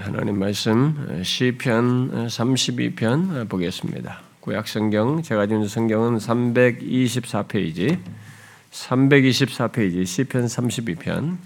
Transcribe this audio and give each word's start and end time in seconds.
하나님 0.00 0.36
말씀 0.40 1.22
시편 1.22 2.26
32편 2.26 3.48
보겠습니다. 3.48 4.20
구약 4.40 4.66
성경 4.66 5.22
제가 5.22 5.46
지금 5.46 5.64
성경은 5.64 6.18
324페이지 6.18 8.02
324페이지 8.72 10.04
시편 10.04 10.46
32편 10.46 11.36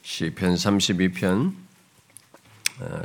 시편 0.00 0.54
32편 0.54 1.52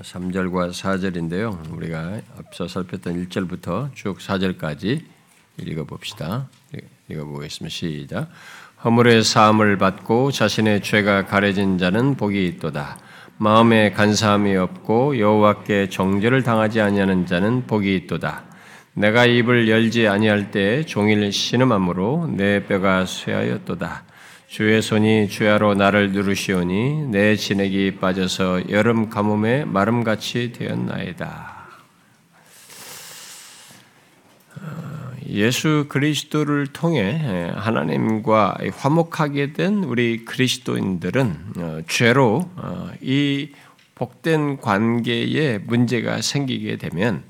3절과 0.02 0.72
4절인데요. 0.72 1.74
우리가 1.74 2.22
앞서 2.38 2.70
살폈던 2.70 3.28
1절부터 3.28 3.94
쭉 3.96 4.18
4절까지 4.20 5.17
읽어봅시다. 5.60 6.50
읽어보겠습니다. 7.10 7.74
시작. 7.74 8.30
허물의 8.84 9.24
사함을 9.24 9.78
받고 9.78 10.32
자신의 10.32 10.82
죄가 10.84 11.26
가려진 11.26 11.78
자는 11.78 12.16
복이 12.16 12.46
있도다. 12.48 13.00
마음에 13.38 13.92
간사함이 13.92 14.56
없고 14.56 15.20
여호와께 15.20 15.90
정죄를 15.90 16.44
당하지 16.44 16.82
아니하는 16.82 17.26
자는 17.26 17.66
복이 17.68 17.96
있도다. 17.96 18.44
내가 18.94 19.26
입을 19.26 19.70
열지 19.70 20.08
아니할 20.08 20.50
때 20.50 20.84
종일 20.84 21.32
신음함으로 21.32 22.34
내 22.36 22.66
뼈가 22.66 23.06
쇠하였도다. 23.06 24.04
주의 24.48 24.82
손이 24.82 25.28
주야로 25.28 25.76
나를 25.76 26.14
누르시오니 26.14 27.08
내 27.08 27.36
진액이 27.36 27.98
빠져서 28.00 28.70
여름 28.70 29.10
가뭄에 29.10 29.66
마름같이 29.66 30.54
되었나이다. 30.54 31.57
예수 35.30 35.86
그리스도를 35.90 36.68
통해 36.68 37.52
하나님과 37.56 38.58
화목하게 38.78 39.54
된 39.54 39.84
우리 39.84 40.24
그리스도인들은 40.24 41.38
어, 41.58 41.80
죄로 41.88 42.50
어, 42.56 42.92
이 43.02 43.50
복된 43.96 44.58
관계에 44.62 45.58
문제가 45.58 46.22
생기게 46.22 46.78
되면 46.78 47.24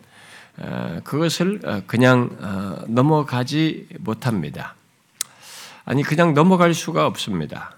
어, 0.57 0.99
그것을 1.03 1.61
그냥 1.87 2.85
넘어가지 2.87 3.87
못합니다. 3.99 4.75
아니 5.85 6.03
그냥 6.03 6.33
넘어갈 6.33 6.73
수가 6.73 7.07
없습니다. 7.07 7.73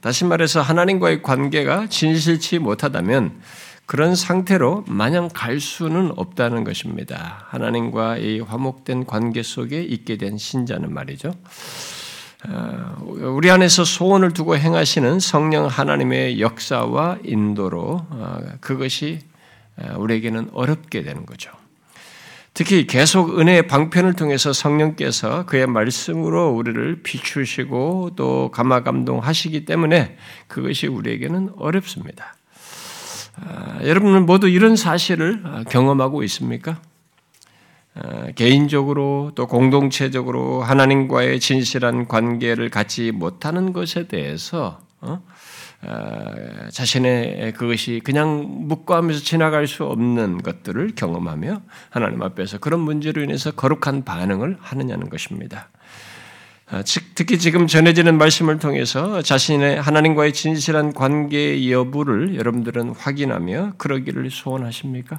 다시 0.00 0.24
말해서 0.24 0.62
하나님과의 0.62 1.22
관계가 1.22 1.88
진실치 1.88 2.60
못하다면 2.60 3.40
그런 3.88 4.14
상태로 4.14 4.84
마냥 4.86 5.30
갈 5.32 5.60
수는 5.60 6.12
없다는 6.14 6.62
것입니다. 6.62 7.46
하나님과 7.48 8.18
이 8.18 8.38
화목된 8.38 9.06
관계 9.06 9.42
속에 9.42 9.82
있게 9.82 10.18
된 10.18 10.36
신자는 10.36 10.92
말이죠. 10.92 11.32
어, 12.50 12.96
우리 13.02 13.50
안에서 13.50 13.84
소원을 13.84 14.34
두고 14.34 14.58
행하시는 14.58 15.20
성령 15.20 15.68
하나님의 15.68 16.38
역사와 16.38 17.20
인도로 17.24 18.06
어, 18.10 18.38
그것이 18.60 19.20
어, 19.78 19.96
우리에게는 19.96 20.50
어렵게 20.52 21.02
되는 21.02 21.24
거죠. 21.24 21.50
특히 22.52 22.86
계속 22.86 23.38
은혜의 23.38 23.68
방편을 23.68 24.12
통해서 24.12 24.52
성령께서 24.52 25.46
그의 25.46 25.66
말씀으로 25.66 26.50
우리를 26.50 27.02
비추시고 27.02 28.10
또 28.16 28.50
감화 28.50 28.82
감동하시기 28.82 29.64
때문에 29.64 30.18
그것이 30.46 30.88
우리에게는 30.88 31.52
어렵습니다. 31.56 32.34
아, 33.46 33.78
여러분은 33.82 34.26
모두 34.26 34.48
이런 34.48 34.76
사실을 34.76 35.40
아, 35.44 35.64
경험하고 35.68 36.22
있습니까? 36.24 36.80
아, 37.94 38.30
개인적으로 38.34 39.32
또 39.34 39.46
공동체적으로 39.46 40.62
하나님과의 40.62 41.40
진실한 41.40 42.06
관계를 42.08 42.70
갖지 42.70 43.12
못하는 43.12 43.72
것에 43.72 44.08
대해서 44.08 44.80
어? 45.00 45.22
자신의 46.72 47.52
그것이 47.52 48.00
그냥 48.02 48.66
묵과하면서 48.66 49.20
지나갈 49.22 49.68
수 49.68 49.84
없는 49.84 50.42
것들을 50.42 50.92
경험하며 50.96 51.62
하나님 51.90 52.22
앞에서 52.22 52.58
그런 52.58 52.80
문제로 52.80 53.22
인해서 53.22 53.52
거룩한 53.52 54.04
반응을 54.04 54.56
하느냐는 54.60 55.08
것입니다. 55.08 55.68
아, 56.70 56.82
특히 57.14 57.38
지금 57.38 57.66
전해지는 57.66 58.18
말씀을 58.18 58.58
통해서 58.58 59.22
자신의 59.22 59.80
하나님과의 59.80 60.34
진실한 60.34 60.92
관계 60.92 61.70
여부를 61.70 62.36
여러분들은 62.36 62.90
확인하며 62.90 63.74
그러기를 63.78 64.30
소원하십니까? 64.30 65.18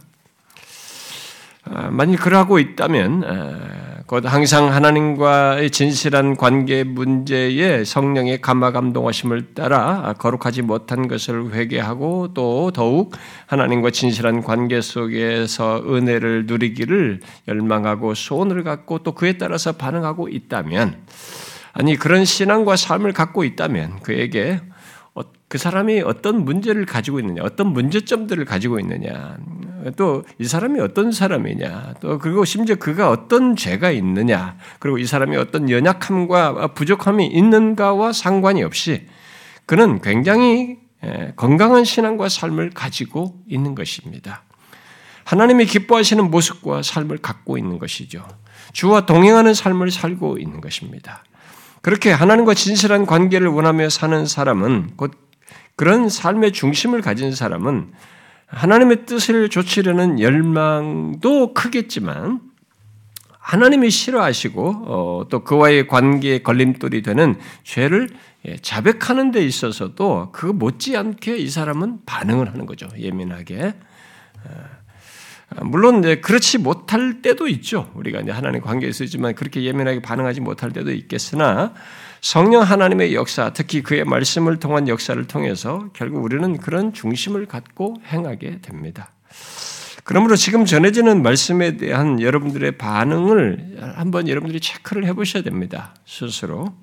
아, 1.65 1.89
만일 1.91 2.17
그러고 2.17 2.59
있다면 2.59 3.23
아, 3.25 3.89
곧 4.09 4.25
항상 4.25 4.73
하나님과의 4.73 5.69
진실한 5.69 6.35
관계 6.35 6.83
문제에 6.83 7.83
성령의 7.83 8.41
감화 8.41 8.71
감동하심을 8.71 9.53
따라 9.53 10.15
거룩하지 10.17 10.63
못한 10.63 11.07
것을 11.07 11.53
회개하고 11.53 12.33
또 12.33 12.71
더욱 12.71 13.13
하나님과 13.45 13.91
진실한 13.91 14.41
관계 14.41 14.81
속에서 14.81 15.83
은혜를 15.85 16.47
누리기를 16.47 17.19
열망하고 17.47 18.15
소원을 18.15 18.63
갖고 18.63 18.99
또 18.99 19.11
그에 19.11 19.33
따라서 19.33 19.73
반응하고 19.73 20.27
있다면 20.29 21.05
아니 21.73 21.95
그런 21.95 22.25
신앙과 22.25 22.77
삶을 22.77 23.13
갖고 23.13 23.43
있다면 23.43 23.99
그에게 24.01 24.59
어, 24.68 24.68
그 25.49 25.57
사람이 25.57 26.01
어떤 26.01 26.45
문제를 26.45 26.85
가지고 26.85 27.19
있느냐, 27.19 27.41
어떤 27.43 27.73
문제점들을 27.73 28.45
가지고 28.45 28.79
있느냐, 28.79 29.37
또 29.97 30.23
이 30.37 30.45
사람이 30.45 30.79
어떤 30.79 31.11
사람이냐, 31.11 31.95
또 32.01 32.19
그리고 32.19 32.45
심지어 32.45 32.75
그가 32.75 33.09
어떤 33.09 33.55
죄가 33.55 33.91
있느냐, 33.91 34.57
그리고 34.79 34.99
이 34.99 35.05
사람이 35.05 35.35
어떤 35.37 35.69
연약함과 35.69 36.73
부족함이 36.75 37.25
있는가와 37.27 38.13
상관이 38.13 38.63
없이 38.63 39.07
그는 39.65 40.01
굉장히 40.01 40.77
건강한 41.35 41.83
신앙과 41.83 42.29
삶을 42.29 42.71
가지고 42.71 43.41
있는 43.47 43.73
것입니다. 43.73 44.43
하나님이 45.23 45.65
기뻐하시는 45.65 46.29
모습과 46.29 46.83
삶을 46.83 47.19
갖고 47.19 47.57
있는 47.57 47.79
것이죠. 47.79 48.25
주와 48.73 49.05
동행하는 49.05 49.53
삶을 49.53 49.91
살고 49.91 50.37
있는 50.37 50.61
것입니다. 50.61 51.23
그렇게 51.81 52.11
하나님과 52.11 52.53
진실한 52.53 53.05
관계를 53.05 53.47
원하며 53.47 53.89
사는 53.89 54.25
사람은 54.25 54.91
곧 54.95 55.28
그런 55.79 56.09
삶의 56.09 56.51
중심을 56.51 56.99
가진 56.99 57.33
사람은 57.33 57.93
하나님의 58.47 59.05
뜻을 59.05 59.47
좇으려는 59.47 60.19
열망도 60.19 61.53
크겠지만 61.53 62.41
하나님이 63.39 63.89
싫어하시고 63.89 64.67
어, 64.67 65.27
또 65.29 65.45
그와의 65.45 65.87
관계에 65.87 66.39
걸림돌이 66.39 67.01
되는 67.01 67.39
죄를 67.63 68.09
예, 68.45 68.57
자백하는 68.57 69.31
데 69.31 69.41
있어서도 69.41 70.33
그 70.33 70.47
못지않게 70.47 71.37
이 71.37 71.47
사람은 71.47 71.99
반응을 72.05 72.51
하는 72.51 72.65
거죠. 72.65 72.89
예민하게. 72.97 73.73
어, 74.49 75.63
물론 75.63 75.99
이제 75.99 76.19
그렇지 76.19 76.57
못할 76.57 77.21
때도 77.21 77.47
있죠. 77.47 77.89
우리가 77.95 78.19
이제 78.19 78.31
하나님 78.31 78.59
관계에 78.59 78.89
있지만 78.89 79.33
그렇게 79.33 79.63
예민하게 79.63 80.01
반응하지 80.01 80.41
못할 80.41 80.73
때도 80.73 80.91
있겠으나 80.91 81.73
성령 82.21 82.61
하나님의 82.63 83.15
역사, 83.15 83.51
특히 83.53 83.81
그의 83.81 84.03
말씀을 84.03 84.57
통한 84.57 84.87
역사를 84.87 85.21
통해서 85.27 85.89
결국 85.93 86.23
우리는 86.23 86.57
그런 86.57 86.93
중심을 86.93 87.45
갖고 87.45 87.95
행하게 88.05 88.59
됩니다. 88.61 89.11
그러므로 90.03 90.35
지금 90.35 90.65
전해지는 90.65 91.21
말씀에 91.21 91.77
대한 91.77 92.21
여러분들의 92.21 92.77
반응을 92.77 93.93
한번 93.95 94.27
여러분들이 94.27 94.59
체크를 94.59 95.05
해보셔야 95.05 95.43
됩니다. 95.43 95.93
스스로. 96.05 96.73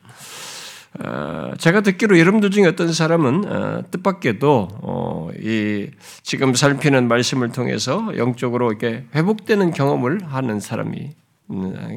어, 0.98 1.53
제가 1.58 1.82
듣기로 1.82 2.18
여러분들 2.18 2.50
중에 2.50 2.66
어떤 2.66 2.92
사람은 2.92 3.44
어, 3.47 3.82
뜻밖에도 3.91 4.68
어, 4.80 5.30
이 5.38 5.91
지금 6.22 6.54
살피는 6.54 7.08
말씀을 7.08 7.50
통해서 7.50 8.12
영적으로 8.16 8.70
이렇게 8.70 9.04
회복되는 9.14 9.72
경험을 9.72 10.24
하는 10.24 10.60
사람이 10.60 10.98
음, 10.98 11.25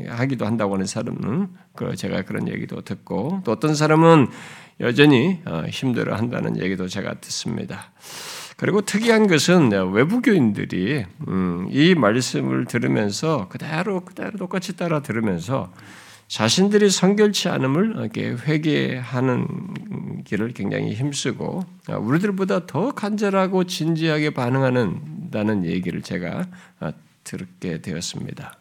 하기도 0.08 0.46
한다고 0.46 0.76
하는 0.76 0.86
사람은 0.86 1.48
그 1.75 1.96
제가 1.96 2.24
그런 2.24 2.48
얘기도 2.48 2.81
듣고 2.81 3.42
또 3.44 3.51
어떤 3.51 3.75
사람은 3.75 4.28
여전히 4.80 5.40
힘들어 5.69 6.16
한다는 6.16 6.62
얘기도 6.62 6.88
제가 6.88 7.16
듣습니다. 7.16 7.92
그리고 8.57 8.81
특이한 8.81 9.28
것은 9.28 9.72
외부교인들이 9.72 11.06
음, 11.30 11.68
이 11.72 11.96
말씀을 11.96 12.66
들으면서 12.66 13.48
그대로 13.48 14.01
그대로 14.01 14.31
똑같이 14.38 14.75
따라 14.75 15.01
들으면서 15.01 15.72
자신들이 16.28 16.90
성결치 16.92 17.50
않음을 17.50 17.95
이렇게 17.98 18.30
회개하는 18.31 20.24
길을 20.25 20.54
굉장히 20.54 20.94
힘쓰고 20.94 21.66
우리들보다 21.90 22.68
더 22.68 22.92
간절하고 22.92 23.63
진지하게 23.63 24.31
반응하는다는 24.31 25.66
얘기를 25.66 26.04
제가 26.04 26.45
듣게 27.24 27.81
되었습니다. 27.81 28.58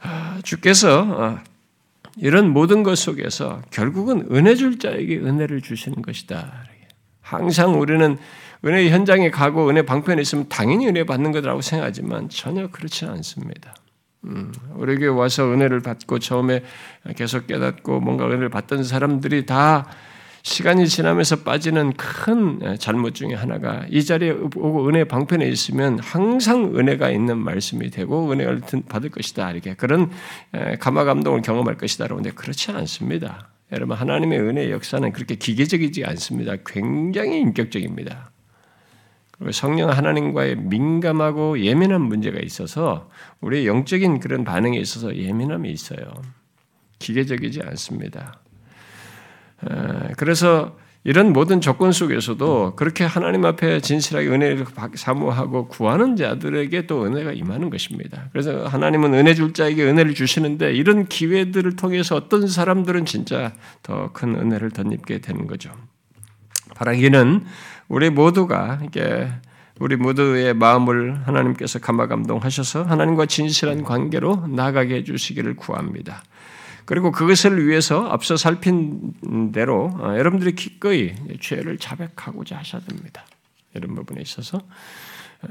아, 0.00 0.38
주께서 0.42 1.06
아, 1.18 1.44
이런 2.16 2.50
모든 2.50 2.82
것 2.82 2.96
속에서 2.96 3.62
결국은 3.70 4.26
은혜 4.30 4.54
줄 4.54 4.78
자에게 4.78 5.18
은혜를 5.18 5.60
주시는 5.60 6.02
것이다. 6.02 6.64
항상 7.20 7.80
우리는 7.80 8.18
은혜 8.64 8.90
현장에 8.90 9.30
가고 9.30 9.68
은혜 9.68 9.82
방편에 9.82 10.20
있으면 10.20 10.48
당연히 10.48 10.88
은혜 10.88 11.04
받는 11.04 11.32
거라고 11.32 11.60
생각하지만 11.60 12.28
전혀 12.28 12.68
그렇지 12.68 13.06
않습니다. 13.06 13.74
음, 14.24 14.52
우리에게 14.74 15.06
와서 15.06 15.50
은혜를 15.50 15.80
받고 15.80 16.18
처음에 16.18 16.62
계속 17.16 17.46
깨닫고 17.46 18.00
뭔가 18.00 18.26
은혜를 18.26 18.48
받던 18.50 18.84
사람들이 18.84 19.46
다 19.46 19.86
시간이 20.42 20.88
지나면서 20.88 21.42
빠지는 21.42 21.92
큰 21.94 22.76
잘못 22.78 23.14
중에 23.14 23.34
하나가 23.34 23.84
이 23.90 24.02
자리에 24.04 24.30
오고 24.30 24.88
은혜 24.88 25.04
방편에 25.04 25.46
있으면 25.46 25.98
항상 25.98 26.76
은혜가 26.76 27.10
있는 27.10 27.38
말씀이 27.38 27.90
되고 27.90 28.30
은혜를 28.30 28.62
받을 28.88 29.10
것이다 29.10 29.50
이렇게 29.52 29.74
그런 29.74 30.10
감화 30.80 31.04
감동을 31.04 31.42
경험할 31.42 31.76
것이다라고 31.76 32.20
하는데 32.20 32.34
그렇지 32.34 32.72
않습니다. 32.72 33.50
여러분 33.72 33.96
하나님의 33.96 34.40
은혜의 34.40 34.70
역사는 34.72 35.12
그렇게 35.12 35.34
기계적이지 35.34 36.04
않습니다. 36.04 36.54
굉장히 36.66 37.40
인격적입니다. 37.40 38.30
그리고 39.32 39.52
성령 39.52 39.90
하나님과의 39.90 40.56
민감하고 40.56 41.60
예민한 41.60 42.02
문제가 42.02 42.40
있어서 42.40 43.08
우리의 43.40 43.66
영적인 43.66 44.20
그런 44.20 44.44
반응에 44.44 44.76
있어서 44.78 45.14
예민함이 45.16 45.70
있어요. 45.70 46.12
기계적이지 46.98 47.62
않습니다. 47.62 48.40
그래서 50.16 50.76
이런 51.02 51.32
모든 51.32 51.62
조건 51.62 51.92
속에서도 51.92 52.74
그렇게 52.76 53.04
하나님 53.04 53.46
앞에 53.46 53.80
진실하게 53.80 54.28
은혜를 54.28 54.66
사모하고 54.94 55.68
구하는 55.68 56.14
자들에게 56.14 56.86
또 56.86 57.06
은혜가 57.06 57.32
임하는 57.32 57.70
것입니다. 57.70 58.28
그래서 58.32 58.66
하나님은 58.66 59.14
은혜 59.14 59.32
줄 59.32 59.54
자에게 59.54 59.82
은혜를 59.82 60.12
주시는데 60.12 60.74
이런 60.74 61.06
기회들을 61.06 61.76
통해서 61.76 62.16
어떤 62.16 62.46
사람들은 62.46 63.06
진짜 63.06 63.52
더 63.82 64.10
큰 64.12 64.34
은혜를 64.34 64.70
덧입게 64.72 65.20
되는 65.20 65.46
거죠. 65.46 65.70
바라기는 66.74 67.44
우리 67.88 68.10
모두가 68.10 68.80
이게 68.84 69.30
우리 69.78 69.96
모두의 69.96 70.52
마음을 70.52 71.26
하나님께서 71.26 71.78
감화 71.78 72.06
감동하셔서 72.06 72.82
하나님과 72.82 73.24
진실한 73.24 73.82
관계로 73.84 74.46
나가게 74.48 74.96
해 74.96 75.04
주시기를 75.04 75.56
구합니다. 75.56 76.22
그리고 76.90 77.12
그것을 77.12 77.68
위해서 77.68 78.08
앞서 78.10 78.36
살핀 78.36 79.52
대로 79.52 79.92
어, 80.00 80.16
여러분들이 80.18 80.56
기꺼이 80.56 81.14
죄를 81.40 81.78
자백하고자 81.78 82.58
하셔야 82.58 82.82
됩니다. 82.82 83.24
이런 83.74 83.94
부분에 83.94 84.20
있어서 84.20 84.58
어, 85.42 85.48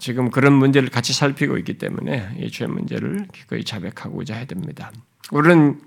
지금 0.00 0.32
그런 0.32 0.54
문제를 0.54 0.88
같이 0.88 1.12
살피고 1.12 1.58
있기 1.58 1.78
때문에 1.78 2.38
이 2.40 2.50
죄 2.50 2.66
문제를 2.66 3.28
기꺼이 3.32 3.62
자백하고자 3.62 4.34
해야 4.34 4.46
됩니다. 4.46 4.90
우리는 5.30 5.78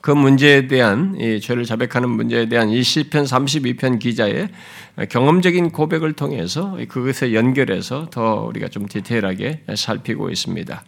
그 0.00 0.10
문제에 0.10 0.66
대한 0.66 1.14
이 1.20 1.38
죄를 1.40 1.64
자백하는 1.64 2.10
문제에 2.10 2.46
대한 2.48 2.68
이 2.68 2.82
시편 2.82 3.22
32편 3.22 4.00
기자의 4.00 4.48
경험적인 5.08 5.70
고백을 5.70 6.14
통해서 6.14 6.76
그것에 6.88 7.32
연결해서 7.32 8.10
더 8.10 8.42
우리가 8.42 8.66
좀 8.66 8.88
디테일하게 8.88 9.66
살피고 9.76 10.30
있습니다. 10.30 10.82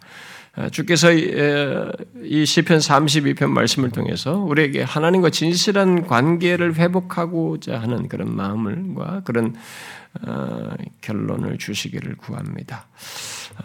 어, 0.57 0.69
주께서 0.69 1.11
이 1.11 2.45
시편 2.45 2.77
32편 2.77 3.49
말씀을 3.49 3.89
통해서 3.91 4.37
우리에게 4.37 4.83
하나님과 4.83 5.29
진실한 5.29 6.07
관계를 6.07 6.75
회복하고자 6.75 7.81
하는 7.81 8.07
그런 8.07 8.35
마음을과 8.35 9.21
그런 9.25 9.55
어, 10.25 10.73
결론을 11.01 11.57
주시기를 11.57 12.15
구합니다. 12.15 12.87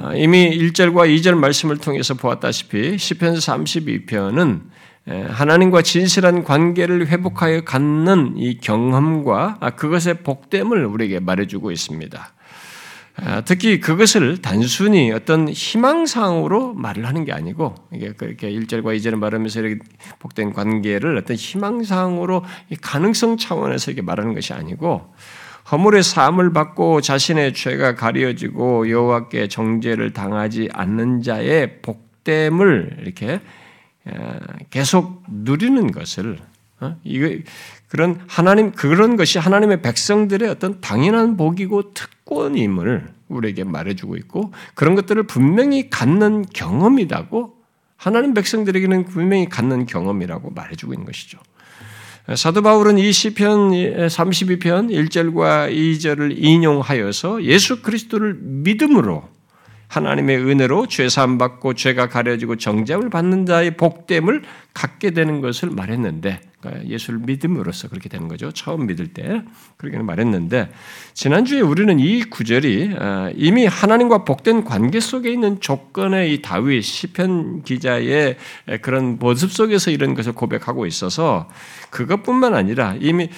어, 0.01 0.13
이미 0.17 0.51
1절과 0.51 1.17
2절 1.17 1.35
말씀을 1.35 1.79
통해서 1.79 2.15
보았다시피 2.15 2.99
시편 2.99 3.35
32편은 3.35 4.63
하나님과 5.07 5.83
진실한 5.83 6.45
관계를 6.45 7.09
회복하여 7.09 7.63
갖는 7.63 8.35
이 8.37 8.59
경험과 8.59 9.59
그것의 9.77 10.23
복됨을 10.23 10.85
우리에게 10.85 11.21
말해주고 11.21 11.73
있습니다. 11.73 12.33
아, 13.23 13.43
특히 13.43 13.81
그것을 13.81 14.39
단순히 14.39 15.13
어떤 15.13 15.49
희망상으로 15.49 16.75
말을 16.75 17.07
하는 17.07 17.25
게 17.25 17.33
아니고 17.33 17.75
이게 17.93 18.13
그렇게 18.13 18.51
1절과 18.51 18.97
2절을 18.97 19.17
말하면서 19.17 19.61
이렇게 19.61 19.79
복된 20.19 20.53
관계를 20.53 21.19
어떤 21.19 21.37
희망상으로 21.37 22.45
가능성 22.81 23.37
차원에서 23.37 23.91
이렇게 23.91 24.03
말하는 24.03 24.35
것이 24.35 24.55
아니고 24.55 25.13
허물의 25.71 26.03
사함을 26.03 26.53
받고 26.53 27.01
자신의 27.03 27.53
죄가 27.53 27.95
가려지고 27.95 28.89
여호와께 28.89 29.49
정죄를 29.49 30.13
당하지 30.13 30.71
않는 30.73 31.23
자의 31.23 31.83
복됨을 31.83 32.99
이렇게 33.03 33.41
아, 34.07 34.39
계속 34.71 35.23
누리는 35.29 35.93
것을 35.93 36.39
어? 36.41 36.50
이거 37.05 37.29
그런 37.89 38.21
하나님 38.29 38.73
그런 38.73 39.17
것이 39.17 39.39
하나님의 39.39 39.83
백성들의 39.83 40.49
어떤 40.49 40.81
당연한 40.81 41.37
복이고 41.37 41.95
특권임을 41.95 43.09
우리에게 43.29 43.65
말해주고 43.65 44.17
있고 44.17 44.53
그런 44.75 44.95
것들을 44.95 45.23
분명히 45.25 45.91
갖는 45.91 46.47
경험이라고 46.53 47.55
하나님 47.97 48.35
백성들에게는 48.35 49.05
분명히 49.07 49.49
갖는 49.49 49.87
경험이라고 49.87 50.51
말해주고 50.51 50.95
있는 50.95 51.07
것이죠. 51.07 51.39
사도 52.37 52.63
바울은 52.63 52.99
이 52.99 53.13
시편 53.13 53.71
32편 53.71 54.91
1절과 54.91 55.73
2절을 55.75 56.35
인용하여서 56.37 57.43
예수 57.45 57.83
그리스도를 57.83 58.35
믿음으로 58.41 59.29
하나님의 59.91 60.39
은혜로 60.39 60.87
죄 60.87 61.09
사함 61.09 61.37
받고 61.37 61.75
죄가 61.75 62.09
가려지고 62.09 62.57
정죄을 62.57 63.11
받는 63.11 63.45
자의 63.45 63.77
복됨을 63.77 64.43
갖게 64.73 65.11
되는 65.11 65.41
것을 65.41 65.71
말했는데 65.71 66.41
그러니까 66.61 66.89
예수를 66.89 67.21
믿음으로써 67.21 67.89
그렇게 67.89 68.09
되는 68.09 68.29
거죠. 68.29 68.53
처음 68.53 68.87
믿을 68.87 69.09
때 69.09 69.43
그렇게 69.77 69.99
말했는데 69.99 70.71
지난주에 71.15 71.61
우리는 71.61 71.99
이 71.99 72.23
구절이 72.23 72.97
아, 72.99 73.31
이미 73.35 73.67
하나님과 73.67 74.25
복된 74.25 74.65
관계 74.65 75.01
속에 75.01 75.33
있는 75.33 75.61
조건의 75.61 76.35
이 76.35 76.43
다윗 76.43 76.83
시편 76.83 77.63
기자의 77.63 78.37
그런 78.83 79.19
모습 79.19 79.51
속에서 79.51 79.91
이런 79.91 80.15
것을 80.15 80.33
고백하고 80.33 80.87
있어서 80.87 81.49
그것뿐만 81.91 82.55
아니라 82.55 82.95
이미 83.01 83.29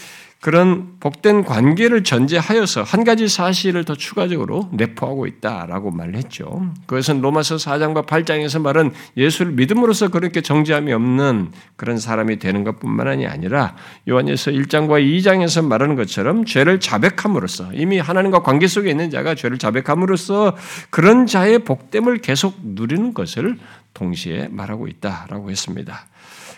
그런 0.43 0.99
복된 0.99 1.45
관계를 1.45 2.03
전제하여서 2.03 2.83
한 2.83 3.05
가지 3.05 3.29
사실을 3.29 3.85
더 3.85 3.95
추가적으로 3.95 4.69
내포하고 4.73 5.29
있다라고 5.29 5.93
말을 5.93 6.17
했죠. 6.17 6.67
그것은 6.87 7.21
로마서 7.21 7.57
4장과 7.57 8.07
8장에서 8.07 8.61
말은 8.61 8.91
예수를 9.17 9.53
믿음으로써 9.53 10.09
그렇게 10.09 10.41
정죄함이 10.41 10.93
없는 10.93 11.53
그런 11.77 11.99
사람이 11.99 12.41
되는 12.41 12.65
것뿐만 12.65 13.25
아니라 13.25 13.77
요한에서 14.09 14.51
1장과 14.51 15.01
2장에서 15.01 15.65
말하는 15.65 15.95
것처럼 15.95 16.45
죄를 16.45 16.81
자백함으로써 16.81 17.73
이미 17.75 18.01
하나님과 18.01 18.43
관계 18.43 18.67
속에 18.67 18.91
있는 18.91 19.11
자가 19.11 19.37
죄를 19.37 19.59
자백함으로써 19.59 20.57
그런 20.91 21.27
자의 21.29 21.61
복됨을 21.61 22.19
계속 22.19 22.57
누리는 22.65 23.15
것을 23.15 23.59
동시에 23.95 24.49
말하고 24.51 24.89
있다라고 24.89 25.53
했습니다. 25.53 26.07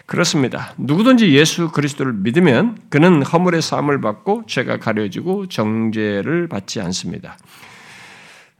그렇습니다. 0.07 0.75
누구든지 0.77 1.33
예수 1.33 1.71
그리스도를 1.71 2.13
믿으면 2.13 2.79
그는 2.91 3.23
허물의 3.23 3.63
사함을 3.63 4.01
받고 4.01 4.45
죄가 4.47 4.79
가려지고 4.79 5.49
정죄를 5.49 6.49
받지 6.49 6.81
않습니다. 6.81 7.39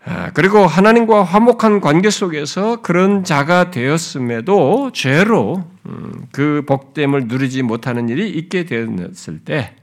아, 0.07 0.31
그리고 0.35 0.67
하나님과 0.67 1.23
화목한 1.23 1.81
관계 1.81 2.11
속에서 2.11 2.83
그런 2.83 3.25
자가 3.25 3.71
되었음에도 3.71 4.91
죄로 4.93 5.65
음, 5.87 6.27
그 6.31 6.63
복됨을 6.67 7.27
누리지 7.27 7.63
못하는 7.63 8.09
일이 8.09 8.29
있게 8.31 8.65
되었을 8.65 9.41
때 9.45 9.75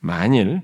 만일 0.00 0.62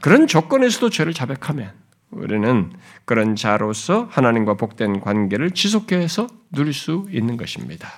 그런 0.00 0.26
조건에서도 0.26 0.90
죄를 0.90 1.12
자백하면 1.12 1.72
우리는 2.10 2.72
그런 3.04 3.36
자로서 3.36 4.08
하나님과 4.10 4.54
복된 4.54 5.00
관계를 5.00 5.50
지속해서 5.50 6.26
누릴 6.52 6.72
수 6.72 7.06
있는 7.10 7.36
것입니다. 7.36 7.88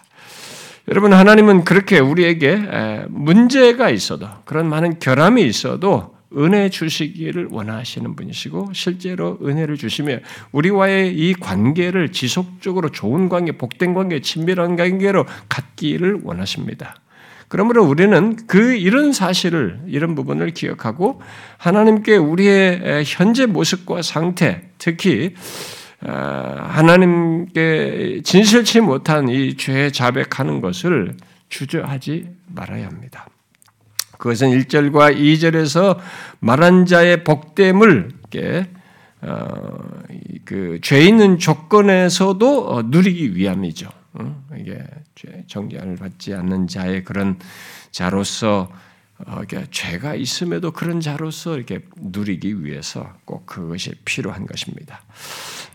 여러분 0.89 1.13
하나님은 1.13 1.65
그렇게 1.65 1.99
우리에게 1.99 3.07
문제가 3.09 3.91
있어도 3.91 4.29
그런 4.45 4.69
많은 4.69 5.01
결함이 5.01 5.43
있어도 5.45 6.15
은혜 6.37 6.69
주시기를 6.69 7.49
원하시는 7.51 8.15
분이시고 8.15 8.71
실제로 8.73 9.39
은혜를 9.43 9.79
주시며 9.79 10.19
우리와의 10.53 11.17
이 11.17 11.35
관계를 11.35 12.13
지속적으로 12.13 12.91
좋은 12.91 13.29
관계, 13.29 13.53
복된 13.53 13.95
관계, 13.95 14.21
친밀한 14.21 14.77
관계로 14.77 15.25
갖기를 15.49 16.21
원하십니다. 16.23 16.97
그러므로 17.49 17.85
우리는 17.85 18.37
그 18.47 18.75
이런 18.75 19.13
사실을 19.13 19.81
이런 19.87 20.15
부분을 20.15 20.51
기억하고 20.51 21.21
하나님께 21.59 22.17
우리의 22.17 23.05
현재 23.07 23.47
모습과 23.47 24.03
상태, 24.03 24.69
특히 24.79 25.35
아, 25.35 25.86
하나님께 26.01 28.21
진실치 28.25 28.81
못한 28.81 29.29
이죄 29.29 29.91
자백하는 29.91 30.61
것을 30.61 31.17
주저하지 31.49 32.29
말아야 32.49 32.87
합니다. 32.87 33.29
그것은 34.19 34.51
1절과 34.51 35.17
2절에서 35.17 35.99
말한 36.41 36.87
자의 36.87 37.25
복됨을 37.25 38.11
어, 39.23 39.79
그죄 40.45 41.01
있는 41.01 41.39
조건에서도 41.39 42.69
어, 42.69 42.83
누리기 42.83 43.35
위함이죠. 43.35 43.89
이게 44.59 44.83
정죄를 45.47 45.97
받지 45.97 46.35
않는 46.35 46.69
자의 46.69 47.05
그런 47.05 47.39
자로서 47.91 48.71
어, 49.27 49.43
죄가 49.71 50.15
있음에도 50.15 50.71
그런 50.71 51.01
자로서 51.01 51.57
이렇게 51.57 51.81
누리기 51.97 52.65
위해서 52.65 53.15
꼭 53.25 53.47
그것이 53.47 53.95
필요한 54.05 54.47
것입니다. 54.47 55.01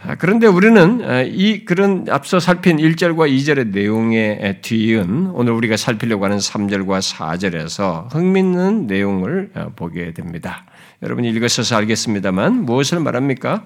아, 0.04 0.16
그런데 0.16 0.48
우리는 0.48 1.02
아, 1.04 1.22
이 1.22 1.64
그런 1.64 2.08
앞서 2.10 2.40
살핀 2.40 2.78
1절과 2.78 3.32
2절의 3.32 3.68
내용에 3.68 4.58
뒤은 4.64 5.28
오늘 5.34 5.54
우리가 5.54 5.78
살피려고 5.78 6.26
하는 6.26 6.38
3절과 6.38 7.02
4절에서 7.16 8.12
흥미있는 8.12 8.88
내용을 8.88 9.52
아, 9.54 9.70
보게 9.76 10.12
됩니다. 10.14 10.66
여러분이 11.04 11.30
읽으셔서 11.30 11.76
알겠습니다만 11.78 12.66
무엇을 12.66 13.00
말합니까? 13.00 13.64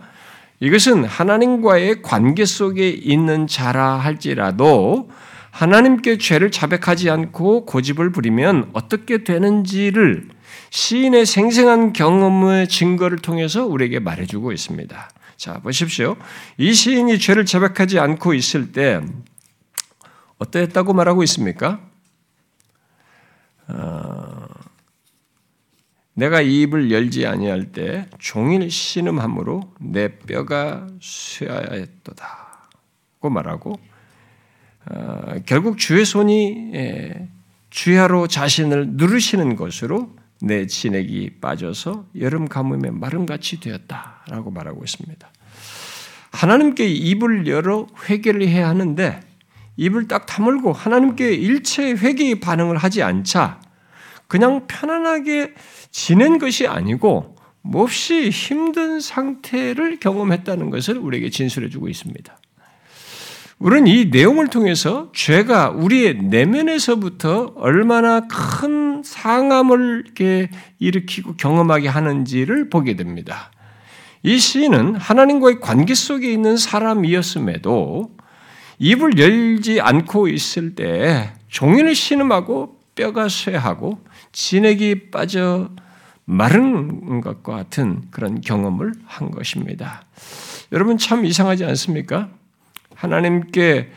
이것은 0.59 1.05
하나님과의 1.05 2.01
관계 2.01 2.43
속에 2.43 2.89
있는 2.89 3.47
자라 3.47 3.93
할지라도 3.93 5.09
하나님께 5.51 6.17
죄를 6.17 6.51
자백하지 6.51 7.09
않고 7.09 7.65
고집을 7.65 8.11
부리면 8.11 8.71
어떻게 8.73 9.23
되는지를 9.23 10.27
시인의 10.69 11.25
생생한 11.25 11.93
경험의 11.93 12.67
증거를 12.67 13.19
통해서 13.19 13.65
우리에게 13.65 13.99
말해주고 13.99 14.51
있습니다. 14.51 15.09
자, 15.37 15.59
보십시오. 15.59 16.15
이 16.57 16.73
시인이 16.73 17.19
죄를 17.19 17.45
자백하지 17.45 17.99
않고 17.99 18.33
있을 18.33 18.71
때 18.71 19.01
어떠했다고 20.37 20.93
말하고 20.93 21.23
있습니까? 21.23 21.81
어, 23.67 24.47
내가 26.13 26.41
입을 26.41 26.91
열지 26.91 27.25
아니할 27.25 27.71
때 27.73 28.07
종일 28.19 28.69
신음함으로 28.71 29.73
내 29.79 30.17
뼈가 30.19 30.87
쇠하였도다고 31.01 31.69
말하고 33.29 33.77
어, 34.89 35.35
결국 35.45 35.77
주의 35.77 36.05
손이 36.05 36.71
예, 36.75 37.27
주야로 37.69 38.27
자신을 38.27 38.91
누르시는 38.91 39.55
것으로 39.55 40.15
내 40.45 40.67
진액이 40.67 41.39
빠져서 41.41 42.05
여름 42.19 42.47
가뭄에 42.47 42.91
마름같이 42.91 43.59
되었다라고 43.59 44.51
말하고 44.51 44.83
있습니다. 44.83 45.27
하나님께 46.31 46.87
입을 46.87 47.47
열어 47.47 47.87
회개를 48.07 48.47
해야 48.47 48.69
하는데 48.69 49.21
입을 49.77 50.07
딱 50.07 50.27
다물고 50.27 50.71
하나님께 50.71 51.33
일체 51.33 51.93
회개의 51.93 52.41
반응을 52.41 52.77
하지 52.77 53.01
않자 53.01 53.59
그냥 54.27 54.67
편안하게 54.67 55.55
지낸 55.89 56.37
것이 56.37 56.67
아니고 56.67 57.35
몹시 57.61 58.29
힘든 58.29 58.99
상태를 58.99 59.99
경험했다는 59.99 60.69
것을 60.69 60.97
우리에게 60.99 61.31
진술해 61.31 61.69
주고 61.69 61.89
있습니다. 61.89 62.37
우리는 63.57 63.87
이 63.87 64.05
내용을 64.05 64.49
통해서 64.49 65.09
죄가 65.13 65.69
우리의 65.69 66.15
내면에서부터 66.15 67.53
얼마나 67.55 68.27
큰 68.27 69.01
상함을 69.03 70.03
일으키고 70.79 71.35
경험하게 71.37 71.87
하는지를 71.87 72.69
보게 72.69 72.95
됩니다. 72.95 73.51
이 74.23 74.39
시인은 74.39 74.95
하나님과의 74.95 75.59
관계 75.61 75.93
속에 75.93 76.31
있는 76.31 76.57
사람이었음에도 76.57 78.11
입을 78.79 79.17
열지 79.17 79.79
않고 79.79 80.27
있을 80.27 80.75
때 80.75 81.31
종일 81.47 81.95
신음하고 81.95 82.77
뼈가 82.95 83.29
쇠하고 83.29 83.99
진액이 84.33 85.11
빠져 85.11 85.69
마른 86.25 87.21
것과 87.21 87.55
같은 87.55 88.01
그런 88.09 88.41
경험을 88.41 88.93
한 89.05 89.31
것입니다. 89.31 90.03
여러분 90.71 90.97
참 90.97 91.23
이상하지 91.23 91.63
않습니까? 91.65 92.29
하나님께 92.95 93.91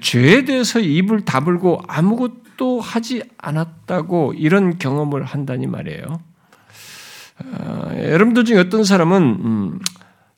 죄에 0.00 0.44
대해서 0.44 0.78
입을 0.78 1.24
다물고 1.24 1.80
아무것도 1.88 2.80
하지 2.80 3.22
않았다고 3.38 4.34
이런 4.34 4.78
경험을 4.78 5.24
한다니 5.24 5.66
말이에요. 5.66 6.04
어, 7.44 7.90
여러분들 7.96 8.44
중에 8.44 8.58
어떤 8.58 8.84
사람은 8.84 9.22
음, 9.22 9.80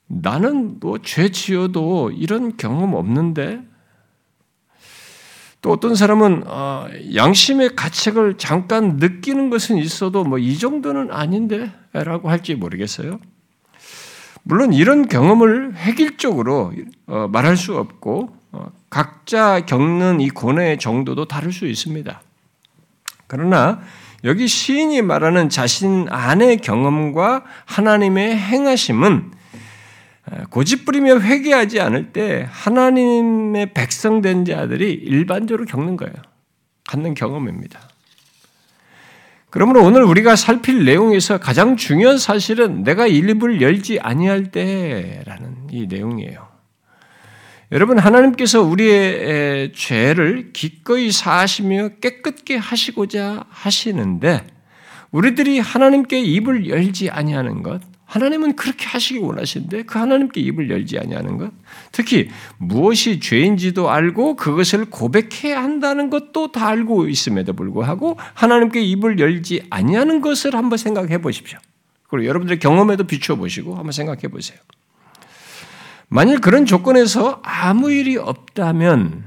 나는 0.07 0.79
뭐 0.81 0.99
죄 1.03 1.31
지어도 1.31 2.11
이런 2.11 2.57
경험 2.57 2.95
없는데 2.95 3.63
또 5.61 5.73
어떤 5.73 5.95
사람은 5.95 6.45
어, 6.47 6.87
양심의 7.15 7.75
가책을 7.75 8.37
잠깐 8.39 8.97
느끼는 8.97 9.51
것은 9.51 9.77
있어도 9.79 10.25
뭐 10.25 10.39
이 10.39 10.59
정도는 10.59 11.11
아닌데라고 11.11 12.31
할지 12.31 12.55
모르겠어요. 12.55 13.19
물론 14.45 14.73
이런 14.73 15.09
경험을 15.09 15.75
획일적으로 15.75 16.73
어, 17.07 17.29
말할 17.33 17.57
수 17.57 17.77
없고 17.77 18.37
어, 18.53 18.67
각자 18.91 19.65
겪는 19.65 20.21
이 20.21 20.29
고뇌의 20.29 20.79
정도도 20.79 21.25
다를 21.25 21.51
수 21.51 21.67
있습니다. 21.67 22.23
그러나 23.27 23.81
여기 24.23 24.47
시인이 24.47 25.03
말하는 25.03 25.49
자신 25.49 26.07
안의 26.11 26.59
경험과 26.59 27.45
하나님의 27.65 28.37
행하심은 28.37 29.33
어, 30.31 30.37
고집부리며 30.51 31.21
회개하지 31.21 31.81
않을 31.81 32.13
때 32.13 32.47
하나님의 32.51 33.73
백성된 33.73 34.45
자들이 34.45 34.93
일반적으로 34.93 35.65
겪는 35.65 35.97
거예요. 35.97 36.15
갖는 36.87 37.15
경험입니다. 37.15 37.81
그러므로 39.55 39.85
오늘 39.85 40.03
우리가 40.03 40.35
살필 40.35 40.85
내용에서 40.85 41.39
가장 41.39 41.77
중요한 41.77 42.19
사실은 42.19 42.83
내가 42.83 43.07
일입을 43.07 43.61
열지 43.61 44.01
아니할 44.01 44.51
때라는 44.51 45.69
이 45.71 45.87
내용이에요. 45.87 46.49
여러분 47.71 48.01
하나님께서 48.01 48.63
우리의 48.63 49.73
죄를 49.73 50.51
기꺼이 50.53 51.13
사하시며 51.13 51.91
깨끗게 52.01 52.57
하시고자 52.57 53.45
하시는데 53.49 54.45
우리들이 55.13 55.61
하나님께 55.61 56.19
입을 56.19 56.69
열지 56.69 57.11
아니하는 57.11 57.63
것 57.63 57.81
하나님은 58.15 58.55
그렇게 58.55 58.87
하시기 58.87 59.19
원하시는데 59.19 59.83
그 59.83 59.99
하나님께 59.99 60.41
입을 60.41 60.71
열지 60.71 61.01
아니하는 61.01 61.37
것, 61.37 61.51
특히 61.91 62.29
무엇이 62.59 63.19
죄인지도 63.19 63.91
알고 63.91 64.37
그것을 64.37 64.85
고백해야 64.85 65.61
한다는 65.61 66.11
것도 66.11 66.53
다 66.53 66.69
알고 66.69 67.09
있음에도 67.09 67.55
불구하고 67.55 68.17
하나님께 68.35 68.81
입을 68.83 69.19
열지 69.19 69.67
아니하는 69.69 70.21
것을 70.21 70.55
한번 70.55 70.79
생각해 70.79 71.21
보십시오. 71.21 71.59
그리고 72.09 72.29
여러분들의 72.29 72.61
경험에도 72.61 73.03
비추어 73.03 73.35
보시고 73.35 73.75
한번 73.75 73.91
생각해 73.91 74.29
보세요. 74.29 74.61
만일 76.07 76.41
그런 76.41 76.67
조건에서 76.67 77.41
아무 77.43 77.91
일이 77.91 78.17
없다면 78.17 79.25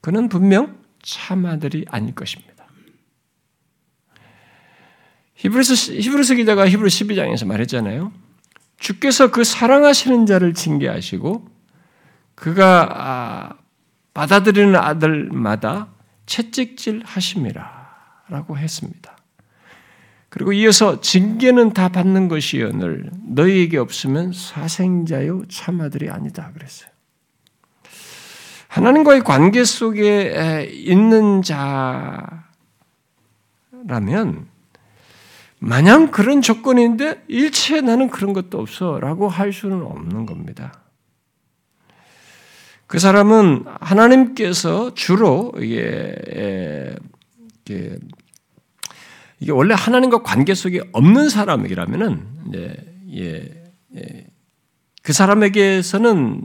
그는 0.00 0.28
분명 0.28 0.78
참아들이 1.02 1.86
아닐 1.88 2.14
것입니다. 2.14 2.49
히브리서, 5.40 5.94
히브리서 5.94 6.34
기자가 6.34 6.68
히브리 6.68 6.90
12장에서 6.90 7.46
말했잖아요. 7.46 8.12
주께서 8.78 9.30
그 9.30 9.42
사랑하시는 9.42 10.26
자를 10.26 10.52
징계하시고 10.52 11.48
그가 12.34 12.88
아, 12.92 13.54
받아들이는 14.12 14.76
아들마다 14.76 15.88
채찍질 16.26 17.02
하심이라 17.04 17.80
라고 18.28 18.58
했습니다. 18.58 19.16
그리고 20.28 20.52
이어서 20.52 21.00
징계는 21.00 21.72
다 21.72 21.88
받는 21.88 22.28
것이여늘 22.28 23.10
너희에게 23.28 23.78
없으면 23.78 24.32
사생자요 24.32 25.46
참아들이 25.48 26.10
아니다 26.10 26.52
그랬어요. 26.52 26.90
하나님과의 28.68 29.24
관계 29.24 29.64
속에 29.64 30.70
있는 30.70 31.42
자라면 33.82 34.49
마냥 35.60 36.10
그런 36.10 36.40
조건인데 36.40 37.22
일체 37.28 37.82
나는 37.82 38.08
그런 38.08 38.32
것도 38.32 38.58
없어라고 38.58 39.28
할 39.28 39.52
수는 39.52 39.82
없는 39.82 40.26
겁니다. 40.26 40.72
그 42.86 42.98
사람은 42.98 43.66
하나님께서 43.78 44.94
주로 44.94 45.52
이게, 45.58 46.16
이게, 47.64 47.98
이게 49.38 49.52
원래 49.52 49.74
하나님과 49.74 50.22
관계 50.22 50.54
속에 50.54 50.80
없는 50.92 51.28
사람이라면은 51.28 52.26
예, 52.54 52.76
예, 53.14 54.26
그 55.02 55.12
사람에게서는 55.12 56.44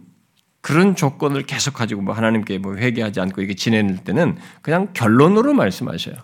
그런 0.62 0.96
조건을 0.96 1.44
계속 1.44 1.74
가지고 1.74 2.02
뭐 2.02 2.14
하나님께 2.14 2.58
뭐 2.58 2.76
회개하지 2.76 3.22
않고 3.22 3.42
이게 3.42 3.56
지낼 3.56 3.98
때는 3.98 4.38
그냥 4.62 4.90
결론으로 4.94 5.54
말씀하셔요. 5.54 6.16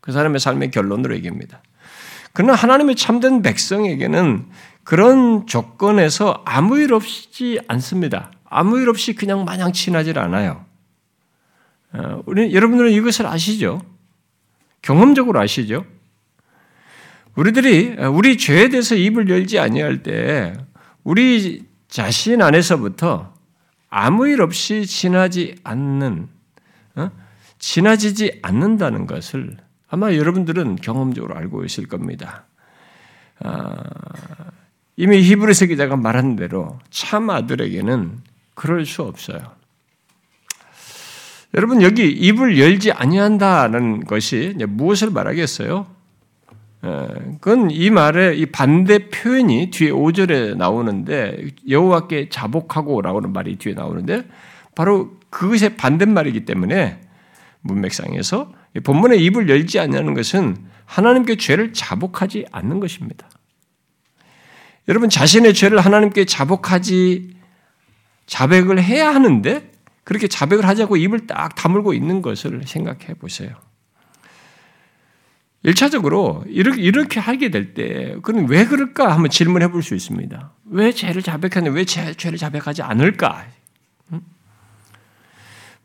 그 0.00 0.12
사람의 0.12 0.38
삶의 0.38 0.70
결론으로 0.70 1.16
얘기합니다. 1.16 1.62
그러나 2.34 2.54
하나님의 2.54 2.96
참된 2.96 3.42
백성에게는 3.42 4.46
그런 4.82 5.46
조건에서 5.46 6.42
아무 6.44 6.78
일 6.78 6.92
없지 6.92 7.60
않습니다. 7.68 8.32
아무 8.44 8.78
일 8.80 8.88
없이 8.88 9.14
그냥 9.14 9.44
마냥 9.44 9.72
친하질 9.72 10.18
않아요. 10.18 10.66
어, 11.92 12.22
우리 12.26 12.52
여러분들은 12.52 12.90
이것을 12.90 13.26
아시죠? 13.26 13.80
경험적으로 14.82 15.40
아시죠? 15.40 15.86
우리들이 17.36 17.96
우리 18.12 18.36
죄에 18.36 18.68
대해서 18.68 18.96
입을 18.96 19.28
열지 19.28 19.60
아니할 19.60 20.02
때 20.02 20.54
우리 21.04 21.64
자신 21.88 22.42
안에서부터 22.42 23.32
아무 23.88 24.28
일 24.28 24.42
없이 24.42 24.86
지나지 24.86 25.54
않는 25.62 26.28
어? 26.96 27.10
지나지지 27.60 28.40
않는다는 28.42 29.06
것을 29.06 29.56
아마 29.94 30.12
여러분들은 30.12 30.76
경험적으로 30.76 31.36
알고 31.36 31.64
있을 31.64 31.86
겁니다. 31.86 32.46
아, 33.38 33.76
이미 34.96 35.22
히브리서 35.22 35.66
기자가 35.66 35.94
말한 35.94 36.34
대로 36.34 36.80
참 36.90 37.30
아들에게는 37.30 38.18
그럴 38.54 38.86
수 38.86 39.02
없어요. 39.02 39.38
여러분 41.54 41.80
여기 41.80 42.10
입을 42.10 42.58
열지 42.58 42.90
아니한다는 42.90 44.04
것이 44.04 44.56
무엇을 44.66 45.10
말하겠어요? 45.10 45.86
그건 47.40 47.70
이 47.70 47.88
말의 47.90 48.40
이 48.40 48.46
반대 48.46 49.08
표현이 49.10 49.70
뒤에 49.70 49.92
5절에 49.92 50.56
나오는데 50.56 51.50
여호와께 51.68 52.30
자복하고라고는 52.30 53.32
말이 53.32 53.54
뒤에 53.58 53.74
나오는데 53.74 54.24
바로 54.74 55.12
그것의 55.30 55.76
반대말이기 55.76 56.44
때문에 56.46 57.00
문맥상에서 57.60 58.63
본문의 58.82 59.22
입을 59.24 59.48
열지 59.48 59.78
않냐는 59.78 60.14
것은 60.14 60.56
하나님께 60.86 61.36
죄를 61.36 61.72
자복하지 61.72 62.46
않는 62.50 62.80
것입니다. 62.80 63.28
여러분 64.88 65.08
자신의 65.08 65.54
죄를 65.54 65.80
하나님께 65.80 66.24
자복하지 66.24 67.34
자백을 68.26 68.82
해야 68.82 69.14
하는데 69.14 69.70
그렇게 70.02 70.28
자백을 70.28 70.66
하자고 70.66 70.96
입을 70.96 71.26
딱 71.26 71.54
다물고 71.54 71.94
있는 71.94 72.20
것을 72.20 72.62
생각해 72.66 73.14
보세요. 73.18 73.54
1차적으로 75.64 76.44
이렇게, 76.46 76.82
이렇게 76.82 77.20
하게 77.20 77.50
될 77.50 77.72
때, 77.72 78.16
그럼 78.22 78.46
왜 78.50 78.66
그럴까? 78.66 79.12
한번 79.12 79.30
질문해 79.30 79.68
볼 79.68 79.82
수 79.82 79.94
있습니다. 79.94 80.52
왜 80.66 80.92
죄를 80.92 81.22
자백하는데 81.22 81.74
왜 81.74 81.86
죄, 81.86 82.12
죄를 82.12 82.36
자백하지 82.36 82.82
않을까? 82.82 83.46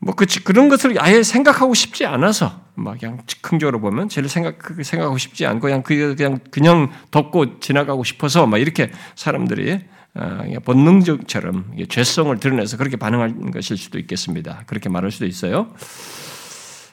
뭐, 0.00 0.14
그, 0.14 0.26
그런 0.44 0.68
것을 0.68 0.94
아예 0.98 1.22
생각하고 1.22 1.74
싶지 1.74 2.06
않아서, 2.06 2.62
막 2.74 2.98
그냥 2.98 3.18
즉흥적으로 3.26 3.80
보면 3.80 4.08
죄를 4.08 4.28
생각, 4.28 4.58
생각하고 4.82 5.18
싶지 5.18 5.46
않고 5.46 5.60
그냥, 5.60 5.82
그냥, 5.82 6.38
그냥 6.50 6.90
덮고 7.10 7.60
지나가고 7.60 8.04
싶어서 8.04 8.46
막 8.46 8.58
이렇게 8.58 8.90
사람들이 9.14 9.80
어, 10.14 10.42
본능적처럼 10.64 11.76
죄성을 11.88 12.36
드러내서 12.40 12.76
그렇게 12.76 12.96
반응하는 12.96 13.50
것일 13.50 13.76
수도 13.76 13.98
있겠습니다. 13.98 14.64
그렇게 14.66 14.88
말할 14.88 15.10
수도 15.10 15.26
있어요. 15.26 15.72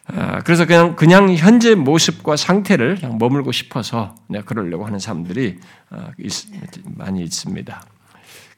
아, 0.10 0.40
그래서 0.44 0.66
그냥 0.66 0.96
그냥 0.96 1.34
현재 1.34 1.76
모습과 1.76 2.38
상태를 2.38 2.96
그냥 2.96 3.18
머물고 3.18 3.52
싶어서 3.52 4.16
그러려고 4.46 4.86
하는 4.86 5.00
사람들이 5.00 5.60
아, 5.90 6.12
많이 6.96 7.24
있습니다. 7.24 7.82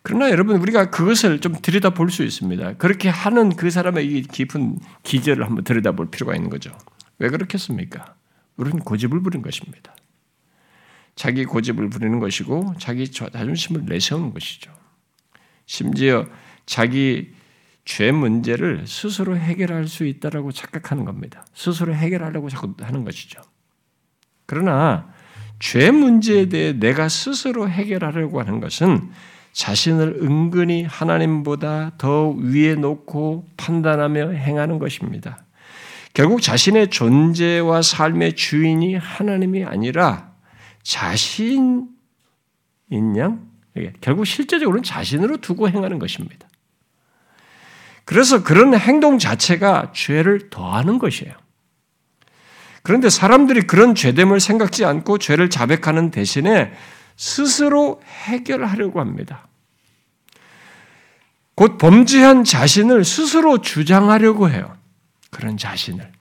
그러나 0.01 0.29
여러분 0.29 0.57
우리가 0.57 0.89
그것을 0.89 1.39
좀 1.39 1.53
들여다 1.61 1.91
볼 1.91 2.09
수 2.09 2.23
있습니다. 2.23 2.73
그렇게 2.77 3.09
하는 3.09 3.55
그 3.55 3.69
사람의 3.69 4.07
이 4.07 4.21
깊은 4.23 4.79
기절을 5.03 5.45
한번 5.45 5.63
들여다 5.63 5.91
볼 5.91 6.09
필요가 6.09 6.35
있는 6.35 6.49
거죠. 6.49 6.71
왜 7.19 7.29
그렇겠습니까? 7.29 8.15
우리는 8.55 8.79
고집을 8.79 9.21
부린 9.21 9.41
것입니다. 9.41 9.95
자기 11.15 11.43
고집을 11.43 11.89
부리는 11.89 12.19
것이고 12.19 12.75
자기 12.79 13.11
자존심을 13.11 13.85
내세우는 13.85 14.33
것이죠. 14.33 14.71
심지어 15.65 16.25
자기 16.65 17.33
죄 17.83 18.11
문제를 18.11 18.85
스스로 18.87 19.35
해결할 19.37 19.87
수 19.87 20.05
있다라고 20.05 20.51
착각하는 20.51 21.05
겁니다. 21.05 21.45
스스로 21.53 21.93
해결하려고 21.93 22.49
자꾸 22.49 22.73
하는 22.79 23.03
것이죠. 23.03 23.41
그러나 24.45 25.11
죄 25.59 25.91
문제에 25.91 26.47
대해 26.47 26.73
내가 26.73 27.09
스스로 27.09 27.69
해결하려고 27.69 28.39
하는 28.39 28.59
것은 28.59 29.11
자신을 29.51 30.19
은근히 30.21 30.83
하나님보다 30.83 31.93
더 31.97 32.29
위에 32.29 32.75
놓고 32.75 33.47
판단하며 33.57 34.31
행하는 34.31 34.79
것입니다. 34.79 35.43
결국 36.13 36.41
자신의 36.41 36.89
존재와 36.89 37.81
삶의 37.81 38.35
주인이 38.35 38.95
하나님이 38.95 39.65
아니라 39.65 40.31
자신인 40.83 41.87
양, 43.17 43.47
결국 44.01 44.25
실제적으로는 44.25 44.83
자신으로 44.83 45.37
두고 45.37 45.69
행하는 45.69 45.99
것입니다. 45.99 46.47
그래서 48.05 48.43
그런 48.43 48.73
행동 48.73 49.19
자체가 49.19 49.91
죄를 49.93 50.49
더하는 50.49 50.97
것이에요. 50.97 51.33
그런데 52.81 53.09
사람들이 53.09 53.61
그런 53.61 53.93
죄됨을 53.93 54.39
생각지 54.39 54.83
않고 54.83 55.19
죄를 55.19 55.49
자백하는 55.49 56.09
대신에 56.09 56.71
스스로 57.19 58.01
해결하려고 58.05 59.01
합니다. 59.01 59.45
곧 61.53 61.77
범죄한 61.77 62.45
자신을 62.45 63.03
스스로 63.03 63.57
주장하려고 63.57 64.49
해요. 64.49 64.77
그런 65.29 65.57
자신을. 65.57 66.13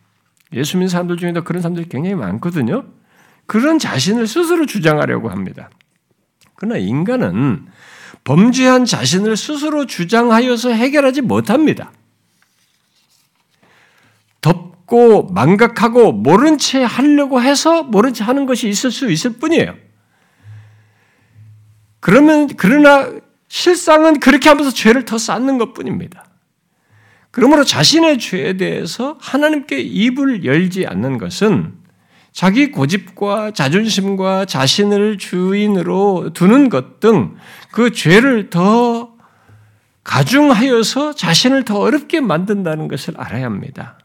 예수 0.54 0.76
믿는 0.76 0.88
사람들 0.88 1.16
중에도 1.16 1.44
그런 1.44 1.62
사람들이 1.62 1.88
굉장히 1.88 2.16
많거든요. 2.16 2.84
그런 3.46 3.78
자신을 3.78 4.26
스스로 4.26 4.66
주장하려고 4.66 5.30
합니다. 5.30 5.70
그러나 6.56 6.78
인간은 6.78 7.68
범죄한 8.24 8.84
자신을 8.84 9.36
스스로 9.36 9.86
주장하여서 9.86 10.70
해결하지 10.70 11.20
못합니다. 11.20 11.92
덮고 14.40 15.28
망각하고 15.28 16.10
모른 16.10 16.58
채 16.58 16.82
하려고 16.82 17.40
해서 17.40 17.84
모른 17.84 18.12
채 18.12 18.24
하는 18.24 18.46
것이 18.46 18.68
있을 18.68 18.90
수 18.90 19.08
있을 19.12 19.34
뿐이에요. 19.34 19.87
그러면 22.08 22.48
그러나 22.56 23.12
실상은 23.48 24.18
그렇게 24.18 24.48
하면서 24.48 24.70
죄를 24.70 25.04
더 25.04 25.18
쌓는 25.18 25.58
것 25.58 25.74
뿐입니다. 25.74 26.24
그러므로 27.30 27.64
자신의 27.64 28.18
죄에 28.18 28.56
대해서 28.56 29.18
하나님께 29.20 29.78
입을 29.78 30.42
열지 30.42 30.86
않는 30.86 31.18
것은 31.18 31.74
자기 32.32 32.70
고집과 32.70 33.50
자존심과 33.50 34.46
자신을 34.46 35.18
주인으로 35.18 36.30
두는 36.32 36.70
것 36.70 36.98
등 37.00 37.36
그 37.72 37.92
죄를 37.92 38.48
더 38.48 39.12
가중하여서 40.02 41.14
자신을 41.14 41.66
더 41.66 41.78
어렵게 41.78 42.22
만든다는 42.22 42.88
것을 42.88 43.20
알아야 43.20 43.44
합니다. 43.44 43.98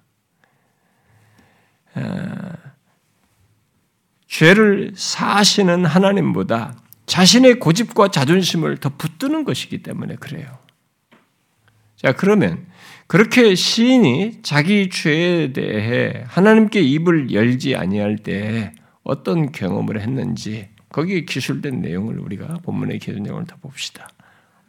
죄를 4.28 4.92
사하시는 4.94 5.86
하나님보다 5.86 6.83
자신의 7.06 7.60
고집과 7.60 8.10
자존심을 8.10 8.78
더 8.78 8.90
붙드는 8.90 9.44
것이기 9.44 9.84
때문에 9.84 10.16
그래요. 10.16 10.48
자, 11.96 12.14
그러면 12.14 12.66
그렇게 13.08 13.56
시인이 13.56 14.42
자기 14.42 14.90
죄에 14.90 15.54
대해 15.54 16.24
하나님께 16.28 16.82
입을 16.82 17.32
열지 17.32 17.76
아니할 17.76 18.18
때 18.18 18.74
어떤 19.04 19.52
경험을 19.52 20.02
했는지 20.02 20.70
거기에 20.90 21.22
기술된 21.22 21.82
내용을 21.82 22.20
우리가 22.20 22.60
본문의 22.64 23.00
내용을 23.00 23.46
다 23.46 23.58
봅시다. 23.62 24.08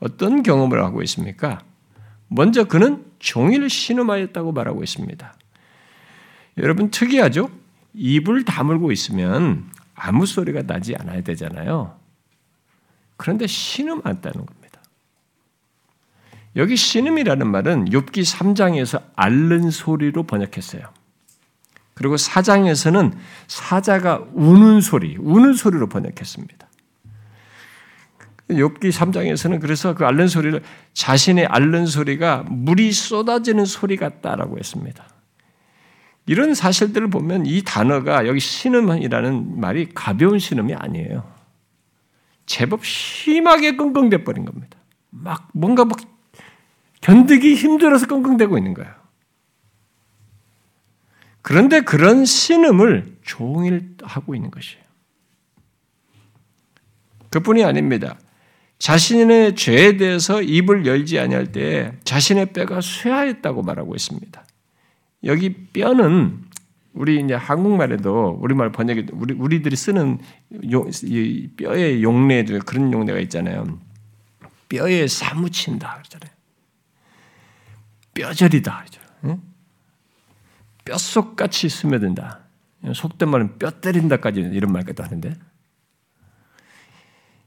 어떤 0.01 0.43
경험을 0.43 0.83
하고 0.83 1.03
있습니까? 1.03 1.61
먼저 2.29 2.65
그는 2.65 3.05
종일 3.19 3.69
신음하였다고 3.71 4.53
말하고 4.53 4.83
있습니다. 4.83 5.35
여러분 6.59 6.91
특이하죠? 6.91 7.51
입을 7.95 8.45
다물고 8.45 8.93
있으면 8.93 9.71
아무 9.95 10.27
소리가 10.27 10.63
나지 10.63 10.95
않아야 10.97 11.23
되잖아요. 11.23 11.97
그런데 13.17 13.47
신음했다는 13.47 14.47
겁니다. 14.47 14.65
여기 16.57 16.77
신음이라는 16.77 17.51
말은 17.51 17.87
욥기 17.87 18.25
3장에서 18.25 19.03
앓는 19.17 19.71
소리로 19.71 20.25
번역했어요. 20.25 20.83
그리고 21.95 22.17
4장에서는 22.17 23.13
사자가 23.47 24.25
우는 24.33 24.81
소리, 24.81 25.17
우는 25.17 25.55
소리로 25.55 25.89
번역했습니다. 25.89 26.69
욥기 28.51 28.93
3장에서는 28.93 29.61
그래서 29.61 29.95
그 29.95 30.05
앓는 30.05 30.29
소리를 30.29 30.63
자신의 30.93 31.47
앓는 31.47 31.87
소리가 31.87 32.45
물이 32.49 32.93
쏟아지는 32.93 33.65
소리 33.65 33.97
같다라고 33.97 34.59
했습니다. 34.59 35.09
이런 36.27 36.55
사실들을 36.55 37.11
보면 37.11 37.47
이 37.47 37.63
단어가 37.63 38.27
여기 38.27 38.41
신음이라는 38.41 39.61
말이 39.61 39.89
가벼운 39.95 40.39
신음이 40.39 40.75
아니에요. 40.75 41.34
제법 42.47 42.85
심하게 42.85 43.77
끙끙대 43.77 44.25
버린 44.25 44.45
겁니다. 44.45 44.79
막 45.11 45.49
뭔가 45.53 45.85
막 45.85 45.99
견디기 47.01 47.55
힘들어서 47.55 48.07
끙끙대고 48.07 48.59
있는 48.59 48.75
거예요. 48.75 48.93
그런데 51.43 51.81
그런 51.81 52.25
신음을 52.25 53.19
종일 53.23 53.97
하고 54.03 54.35
있는 54.35 54.51
것이에요. 54.51 54.83
그뿐이 57.31 57.65
아닙니다. 57.65 58.19
자신의 58.79 59.55
죄에 59.57 59.97
대해서 59.97 60.41
입을 60.41 60.87
열지 60.87 61.19
아니할 61.19 61.53
때 61.53 61.93
자신의 62.05 62.53
뼈가 62.53 62.81
쇠하였다고 62.81 63.63
말하고 63.63 63.95
있습니다. 63.95 64.45
여기 65.25 65.55
뼈는 65.73 66.45
우리 66.95 67.21
이제 67.21 67.35
한국말에도 67.35 68.39
우리말 68.41 68.71
번역에 68.71 69.07
우리 69.13 69.35
우리들이 69.35 69.75
쓰는 69.75 70.19
요, 70.71 70.85
뼈의 71.57 72.03
용례도 72.03 72.61
그런 72.61 72.93
용례가 72.93 73.19
있잖아요. 73.21 73.81
뼈에 74.69 75.07
사무친다 75.09 75.99
그러잖아요. 75.99 76.31
뼈저리다. 78.15 78.87
뼛속 80.85 81.35
같이 81.35 81.69
스며든다. 81.69 82.41
속된 82.95 83.29
말은 83.29 83.59
뼈 83.59 83.71
때린다까지 83.71 84.41
이런 84.41 84.73
말까지 84.73 85.03
하는데 85.03 85.35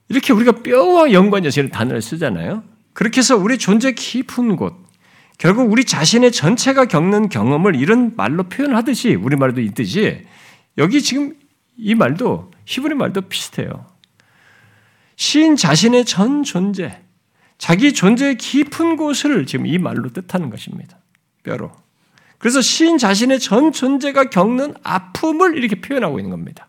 이렇게 0.10 0.34
우리가 0.34 0.64
뼈와 0.64 1.14
연관해서 1.14 1.62
이런 1.62 1.72
단어를 1.72 2.02
쓰잖아요. 2.02 2.64
그렇게 2.94 3.20
해서 3.20 3.38
우리 3.38 3.58
존재 3.58 3.92
깊은 3.94 4.56
곳, 4.56 4.87
결국 5.38 5.72
우리 5.72 5.86
자신의 5.86 6.32
전체가 6.32 6.86
겪는 6.86 7.30
경험을 7.30 7.76
이런 7.76 8.16
말로 8.16 8.44
표현하듯이 8.44 9.16
우리말도 9.16 9.62
있듯이 9.62 10.26
여기 10.78 11.02
지금 11.02 11.36
이 11.78 11.94
말도 11.94 12.52
히브리 12.66 12.96
말도 12.96 13.22
비슷해요. 13.22 13.86
시인 15.16 15.56
자신의 15.56 16.06
전 16.06 16.44
존재, 16.44 17.02
자기 17.58 17.94
존재의 17.94 18.38
깊은 18.38 18.98
곳을 18.98 19.46
지금 19.46 19.66
이 19.66 19.78
말로 19.78 20.10
뜻하는 20.10 20.50
것입니다. 20.50 20.98
뼈로. 21.44 21.72
그래서 22.38 22.62
시인 22.62 22.98
자신의 22.98 23.40
전 23.40 23.72
존재가 23.72 24.30
겪는 24.30 24.76
아픔을 24.84 25.58
이렇게 25.58 25.82
표현하고 25.82 26.20
있는 26.20 26.32
겁니다. 26.32 26.68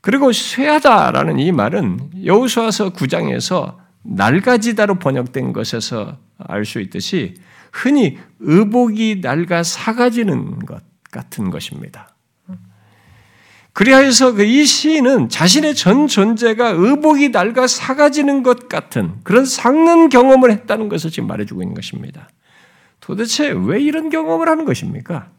그리고 0.00 0.32
쇠하다라는 0.32 1.38
이 1.38 1.52
말은 1.52 2.24
여우수아서 2.24 2.90
9장에서 2.90 3.76
낡아지다로 4.02 4.96
번역된 4.96 5.52
것에서 5.52 6.18
알 6.48 6.64
수 6.64 6.80
있듯이 6.80 7.34
흔히 7.72 8.18
의복이 8.40 9.20
낡아 9.22 9.62
사가지는 9.62 10.60
것 10.60 10.82
같은 11.10 11.50
것입니다. 11.50 12.14
그리하여서 13.72 14.32
그이 14.34 14.66
시인은 14.66 15.30
자신의 15.30 15.74
전 15.74 16.06
존재가 16.06 16.70
의복이 16.70 17.30
낡아 17.30 17.66
사가지는 17.66 18.42
것 18.42 18.68
같은 18.68 19.14
그런 19.22 19.46
삭는 19.46 20.10
경험을 20.10 20.50
했다는 20.52 20.90
것을 20.90 21.10
지금 21.10 21.26
말해주고 21.28 21.62
있는 21.62 21.74
것입니다. 21.74 22.28
도대체 23.00 23.50
왜 23.50 23.80
이런 23.80 24.10
경험을 24.10 24.48
하는 24.48 24.64
것입니까? 24.64 25.30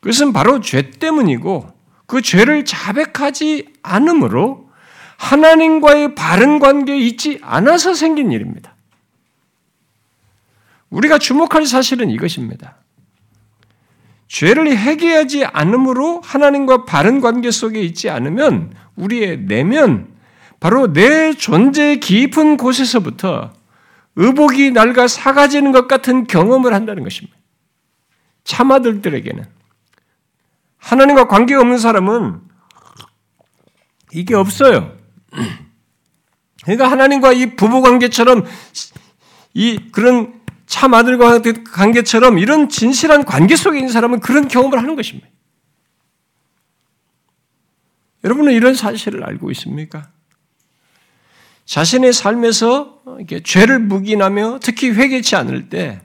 그것은 0.00 0.32
바로 0.32 0.60
죄 0.60 0.90
때문이고 0.90 1.72
그 2.06 2.22
죄를 2.22 2.64
자백하지 2.64 3.72
않으므로 3.82 4.70
하나님과의 5.16 6.14
바른 6.14 6.58
관계에 6.58 6.96
있지 6.98 7.38
않아서 7.42 7.94
생긴 7.94 8.30
일입니다. 8.30 8.76
우리가 10.90 11.18
주목할 11.18 11.66
사실은 11.66 12.10
이것입니다. 12.10 12.76
죄를 14.28 14.76
해결하지 14.76 15.46
않으므로 15.46 16.20
하나님과 16.22 16.84
바른 16.84 17.20
관계 17.20 17.50
속에 17.50 17.80
있지 17.80 18.10
않으면 18.10 18.74
우리의 18.96 19.46
내면, 19.46 20.14
바로 20.60 20.92
내 20.92 21.32
존재의 21.32 22.00
깊은 22.00 22.56
곳에서부터 22.56 23.52
의복이 24.16 24.72
낡아 24.72 25.08
사가지는 25.08 25.72
것 25.72 25.88
같은 25.88 26.26
경험을 26.26 26.74
한다는 26.74 27.04
것입니다. 27.04 27.36
참아들들에게는. 28.44 29.44
하나님과 30.78 31.28
관계가 31.28 31.60
없는 31.60 31.78
사람은 31.78 32.40
이게 34.12 34.34
없어요. 34.34 34.96
그러니까 36.62 36.90
하나님과 36.90 37.32
이 37.32 37.56
부부 37.56 37.82
관계처럼 37.82 38.44
이 39.54 39.78
그런 39.92 40.37
참 40.68 40.92
아들과 40.92 41.40
관계처럼 41.72 42.38
이런 42.38 42.68
진실한 42.68 43.24
관계 43.24 43.56
속에 43.56 43.78
있는 43.78 43.90
사람은 43.90 44.20
그런 44.20 44.48
경험을 44.48 44.78
하는 44.78 44.96
것입니다. 44.96 45.26
여러분은 48.22 48.52
이런 48.52 48.74
사실을 48.74 49.24
알고 49.24 49.50
있습니까? 49.52 50.10
자신의 51.64 52.12
삶에서 52.12 53.02
죄를 53.44 53.78
묵인하며 53.78 54.60
특히 54.62 54.90
회개치 54.90 55.36
않을 55.36 55.70
때 55.70 56.02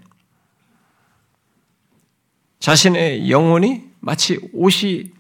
자신의 2.60 3.30
영혼이 3.30 3.84
마치 4.00 4.40
옷이 4.54 5.12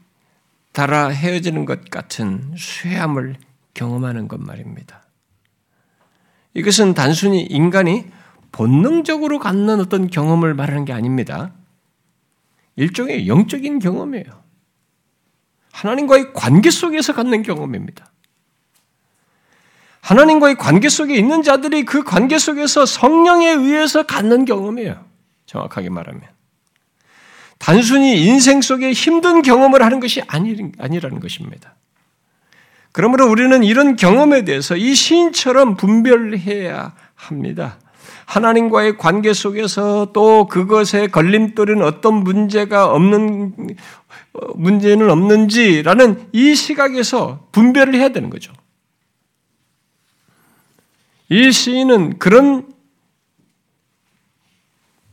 달아 0.71 1.09
헤어지는 1.09 1.65
것 1.65 1.89
같은 1.89 2.55
쇠함을 2.57 3.35
경험하는 3.73 4.29
것 4.29 4.39
말입니다. 4.39 5.03
이것은 6.53 6.93
단순히 6.93 7.41
인간이 7.43 8.05
본능적으로 8.53 9.39
갖는 9.39 9.81
어떤 9.81 10.07
경험을 10.07 10.53
말하는 10.53 10.85
게 10.85 10.93
아닙니다. 10.93 11.51
일종의 12.77 13.27
영적인 13.27 13.79
경험이에요. 13.79 14.43
하나님과의 15.73 16.33
관계 16.33 16.69
속에서 16.69 17.13
갖는 17.13 17.43
경험입니다. 17.43 18.11
하나님과의 20.01 20.55
관계 20.55 20.87
속에 20.87 21.15
있는 21.15 21.43
자들이 21.43 21.83
그 21.83 22.03
관계 22.03 22.37
속에서 22.37 22.85
성령에 22.85 23.49
의해서 23.49 24.03
갖는 24.03 24.45
경험이에요. 24.45 25.03
정확하게 25.47 25.89
말하면. 25.89 26.21
단순히 27.57 28.23
인생 28.25 28.61
속에 28.61 28.91
힘든 28.91 29.41
경험을 29.41 29.81
하는 29.81 29.99
것이 29.99 30.21
아니라는 30.27 31.19
것입니다. 31.19 31.75
그러므로 32.91 33.29
우리는 33.31 33.63
이런 33.63 33.95
경험에 33.95 34.43
대해서 34.43 34.75
이 34.75 34.93
시인처럼 34.93 35.75
분별해야 35.77 36.93
합니다. 37.15 37.79
하나님과의 38.33 38.97
관계 38.97 39.31
속에서 39.31 40.11
또 40.11 40.47
그것에 40.47 41.05
걸림돌은 41.05 41.83
어떤 41.83 42.15
문제가 42.15 42.91
없는 42.91 43.53
문제는 44.55 45.11
없는지라는 45.11 46.29
이 46.31 46.55
시각에서 46.55 47.47
분별을 47.51 47.93
해야 47.93 48.09
되는 48.09 48.31
거죠. 48.31 48.51
이 51.29 51.51
시인은 51.51 52.17
그런 52.17 52.73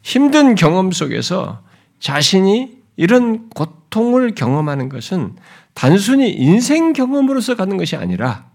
힘든 0.00 0.54
경험 0.54 0.90
속에서 0.90 1.62
자신이 1.98 2.78
이런 2.96 3.50
고통을 3.50 4.34
경험하는 4.34 4.88
것은 4.88 5.36
단순히 5.74 6.30
인생 6.30 6.94
경험으로서 6.94 7.54
갖는 7.54 7.76
것이 7.76 7.96
아니라 7.96 8.49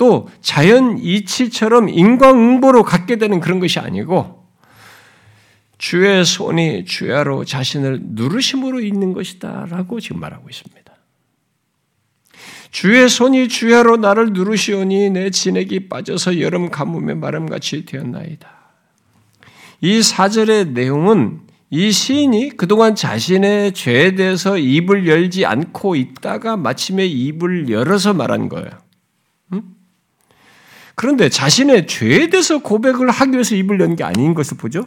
또 0.00 0.30
자연 0.40 0.96
이치처럼 0.96 1.90
인과응보로 1.90 2.84
갖게 2.84 3.16
되는 3.16 3.38
그런 3.38 3.60
것이 3.60 3.78
아니고 3.78 4.46
주의 5.76 6.24
손이 6.24 6.86
주야로 6.86 7.44
자신을 7.44 8.00
누르심으로 8.02 8.80
있는 8.80 9.12
것이다라고 9.12 10.00
지금 10.00 10.20
말하고 10.20 10.48
있습니다. 10.48 10.90
주의 12.70 13.10
손이 13.10 13.48
주야로 13.48 13.98
나를 13.98 14.32
누르시오니 14.32 15.10
내 15.10 15.28
진액이 15.28 15.90
빠져서 15.90 16.40
여름 16.40 16.70
가뭄에 16.70 17.12
마름같이 17.12 17.84
되었나이다. 17.84 18.48
이 19.82 20.02
사절의 20.02 20.68
내용은 20.68 21.40
이 21.68 21.92
시인이 21.92 22.56
그동안 22.56 22.94
자신의 22.94 23.74
죄에 23.74 24.14
대해서 24.14 24.56
입을 24.56 25.06
열지 25.06 25.44
않고 25.44 25.96
있다가 25.96 26.56
마침에 26.56 27.04
입을 27.04 27.68
열어서 27.68 28.14
말한 28.14 28.48
거예요. 28.48 28.70
그런데 31.00 31.30
자신의 31.30 31.86
죄에 31.86 32.28
대해서 32.28 32.58
고백을 32.58 33.08
하기 33.08 33.32
위해서 33.32 33.54
입을 33.54 33.80
연 33.80 33.96
게 33.96 34.04
아닌 34.04 34.34
것을 34.34 34.58
보죠. 34.58 34.86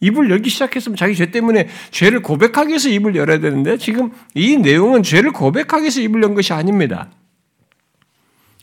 입을 0.00 0.28
열기 0.28 0.50
시작했으면 0.50 0.96
자기 0.96 1.14
죄 1.14 1.30
때문에 1.30 1.68
죄를 1.92 2.20
고백하기 2.20 2.70
위해서 2.70 2.88
입을 2.88 3.14
열어야 3.14 3.38
되는데 3.38 3.78
지금 3.78 4.10
이 4.34 4.56
내용은 4.56 5.04
죄를 5.04 5.30
고백하기 5.30 5.82
위해서 5.82 6.00
입을 6.00 6.20
연 6.24 6.34
것이 6.34 6.52
아닙니다. 6.52 7.12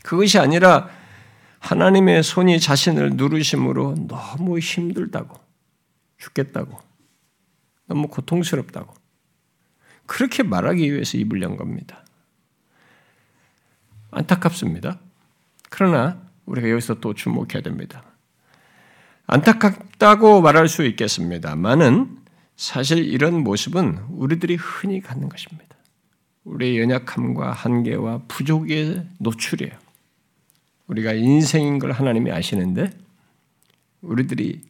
그것이 0.03 0.39
아니라 0.39 0.89
하나님의 1.59 2.21
손이 2.21 2.59
자신을 2.59 3.11
누르심으로 3.11 3.95
너무 4.09 4.59
힘들다고, 4.59 5.39
죽겠다고, 6.17 6.77
너무 7.87 8.09
고통스럽다고, 8.09 8.93
그렇게 10.05 10.43
말하기 10.43 10.91
위해서 10.91 11.17
입을 11.17 11.41
연 11.43 11.55
겁니다. 11.55 12.03
안타깝습니다. 14.11 14.99
그러나 15.69 16.32
우리가 16.45 16.69
여기서 16.69 16.95
또 16.95 17.13
주목해야 17.13 17.61
됩니다. 17.61 18.03
안타깝다고 19.27 20.41
말할 20.41 20.67
수 20.67 20.85
있겠습니다만은 20.85 22.17
사실 22.55 22.99
이런 22.99 23.43
모습은 23.43 23.99
우리들이 24.09 24.55
흔히 24.55 25.01
갖는 25.01 25.29
것입니다. 25.29 25.75
우리의 26.43 26.79
연약함과 26.79 27.51
한계와 27.51 28.23
부족의 28.27 29.07
노출이에요. 29.19 29.73
우리가 30.87 31.13
인생인 31.13 31.79
걸 31.79 31.91
하나님이 31.91 32.31
아시는데 32.31 32.91
우리들이 34.01 34.61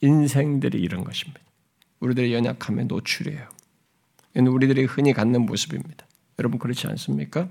인생들이 0.00 0.80
이런 0.80 1.04
것입니다. 1.04 1.40
우리들의 1.98 2.32
연약함의 2.32 2.86
노출이에요. 2.86 3.48
우리들이 4.36 4.84
흔히 4.84 5.12
갖는 5.12 5.44
모습입니다. 5.44 6.06
여러분 6.38 6.58
그렇지 6.58 6.86
않습니까? 6.86 7.48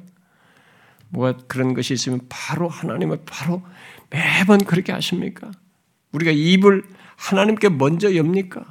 뭐가 1.09 1.37
그런 1.47 1.73
것이 1.73 1.93
있으면 1.93 2.21
바로 2.29 2.67
하나님을 2.67 3.23
바로 3.25 3.63
매번 4.09 4.59
그렇게 4.59 4.91
하십니까? 4.91 5.51
우리가 6.11 6.31
입을 6.31 6.83
하나님께 7.17 7.69
먼저 7.69 8.15
엽니까? 8.15 8.67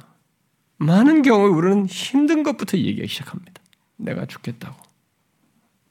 많은 0.77 1.21
경우에 1.21 1.49
우리는 1.49 1.85
힘든 1.85 2.43
것부터 2.43 2.77
얘기하기 2.77 3.07
시작합니다. 3.07 3.61
내가 3.97 4.25
죽겠다고. 4.25 4.81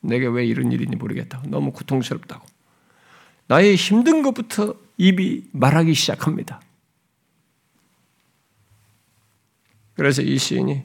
내게 0.01 0.27
왜 0.27 0.47
이런 0.47 0.73
일인지 0.73 0.97
모르겠다고. 0.97 1.49
너무 1.49 1.73
고통스럽다고. 1.73 2.47
나의 3.47 3.77
힘든 3.77 4.23
것부터 4.23 4.75
입이 4.97 5.49
말하기 5.53 5.95
시작합니다. 5.95 6.61
그래서 9.95 10.23
이 10.23 10.39
시인이 10.39 10.85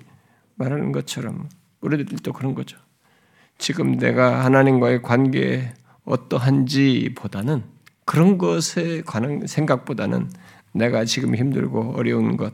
말하는 0.55 0.91
것처럼 0.91 1.49
우리들도 1.81 2.33
그런 2.33 2.55
거죠. 2.55 2.77
지금 3.57 3.97
내가 3.97 4.43
하나님과의 4.45 5.01
관계에 5.01 5.73
어떠한지 6.05 7.13
보다는 7.15 7.63
그런 8.05 8.37
것에 8.37 9.01
관한 9.05 9.47
생각보다는 9.47 10.29
내가 10.73 11.05
지금 11.05 11.35
힘들고 11.35 11.93
어려운 11.95 12.35
것, 12.35 12.53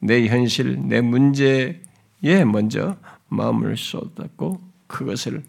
내 0.00 0.26
현실, 0.26 0.88
내 0.88 1.00
문제에 1.00 1.80
먼저 2.46 2.96
마음을 3.28 3.76
쏟았고 3.76 4.60
그것을 4.86 5.44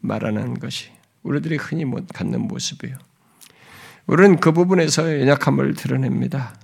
말하는 0.00 0.54
것이 0.54 0.90
우리들이 1.22 1.56
흔히 1.56 1.84
못 1.84 2.06
갖는 2.06 2.42
모습이에요. 2.42 2.96
우리는 4.06 4.38
그 4.38 4.52
부분에서 4.52 5.20
연약함을 5.20 5.74
드러냅니다. 5.74 6.54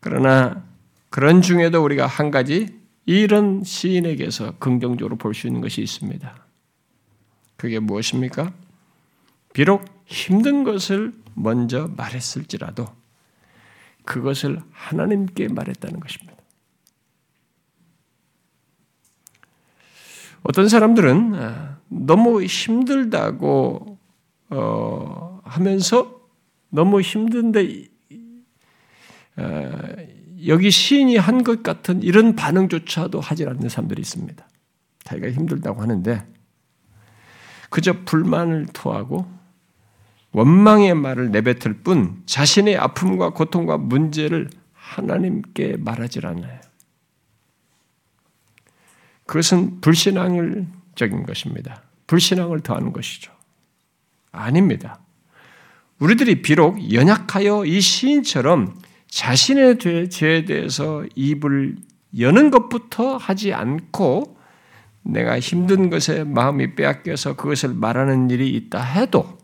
그러나 0.00 0.64
그런 1.10 1.40
중에도 1.40 1.82
우리가 1.84 2.06
한 2.06 2.30
가지 2.30 2.80
이런 3.06 3.62
시인에게서 3.62 4.58
긍정적으로 4.58 5.16
볼 5.16 5.34
수 5.34 5.46
있는 5.46 5.60
것이 5.60 5.82
있습니다. 5.82 6.43
그게 7.64 7.78
무엇입니까? 7.78 8.52
비록 9.54 9.86
힘든 10.04 10.64
것을 10.64 11.14
먼저 11.32 11.88
말했을지라도 11.96 12.84
그것을 14.04 14.60
하나님께 14.70 15.48
말했다는 15.48 15.98
것입니다. 15.98 16.34
어떤 20.42 20.68
사람들은 20.68 21.34
아, 21.36 21.78
너무 21.88 22.42
힘들다고 22.42 23.98
어, 24.50 25.40
하면서 25.42 26.20
너무 26.68 27.00
힘든데 27.00 27.86
어, 29.38 29.72
여기 30.46 30.70
시인이 30.70 31.16
한 31.16 31.42
것 31.42 31.62
같은 31.62 32.02
이런 32.02 32.36
반응조차도 32.36 33.20
하지 33.20 33.46
않는 33.46 33.70
사람들이 33.70 34.02
있습니다. 34.02 34.46
자기가 35.04 35.30
힘들다고 35.30 35.80
하는데 35.80 36.33
그저 37.74 37.92
불만을 38.04 38.66
토하고 38.72 39.28
원망의 40.30 40.94
말을 40.94 41.32
내뱉을 41.32 41.80
뿐 41.82 42.22
자신의 42.24 42.76
아픔과 42.76 43.30
고통과 43.30 43.78
문제를 43.78 44.48
하나님께 44.72 45.78
말하지 45.78 46.20
않아요. 46.22 46.60
그것은 49.26 49.80
불신앙적인 49.80 51.26
것입니다. 51.26 51.82
불신앙을 52.06 52.60
더하는 52.60 52.92
것이죠. 52.92 53.32
아닙니다. 54.30 55.00
우리들이 55.98 56.42
비록 56.42 56.92
연약하여 56.92 57.64
이 57.64 57.80
시인처럼 57.80 58.80
자신의 59.08 60.10
죄에 60.10 60.44
대해서 60.44 61.04
입을 61.16 61.74
여는 62.20 62.52
것부터 62.52 63.16
하지 63.16 63.52
않고 63.52 64.33
내가 65.04 65.38
힘든 65.38 65.90
것에 65.90 66.24
마음이 66.24 66.74
빼앗겨서 66.74 67.36
그것을 67.36 67.74
말하는 67.74 68.30
일이 68.30 68.50
있다 68.50 68.82
해도 68.82 69.38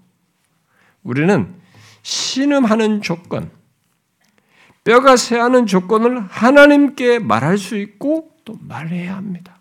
우리는 1.02 1.54
신음하는 2.02 3.02
조건, 3.02 3.50
뼈가 4.84 5.16
새하는 5.16 5.66
조건을 5.66 6.20
하나님께 6.28 7.18
말할 7.18 7.58
수 7.58 7.76
있고 7.76 8.30
또 8.44 8.56
말해야 8.60 9.16
합니다. 9.16 9.58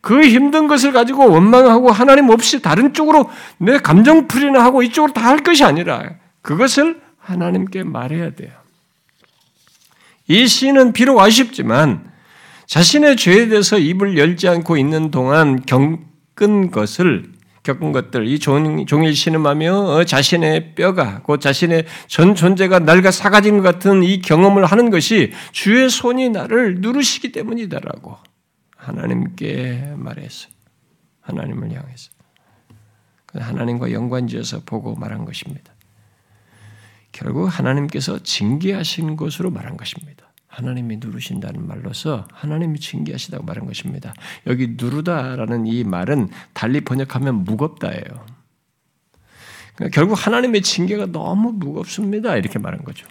그 0.00 0.26
힘든 0.26 0.66
것을 0.66 0.90
가지고 0.92 1.30
원망하고 1.30 1.92
하나님 1.92 2.28
없이 2.30 2.60
다른 2.60 2.92
쪽으로 2.92 3.30
내 3.58 3.78
감정풀이나 3.78 4.62
하고 4.62 4.82
이쪽으로 4.82 5.12
다 5.12 5.22
할 5.22 5.38
것이 5.44 5.62
아니라 5.64 6.16
그것을 6.42 7.00
하나님께 7.18 7.84
말해야 7.84 8.34
돼요. 8.34 8.50
이 10.26 10.48
시는 10.48 10.92
비록 10.92 11.20
아쉽지만 11.20 12.11
자신의 12.72 13.16
죄에 13.16 13.48
대해서 13.48 13.76
입을 13.76 14.16
열지 14.16 14.48
않고 14.48 14.78
있는 14.78 15.10
동안 15.10 15.60
겪은 15.60 16.70
것을 16.70 17.30
겪은 17.64 17.92
것들, 17.92 18.26
이 18.26 18.38
종일 18.38 19.14
신음하며 19.14 19.74
어, 19.74 20.04
자신의 20.04 20.74
뼈가, 20.74 21.20
곧 21.20 21.42
자신의 21.42 21.84
전 22.06 22.34
존재가 22.34 22.78
낡아 22.78 23.10
사가진 23.10 23.58
것 23.58 23.62
같은 23.62 24.02
이 24.02 24.22
경험을 24.22 24.64
하는 24.64 24.88
것이 24.88 25.34
주의 25.52 25.90
손이 25.90 26.30
나를 26.30 26.76
누르시기 26.80 27.30
때문이다라고 27.30 28.16
하나님께 28.74 29.92
말했어요. 29.94 30.50
하나님을 31.20 31.72
향해서. 31.72 32.10
하나님과 33.34 33.92
연관지어서 33.92 34.62
보고 34.64 34.94
말한 34.94 35.26
것입니다. 35.26 35.74
결국 37.12 37.48
하나님께서 37.48 38.22
징계하신 38.22 39.16
것으로 39.16 39.50
말한 39.50 39.76
것입니다. 39.76 40.21
하나님이 40.52 40.98
누르신다는 40.98 41.66
말로서 41.66 42.28
하나님이 42.30 42.78
징계하시다고 42.78 43.44
말한 43.44 43.64
것입니다. 43.66 44.12
여기 44.46 44.74
누르다라는 44.76 45.66
이 45.66 45.82
말은 45.82 46.28
달리 46.52 46.82
번역하면 46.82 47.44
무겁다예요. 47.44 48.26
그러니까 49.74 49.94
결국 49.94 50.14
하나님의 50.14 50.60
징계가 50.60 51.06
너무 51.06 51.52
무겁습니다. 51.52 52.36
이렇게 52.36 52.58
말한 52.58 52.84
거죠. 52.84 53.06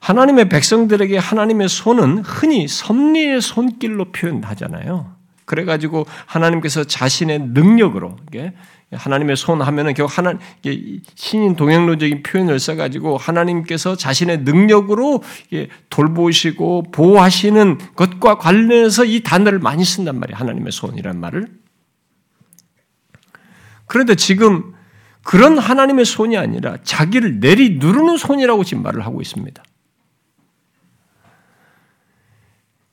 하나님의 0.00 0.50
백성들에게 0.50 1.16
하나님의 1.16 1.70
손은 1.70 2.18
흔히 2.18 2.68
섭리의 2.68 3.40
손길로 3.40 4.12
표현하잖아요. 4.12 5.16
그래가지고 5.46 6.06
하나님께서 6.26 6.84
자신의 6.84 7.38
능력으로 7.38 8.16
하나님의 8.90 9.36
손 9.36 9.60
하면은 9.60 9.92
결국 9.92 10.16
하나 10.16 10.38
신인 11.14 11.56
동행론적인 11.56 12.22
표현을 12.22 12.58
써가지고 12.58 13.18
하나님께서 13.18 13.96
자신의 13.96 14.38
능력으로 14.44 15.22
돌보시고 15.90 16.84
보호하시는 16.92 17.78
것과 17.94 18.38
관련해서 18.38 19.04
이 19.04 19.22
단어를 19.22 19.58
많이 19.58 19.84
쓴단 19.84 20.18
말이에요. 20.18 20.36
하나님의 20.36 20.72
손이란 20.72 21.20
말을. 21.20 21.48
그런데 23.86 24.14
지금 24.14 24.74
그런 25.22 25.58
하나님의 25.58 26.06
손이 26.06 26.38
아니라 26.38 26.78
자기를 26.82 27.40
내리 27.40 27.76
누르는 27.78 28.16
손이라고 28.16 28.64
지금 28.64 28.82
말을 28.82 29.04
하고 29.04 29.20
있습니다. 29.20 29.62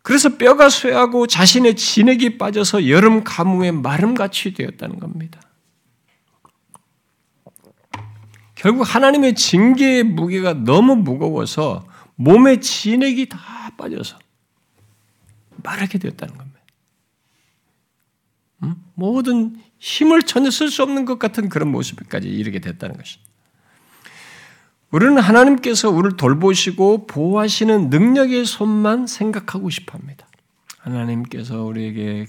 그래서 0.02 0.38
뼈가 0.38 0.70
쇠하고 0.70 1.26
자신의 1.26 1.78
진액이 1.78 2.38
빠져서 2.38 2.90
여름 2.90 3.24
가뭄에 3.24 3.72
마름같이 3.72 4.54
되었다는 4.54 5.00
겁니다. 5.00 5.40
결국 8.56 8.84
하나님의 8.84 9.36
징계의 9.36 10.04
무게가 10.04 10.54
너무 10.54 10.96
무거워서 10.96 11.86
몸의 12.16 12.62
진액이 12.62 13.30
다 13.30 13.38
빠져서 13.78 14.18
마르게 15.58 15.98
되었다는 15.98 16.38
겁니다. 16.38 16.60
음? 18.64 18.76
모든 18.94 19.62
힘을 19.80 20.24
전혀 20.24 20.50
쓸 20.50 20.70
수 20.70 20.84
없는 20.84 21.06
것 21.06 21.20
같은 21.20 21.50
그런 21.50 21.70
모습까지 21.70 22.28
이르게 22.28 22.60
됐다는 22.60 22.98
것이. 22.98 23.20
우리는 24.92 25.18
하나님께서 25.18 25.90
우리를 25.90 26.16
돌보시고 26.16 27.08
보호하시는 27.08 27.90
능력의 27.90 28.46
손만 28.46 29.08
생각하고 29.08 29.70
싶어 29.70 29.98
합니다. 29.98 30.26
하나님께서 30.86 31.64
우리에게 31.64 32.28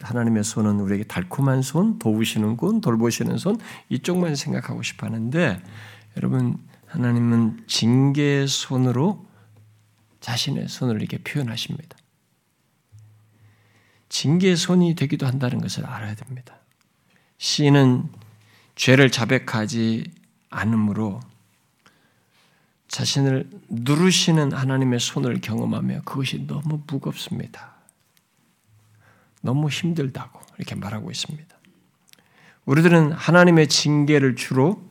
하나님의 0.00 0.44
손은 0.44 0.80
우리에게 0.80 1.04
달콤한 1.04 1.62
손, 1.62 1.98
도우시는 1.98 2.56
손, 2.58 2.80
돌보시는 2.80 3.36
손 3.36 3.58
이쪽만 3.90 4.34
생각하고 4.34 4.82
싶어 4.82 5.06
하는데 5.06 5.62
여러분 6.16 6.58
하나님은 6.86 7.64
징계의 7.66 8.48
손으로 8.48 9.26
자신의 10.20 10.68
손을 10.68 11.00
이렇게 11.00 11.18
표현하십니다. 11.18 11.96
징계의 14.08 14.56
손이 14.56 14.94
되기도 14.94 15.26
한다는 15.26 15.60
것을 15.60 15.86
알아야 15.86 16.14
됩니다. 16.14 16.56
시인은 17.38 18.08
죄를 18.74 19.10
자백하지 19.10 20.10
않으므로 20.50 21.20
자신을 22.92 23.48
누르시는 23.70 24.52
하나님의 24.52 25.00
손을 25.00 25.40
경험하며 25.40 26.02
그것이 26.04 26.46
너무 26.46 26.82
무겁습니다. 26.86 27.72
너무 29.40 29.70
힘들다고 29.70 30.38
이렇게 30.58 30.74
말하고 30.74 31.10
있습니다. 31.10 31.56
우리들은 32.66 33.12
하나님의 33.12 33.68
징계를 33.68 34.36
주로 34.36 34.84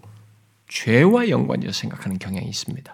죄와 0.68 1.30
연관지어 1.30 1.72
생각하는 1.72 2.18
경향이 2.18 2.48
있습니다. 2.50 2.94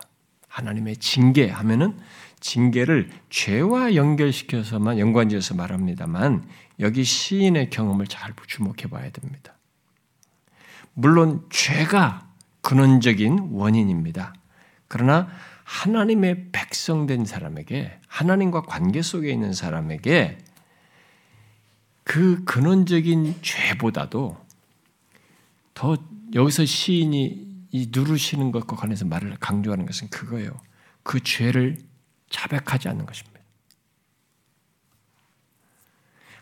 하나님의 0.50 0.98
징계 0.98 1.50
하면은 1.50 1.98
징계를 2.42 3.10
죄와 3.30 3.96
연결시켜서만 3.96 5.00
연관지어서 5.00 5.56
말합니다만 5.56 6.46
여기 6.82 7.06
시인의 7.06 7.70
경험을 7.70 8.08
잘 8.08 8.34
주목해 8.46 8.88
봐야 8.90 9.10
됩니다. 9.10 9.56
물론 10.94 11.46
죄가 11.50 12.28
근원적인 12.62 13.52
원인입니다. 13.54 14.34
그러나 14.88 15.28
하나님의 15.64 16.50
백성된 16.52 17.26
사람에게 17.26 18.00
하나님과 18.08 18.62
관계 18.62 19.02
속에 19.02 19.30
있는 19.30 19.54
사람에게 19.54 20.38
그 22.04 22.44
근원적인 22.46 23.36
죄보다도 23.42 24.38
더 25.74 25.98
여기서 26.34 26.66
시인이 26.66 27.48
이 27.72 27.90
누르시는 27.92 28.52
것과 28.52 28.78
관해서 28.78 29.06
말을 29.06 29.36
강조하는 29.40 29.86
것은 29.86 30.10
그거예요. 30.10 30.52
그 31.04 31.22
죄를 31.22 31.78
자백하지 32.30 32.88
않는 32.90 33.06
것입니다. 33.06 33.37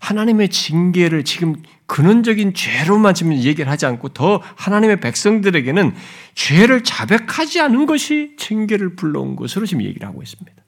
하나님의 0.06 0.50
징계를 0.50 1.24
지금 1.24 1.56
근원적인 1.88 2.54
죄로만 2.54 3.16
지금 3.16 3.34
얘기를 3.34 3.72
하지 3.72 3.88
않고 3.88 4.10
더 4.10 4.40
하나님의 4.56 5.00
백성들에게는 5.00 5.96
죄를 6.36 6.84
자백하지 6.84 7.60
않은 7.62 7.88
것이 7.88 8.36
징계를 8.38 8.96
불러온 8.96 9.36
것으로 9.36 9.66
지금 9.66 9.84
얘기를 9.84 10.08
하고 10.08 10.22
있습니다. 10.22 10.64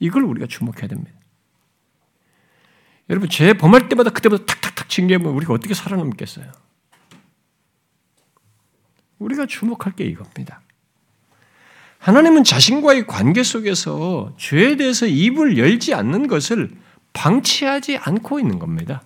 이걸 0.00 0.24
우리가 0.24 0.46
주목해야 0.48 0.88
됩니다. 0.88 1.12
여러분, 3.10 3.28
죄 3.28 3.52
범할 3.52 3.88
때마다 3.88 4.10
그때마다 4.10 4.44
탁탁탁 4.44 4.88
징계하면 4.88 5.32
우리가 5.32 5.52
어떻게 5.52 5.72
살아남겠어요? 5.72 6.50
우리가 9.20 9.46
주목할 9.46 9.94
게 9.94 10.04
이겁니다. 10.04 10.62
하나님은 11.98 12.42
자신과의 12.42 13.06
관계 13.06 13.44
속에서 13.44 14.34
죄에 14.36 14.76
대해서 14.76 15.06
입을 15.06 15.58
열지 15.58 15.94
않는 15.94 16.26
것을 16.26 16.83
방치하지 17.14 17.96
않고 17.96 18.38
있는 18.38 18.58
겁니다. 18.58 19.02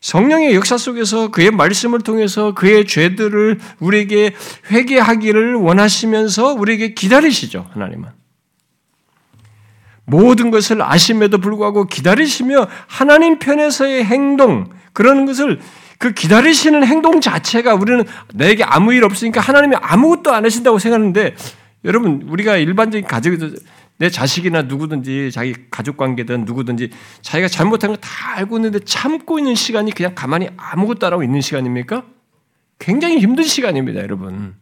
성령의 0.00 0.54
역사 0.54 0.76
속에서 0.76 1.28
그의 1.28 1.50
말씀을 1.50 2.00
통해서 2.00 2.54
그의 2.54 2.86
죄들을 2.86 3.58
우리에게 3.80 4.34
회개하기를 4.70 5.54
원하시면서 5.54 6.54
우리에게 6.54 6.94
기다리시죠, 6.94 7.66
하나님은. 7.70 8.10
모든 10.04 10.50
것을 10.50 10.80
아심에도 10.82 11.38
불구하고 11.38 11.86
기다리시며 11.86 12.68
하나님 12.86 13.38
편에서의 13.38 14.04
행동, 14.04 14.70
그런 14.92 15.26
것을 15.26 15.60
그 15.98 16.12
기다리시는 16.12 16.86
행동 16.86 17.20
자체가 17.20 17.74
우리는 17.74 18.04
내게 18.32 18.64
아무 18.64 18.94
일 18.94 19.04
없으니까 19.04 19.40
하나님이 19.40 19.76
아무것도 19.80 20.32
안 20.32 20.44
하신다고 20.44 20.78
생각하는데 20.78 21.34
여러분 21.84 22.22
우리가 22.28 22.56
일반적인 22.56 23.06
가족에도 23.06 23.50
내 23.98 24.08
자식이나 24.10 24.62
누구든지 24.62 25.30
자기 25.32 25.54
가족 25.70 25.96
관계든 25.96 26.44
누구든지 26.44 26.90
자기가 27.20 27.48
잘못한 27.48 27.90
거 27.90 27.96
다 27.96 28.36
알고 28.36 28.56
있는데 28.58 28.78
참고 28.80 29.38
있는 29.38 29.54
시간이 29.56 29.92
그냥 29.92 30.14
가만히 30.14 30.48
아무것도 30.56 31.06
안 31.06 31.12
하고 31.12 31.22
있는 31.24 31.40
시간입니까? 31.40 32.04
굉장히 32.78 33.18
힘든 33.18 33.42
시간입니다, 33.42 34.00
여러분. 34.00 34.54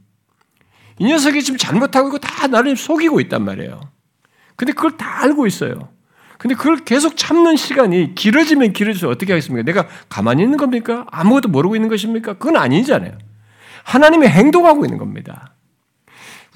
이 0.99 1.05
녀석이 1.05 1.42
지금 1.42 1.59
잘못하고 1.59 2.09
있고 2.09 2.18
다 2.18 2.46
나를 2.46 2.77
속이고 2.77 3.20
있단 3.20 3.44
말이에요. 3.44 3.81
근데 4.57 4.72
그걸 4.72 4.96
다 4.96 5.22
알고 5.22 5.46
있어요. 5.46 5.90
근데 6.38 6.55
그걸 6.55 6.77
계속 6.79 7.16
참는 7.18 7.57
시간이 7.57 8.14
길어지면 8.14 8.72
길어져서 8.72 9.09
어떻게 9.11 9.33
하겠습니까? 9.33 9.64
내가 9.64 9.87
가만히 10.09 10.42
있는 10.42 10.57
겁니까? 10.57 11.05
아무것도 11.11 11.49
모르고 11.49 11.77
있는 11.77 11.90
것입니까? 11.90 12.35
그건 12.35 12.57
아니잖아요. 12.57 13.18
하나님이 13.85 14.27
행동하고 14.29 14.87
있는 14.87 14.96
겁니다. 14.96 15.56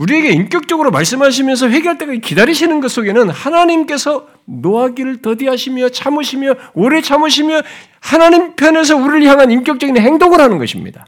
우리에게 0.01 0.31
인격적으로 0.31 0.91
말씀하시면서 0.91 1.69
회개할 1.69 1.99
때까지 1.99 2.21
기다리시는 2.21 2.81
것 2.81 2.91
속에는 2.91 3.29
하나님께서 3.29 4.29
노하기를 4.47 5.21
더디하시며 5.21 5.91
참으시며 5.91 6.55
오래 6.73 7.03
참으시며 7.03 7.61
하나님 8.01 8.57
편에서 8.57 8.97
우리를 8.97 9.25
향한 9.29 9.51
인격적인 9.51 9.99
행동을 9.99 10.41
하는 10.41 10.57
것입니다. 10.57 11.07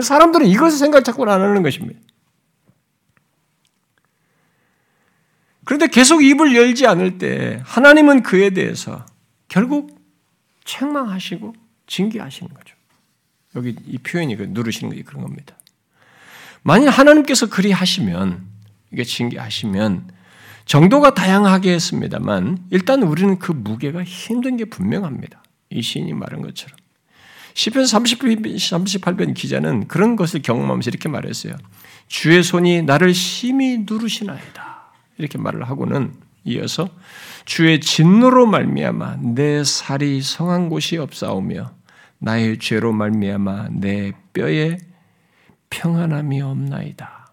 사람들은 0.00 0.46
이것을 0.46 0.78
생각 0.78 1.04
자꾸 1.04 1.22
안 1.22 1.40
하는 1.40 1.62
것입니다. 1.62 2.00
그런데 5.64 5.86
계속 5.86 6.24
입을 6.24 6.56
열지 6.56 6.88
않을 6.88 7.18
때 7.18 7.62
하나님은 7.64 8.24
그에 8.24 8.50
대해서 8.50 9.06
결국 9.46 9.96
책망하시고 10.64 11.54
징계하시는 11.86 12.52
거죠. 12.52 12.74
여기 13.54 13.76
이 13.86 13.98
표현이 13.98 14.34
그 14.34 14.48
누르시는 14.50 14.96
게 14.96 15.04
그런 15.04 15.22
겁니다. 15.22 15.59
만일 16.62 16.90
하나님께서 16.90 17.48
그리 17.48 17.72
하시면 17.72 18.46
이게 18.92 19.04
징계하시면 19.04 20.10
정도가 20.66 21.14
다양하게 21.14 21.72
했습니다만 21.72 22.58
일단 22.70 23.02
우리는 23.02 23.38
그 23.38 23.52
무게가 23.52 24.04
힘든 24.04 24.56
게 24.56 24.64
분명합니다. 24.64 25.42
이 25.70 25.82
시인이 25.82 26.12
말한 26.12 26.42
것처럼. 26.42 26.76
시편 27.54 27.84
38편 27.84 29.34
기자는 29.34 29.88
그런 29.88 30.16
것을 30.16 30.42
경험하면서 30.42 30.90
이렇게 30.90 31.08
말했어요. 31.08 31.54
주의 32.06 32.42
손이 32.42 32.82
나를 32.82 33.14
심히 33.14 33.78
누르시나이다. 33.78 34.92
이렇게 35.18 35.38
말을 35.38 35.68
하고는 35.68 36.12
이어서 36.44 36.88
주의 37.44 37.80
진노로 37.80 38.46
말미암아 38.46 39.16
내 39.34 39.64
살이 39.64 40.22
성한 40.22 40.68
곳이 40.68 40.96
없사오며 40.96 41.72
나의 42.18 42.58
죄로 42.58 42.92
말미암아 42.92 43.68
내 43.72 44.12
뼈에 44.32 44.78
평안함이 45.70 46.40
없나이다. 46.42 47.32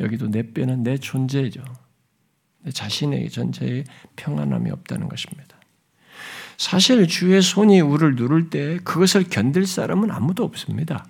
여기도 0.00 0.28
내 0.28 0.42
뼈는 0.42 0.82
내 0.82 0.98
존재죠. 0.98 1.62
내 2.62 2.70
자신의 2.70 3.30
전체에 3.30 3.84
평안함이 4.16 4.70
없다는 4.70 5.08
것입니다. 5.08 5.56
사실 6.58 7.06
주의 7.06 7.40
손이 7.42 7.80
우를 7.80 8.14
누를 8.14 8.50
때 8.50 8.78
그것을 8.78 9.24
견딜 9.24 9.66
사람은 9.66 10.10
아무도 10.10 10.44
없습니다. 10.44 11.06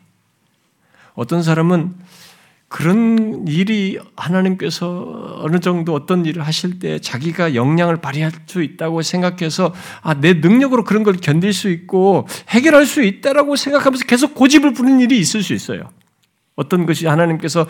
어떤 1.14 1.42
사람은 1.42 1.94
그런 2.68 3.46
일이 3.46 3.98
하나님께서 4.16 5.38
어느 5.42 5.60
정도 5.60 5.94
어떤 5.94 6.26
일을 6.26 6.44
하실 6.46 6.78
때 6.80 6.98
자기가 6.98 7.54
역량을 7.54 7.98
발휘할 7.98 8.32
수 8.46 8.62
있다고 8.62 9.02
생각해서 9.02 9.72
아, 10.02 10.14
내 10.14 10.34
능력으로 10.34 10.82
그런 10.84 11.04
걸 11.04 11.14
견딜 11.14 11.52
수 11.52 11.70
있고 11.70 12.26
해결할 12.48 12.86
수 12.86 13.02
있다라고 13.02 13.56
생각하면서 13.56 14.04
계속 14.06 14.34
고집을 14.34 14.72
부리는 14.72 15.00
일이 15.00 15.18
있을 15.18 15.42
수 15.42 15.54
있어요. 15.54 15.90
어떤 16.56 16.86
것이 16.86 17.06
하나님께서 17.06 17.66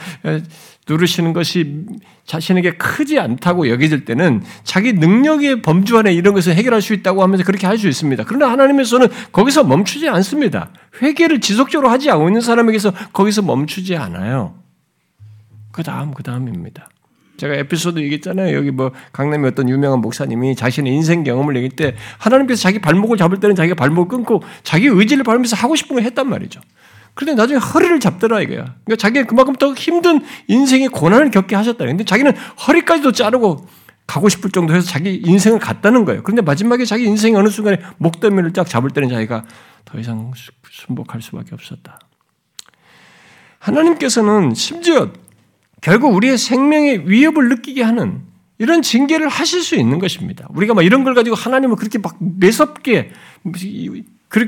누르시는 0.88 1.32
것이 1.32 1.84
자신에게 2.24 2.76
크지 2.76 3.18
않다고 3.18 3.68
여겨질 3.68 4.04
때는 4.04 4.42
자기 4.62 4.92
능력의 4.92 5.60
범주 5.60 5.98
안에 5.98 6.14
이런 6.14 6.34
것을 6.34 6.54
해결할 6.54 6.80
수 6.80 6.94
있다고 6.94 7.22
하면서 7.22 7.44
그렇게 7.44 7.66
할 7.66 7.78
수 7.78 7.88
있습니다. 7.88 8.24
그러나 8.24 8.50
하나님께서는 8.52 9.08
거기서 9.32 9.64
멈추지 9.64 10.08
않습니다. 10.08 10.70
회개를 11.02 11.40
지속적으로 11.40 11.90
하지 11.90 12.10
않고 12.10 12.28
있는 12.28 12.40
사람에게서 12.40 12.92
거기서 13.12 13.42
멈추지 13.42 13.96
않아요. 13.96 14.65
그 15.76 15.82
다음, 15.82 16.14
그 16.14 16.22
다음입니다. 16.22 16.88
제가 17.36 17.54
에피소드 17.54 17.98
얘기했잖아요. 17.98 18.56
여기 18.56 18.70
뭐 18.70 18.92
강남의 19.12 19.50
어떤 19.50 19.68
유명한 19.68 20.00
목사님이 20.00 20.56
자신의 20.56 20.90
인생 20.90 21.22
경험을 21.22 21.54
얘기할 21.56 21.76
때 21.76 21.96
하나님께서 22.16 22.62
자기 22.62 22.78
발목을 22.78 23.18
잡을 23.18 23.40
때는 23.40 23.54
자기가 23.54 23.74
발목을 23.74 24.08
끊고 24.08 24.42
자기 24.62 24.86
의지를 24.86 25.22
발면서 25.22 25.54
하고 25.54 25.76
싶은 25.76 25.96
걸 25.96 26.04
했단 26.06 26.30
말이죠. 26.30 26.62
그런데 27.12 27.42
나중에 27.42 27.58
허리를 27.58 28.00
잡더라 28.00 28.40
이거야. 28.40 28.76
그러니까 28.84 28.96
자기가 28.96 29.26
그만큼 29.26 29.54
더 29.56 29.74
힘든 29.74 30.22
인생의 30.48 30.88
고난을 30.88 31.30
겪게 31.30 31.54
하셨다. 31.54 31.84
근데 31.84 32.04
자기는 32.04 32.32
허리까지도 32.66 33.12
자르고 33.12 33.68
가고 34.06 34.30
싶을 34.30 34.50
정도 34.50 34.74
해서 34.74 34.86
자기 34.86 35.20
인생을 35.26 35.58
갔다는 35.58 36.06
거예요. 36.06 36.22
그런데 36.22 36.40
마지막에 36.40 36.86
자기 36.86 37.04
인생이 37.04 37.36
어느 37.36 37.50
순간에 37.50 37.80
목덜미를 37.98 38.54
쫙 38.54 38.66
잡을 38.66 38.88
때는 38.88 39.10
자기가 39.10 39.44
더 39.84 39.98
이상 39.98 40.32
순복할 40.70 41.20
수밖에 41.20 41.50
없었다. 41.54 41.98
하나님께서는 43.58 44.54
심지어 44.54 45.10
결국 45.80 46.14
우리의 46.14 46.38
생명에 46.38 47.02
위협을 47.04 47.48
느끼게 47.48 47.82
하는 47.82 48.22
이런 48.58 48.82
징계를 48.82 49.28
하실 49.28 49.62
수 49.62 49.76
있는 49.76 49.98
것입니다. 49.98 50.46
우리가 50.50 50.74
막 50.74 50.82
이런 50.82 51.04
걸 51.04 51.14
가지고 51.14 51.36
하나님을 51.36 51.76
그렇게 51.76 51.98
막 51.98 52.16
매섭게 52.18 53.12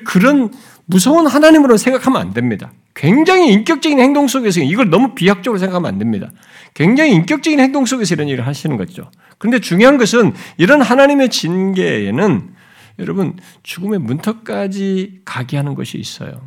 그런 0.04 0.52
무서운 0.86 1.26
하나님으로 1.26 1.76
생각하면 1.76 2.20
안 2.20 2.32
됩니다. 2.32 2.72
굉장히 2.94 3.52
인격적인 3.52 4.00
행동 4.00 4.26
속에서 4.26 4.60
이걸 4.60 4.90
너무 4.90 5.14
비약적으로 5.14 5.58
생각하면 5.58 5.92
안 5.92 5.98
됩니다. 5.98 6.30
굉장히 6.74 7.12
인격적인 7.12 7.60
행동 7.60 7.84
속에서 7.84 8.14
이런 8.14 8.28
일을 8.28 8.46
하시는 8.46 8.76
거죠. 8.76 9.10
그런데 9.36 9.60
중요한 9.60 9.98
것은 9.98 10.32
이런 10.56 10.80
하나님의 10.80 11.28
징계에는 11.28 12.54
여러분 12.98 13.36
죽음의 13.62 14.00
문턱까지 14.00 15.20
가게 15.24 15.56
하는 15.56 15.74
것이 15.74 15.98
있어요. 15.98 16.44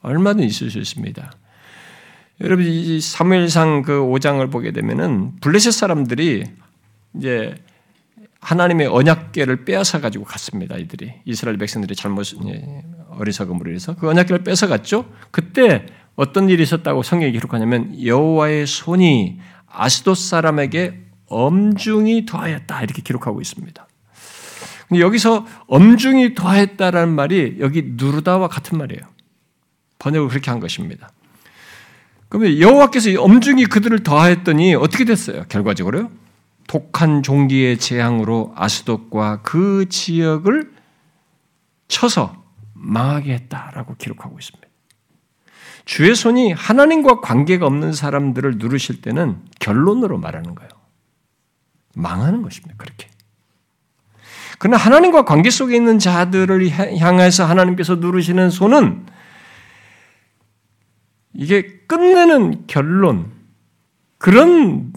얼마든 0.00 0.44
있을 0.44 0.70
수 0.70 0.78
있습니다. 0.78 1.32
여러분 2.40 2.64
이 2.64 3.00
사무엘상 3.00 3.82
그 3.82 4.00
5장을 4.00 4.50
보게 4.50 4.70
되면은 4.70 5.36
블레셋 5.40 5.72
사람들이 5.72 6.44
이제 7.16 7.54
하나님의 8.40 8.86
언약궤를 8.86 9.64
빼앗아 9.64 10.00
가지고 10.00 10.24
갔습니다. 10.24 10.76
이들이 10.76 11.12
이스라엘 11.24 11.58
백성들이 11.58 11.96
잘못 11.96 12.26
예, 12.46 12.84
어리석음으로 13.10 13.72
해서 13.72 13.96
그 13.96 14.08
언약궤를 14.08 14.44
뺏어 14.44 14.68
갔죠. 14.68 15.10
그때 15.32 15.86
어떤 16.14 16.48
일이 16.48 16.62
있었다고 16.62 17.02
성경이 17.02 17.32
기록하냐면 17.32 18.04
여호와의 18.04 18.66
손이 18.66 19.40
아스돗 19.66 20.16
사람에게 20.16 21.06
엄중히 21.26 22.24
더하였다 22.24 22.82
이렇게 22.82 23.02
기록하고 23.02 23.40
있습니다. 23.40 23.86
근데 24.88 25.00
여기서 25.02 25.44
엄중히 25.66 26.34
더하였다라는 26.34 27.14
말이 27.14 27.56
여기 27.60 27.82
누르다와 27.84 28.48
같은 28.48 28.78
말이에요. 28.78 29.02
번역을 29.98 30.28
그렇게 30.28 30.50
한 30.50 30.60
것입니다. 30.60 31.10
그러면 32.28 32.58
여호와께서 32.58 33.22
엄중히 33.22 33.64
그들을 33.64 34.02
더하였더니 34.02 34.74
어떻게 34.74 35.04
됐어요? 35.04 35.44
결과적으로요. 35.48 36.10
독한 36.66 37.22
종기의 37.22 37.78
재앙으로 37.78 38.52
아스돗과 38.54 39.40
그 39.42 39.86
지역을 39.88 40.70
쳐서 41.88 42.44
망하게 42.74 43.32
했다라고 43.34 43.96
기록하고 43.96 44.38
있습니다. 44.38 44.68
주의 45.86 46.14
손이 46.14 46.52
하나님과 46.52 47.20
관계가 47.20 47.66
없는 47.66 47.94
사람들을 47.94 48.58
누르실 48.58 49.00
때는 49.00 49.38
결론으로 49.58 50.18
말하는 50.18 50.54
거예요. 50.54 50.68
망하는 51.94 52.42
것입니다. 52.42 52.74
그렇게. 52.76 53.08
그러나 54.58 54.76
하나님과 54.76 55.24
관계 55.24 55.48
속에 55.48 55.74
있는 55.74 55.98
자들을 55.98 56.68
향해서 56.98 57.46
하나님께서 57.46 57.94
누르시는 57.94 58.50
손은 58.50 59.06
이게 61.38 61.62
끝내는 61.86 62.66
결론, 62.66 63.30
그런 64.18 64.92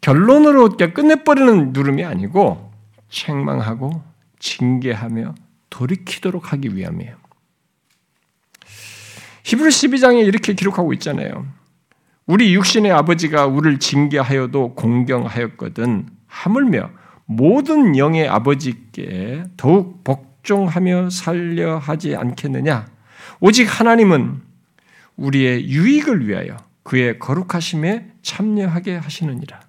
결론으로 0.00 0.76
끝내버리는 0.76 1.72
누름이 1.72 2.04
아니고 2.04 2.72
책망하고 3.08 4.02
징계하며 4.40 5.36
돌이키도록 5.70 6.52
하기 6.52 6.74
위함이에요. 6.74 7.16
히브리 9.44 9.68
12장에 9.68 10.26
이렇게 10.26 10.54
기록하고 10.54 10.92
있잖아요. 10.94 11.46
우리 12.26 12.52
육신의 12.54 12.90
아버지가 12.90 13.46
우리를 13.46 13.78
징계하여도 13.78 14.74
공경하였거든 14.74 16.08
하물며 16.26 16.90
모든 17.26 17.96
영의 17.96 18.26
아버지께 18.28 19.44
더욱 19.56 20.02
복종하며 20.02 21.10
살려 21.10 21.78
하지 21.78 22.16
않겠느냐? 22.16 22.88
오직 23.38 23.64
하나님은 23.66 24.53
우리의 25.16 25.68
유익을 25.68 26.28
위하여 26.28 26.56
그의 26.82 27.18
거룩하심에 27.18 28.12
참여하게 28.22 28.96
하시느니라. 28.96 29.60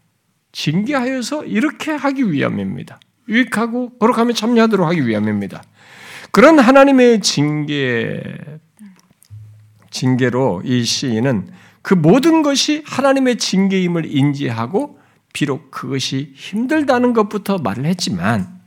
징계하여서 0.51 1.45
이렇게 1.45 1.91
하기 1.91 2.31
위함입니다. 2.31 2.99
유익하고 3.27 3.97
거룩함에 3.97 4.33
참여하도록 4.33 4.87
하기 4.87 5.07
위함입니다. 5.07 5.63
그런 6.31 6.59
하나님의 6.59 7.21
징계 7.21 8.21
징계로 9.89 10.61
이 10.65 10.83
시인은 10.83 11.47
그 11.81 11.93
모든 11.93 12.41
것이 12.41 12.83
하나님의 12.85 13.37
징계임을 13.37 14.05
인지하고 14.05 14.99
비록 15.33 15.71
그것이 15.71 16.33
힘들다는 16.35 17.13
것부터 17.13 17.57
말을 17.59 17.85
했지만 17.85 18.59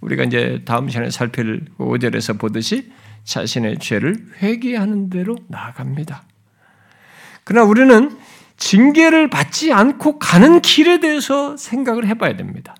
우리가 0.00 0.24
이제 0.24 0.62
다음 0.64 0.88
시간에 0.88 1.10
살필 1.10 1.66
5절에서 1.78 2.38
보듯이 2.38 2.90
자신의 3.24 3.78
죄를 3.78 4.16
회개하는 4.42 5.10
대로 5.10 5.36
나아갑니다. 5.48 6.24
그러나 7.44 7.68
우리는 7.68 8.16
징계를 8.56 9.28
받지 9.30 9.72
않고 9.72 10.18
가는 10.18 10.60
길에 10.60 11.00
대해서 11.00 11.56
생각을 11.56 12.06
해봐야 12.06 12.36
됩니다. 12.36 12.76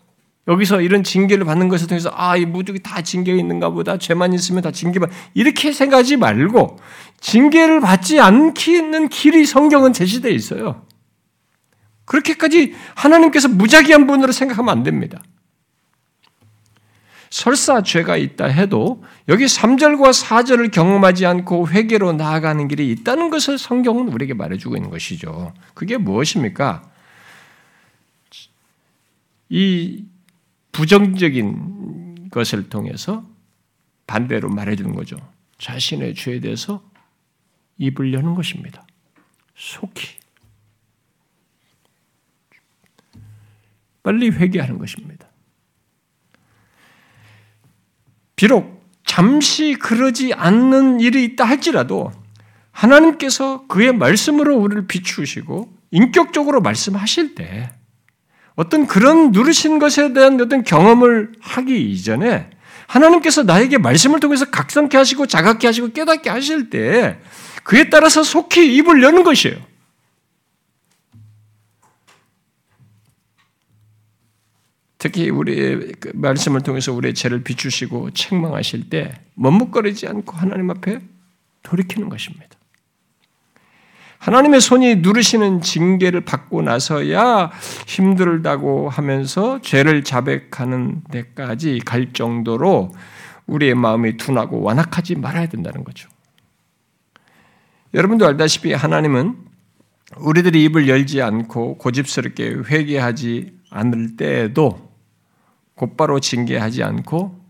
여기서 0.49 0.81
이런 0.81 1.05
징계를 1.05 1.45
받는 1.45 1.69
것을 1.69 1.87
통해서 1.87 2.11
아, 2.15 2.37
이 2.37 2.45
모두가 2.45 2.79
다 2.83 3.01
징계가 3.01 3.39
있는가 3.39 3.71
보다. 3.71 3.97
죄만 3.99 4.33
있으면 4.33 4.63
다 4.63 4.73
징계받. 4.73 5.11
이렇게 5.35 5.73
생각하지 5.73 6.17
말고 6.17 6.79
징계를 7.21 7.81
받지 7.81 8.19
않기는 8.21 9.09
길이 9.09 9.45
성경은 9.45 9.93
제시되어 9.93 10.33
있어요. 10.33 10.85
그렇게까지 12.05 12.75
하나님께서 12.95 13.49
무작위한 13.49 14.07
분으로 14.07 14.33
생각하면 14.33 14.71
안 14.71 14.83
됩니다. 14.83 15.23
설사 17.33 17.83
죄가 17.83 18.19
있다 18.19 18.45
해도 18.45 19.03
여기 19.27 19.47
3절과 19.47 20.13
4절을 20.13 20.71
경험하지 20.71 21.25
않고 21.25 21.67
회개로 21.71 22.13
나아가는 22.13 22.69
길이 22.69 22.91
있다는 22.91 23.31
것을 23.31 23.57
성경은 23.57 24.09
우리에게 24.09 24.35
말해주고 24.35 24.77
있는 24.77 24.91
것이죠. 24.91 25.55
그게 25.73 25.97
무엇입니까? 25.97 26.83
이 29.49 30.05
부정적인 30.73 32.29
것을 32.31 32.69
통해서 32.69 33.27
반대로 34.07 34.51
말해주는 34.51 34.95
거죠. 34.95 35.17
자신의 35.57 36.15
죄에 36.15 36.41
대해서 36.41 36.85
입을 37.79 38.13
여는 38.13 38.35
것입니다. 38.35 38.87
속히. 39.57 40.07
빨리 44.03 44.29
회개하는 44.29 44.77
것입니다. 44.77 45.32
비록 48.37 48.83
잠시 49.05 49.75
그러지 49.75 50.33
않는 50.35 51.01
일이 51.01 51.25
있다 51.25 51.45
할지라도 51.45 52.13
하나님께서 52.71 53.67
그의 53.67 53.93
말씀으로 53.93 54.57
우리를 54.57 54.87
비추시고 54.87 55.73
인격적으로 55.91 56.61
말씀하실 56.61 57.35
때 57.35 57.71
어떤 58.55 58.87
그런 58.87 59.33
누르신 59.33 59.79
것에 59.79 60.13
대한 60.13 60.41
어떤 60.41 60.65
경험을 60.65 61.33
하기 61.41 61.91
이전에 61.91 62.51
하나님께서 62.87 63.43
나에게 63.43 63.79
말씀을 63.79 64.21
통해서 64.21 64.47
각성케 64.47 64.97
하시고 64.97 65.27
자각케 65.27 65.67
하시고 65.67 65.93
깨닫게 65.93 66.29
하실 66.29 66.69
때 66.71 67.19
그에 67.63 67.89
따라서 67.89 68.23
속히 68.23 68.75
입을 68.77 69.03
여는 69.03 69.23
것이에요. 69.23 69.57
특히 75.03 75.31
우리의 75.31 75.95
그 75.99 76.13
말씀을 76.15 76.61
통해서 76.61 76.93
우리의 76.93 77.13
죄를 77.13 77.43
비추시고 77.43 78.13
책망하실 78.13 78.89
때 78.89 79.13
머뭇거리지 79.35 80.07
않고 80.07 80.37
하나님 80.37 80.71
앞에 80.71 81.01
돌이키는 81.65 82.09
것입니다. 82.09 82.47
하나님의 84.19 84.61
손이 84.61 84.97
누르시는 84.97 85.61
징계를 85.61 86.21
받고 86.21 86.63
나서야 86.63 87.51
힘들다고 87.89 88.91
하면서 88.91 89.61
죄를 89.61 90.05
자백하는 90.05 91.03
데까지 91.11 91.81
갈 91.85 92.13
정도로 92.13 92.93
우리의 93.49 93.75
마음이 93.75 94.19
둔하고 94.19 94.63
완악하지 94.63 95.17
말아야 95.17 95.49
된다는 95.49 95.83
거죠. 95.83 96.09
여러분도 97.93 98.25
알다시피 98.25 98.73
하나님은 98.73 99.35
우리들이 100.19 100.63
입을 100.63 100.87
열지 100.87 101.23
않고 101.23 101.79
고집스럽게 101.79 102.59
회개하지 102.71 103.53
않을 103.71 104.17
때에도 104.17 104.92
곧바로 105.75 106.21
징계하지 106.21 106.83
않고 106.83 107.41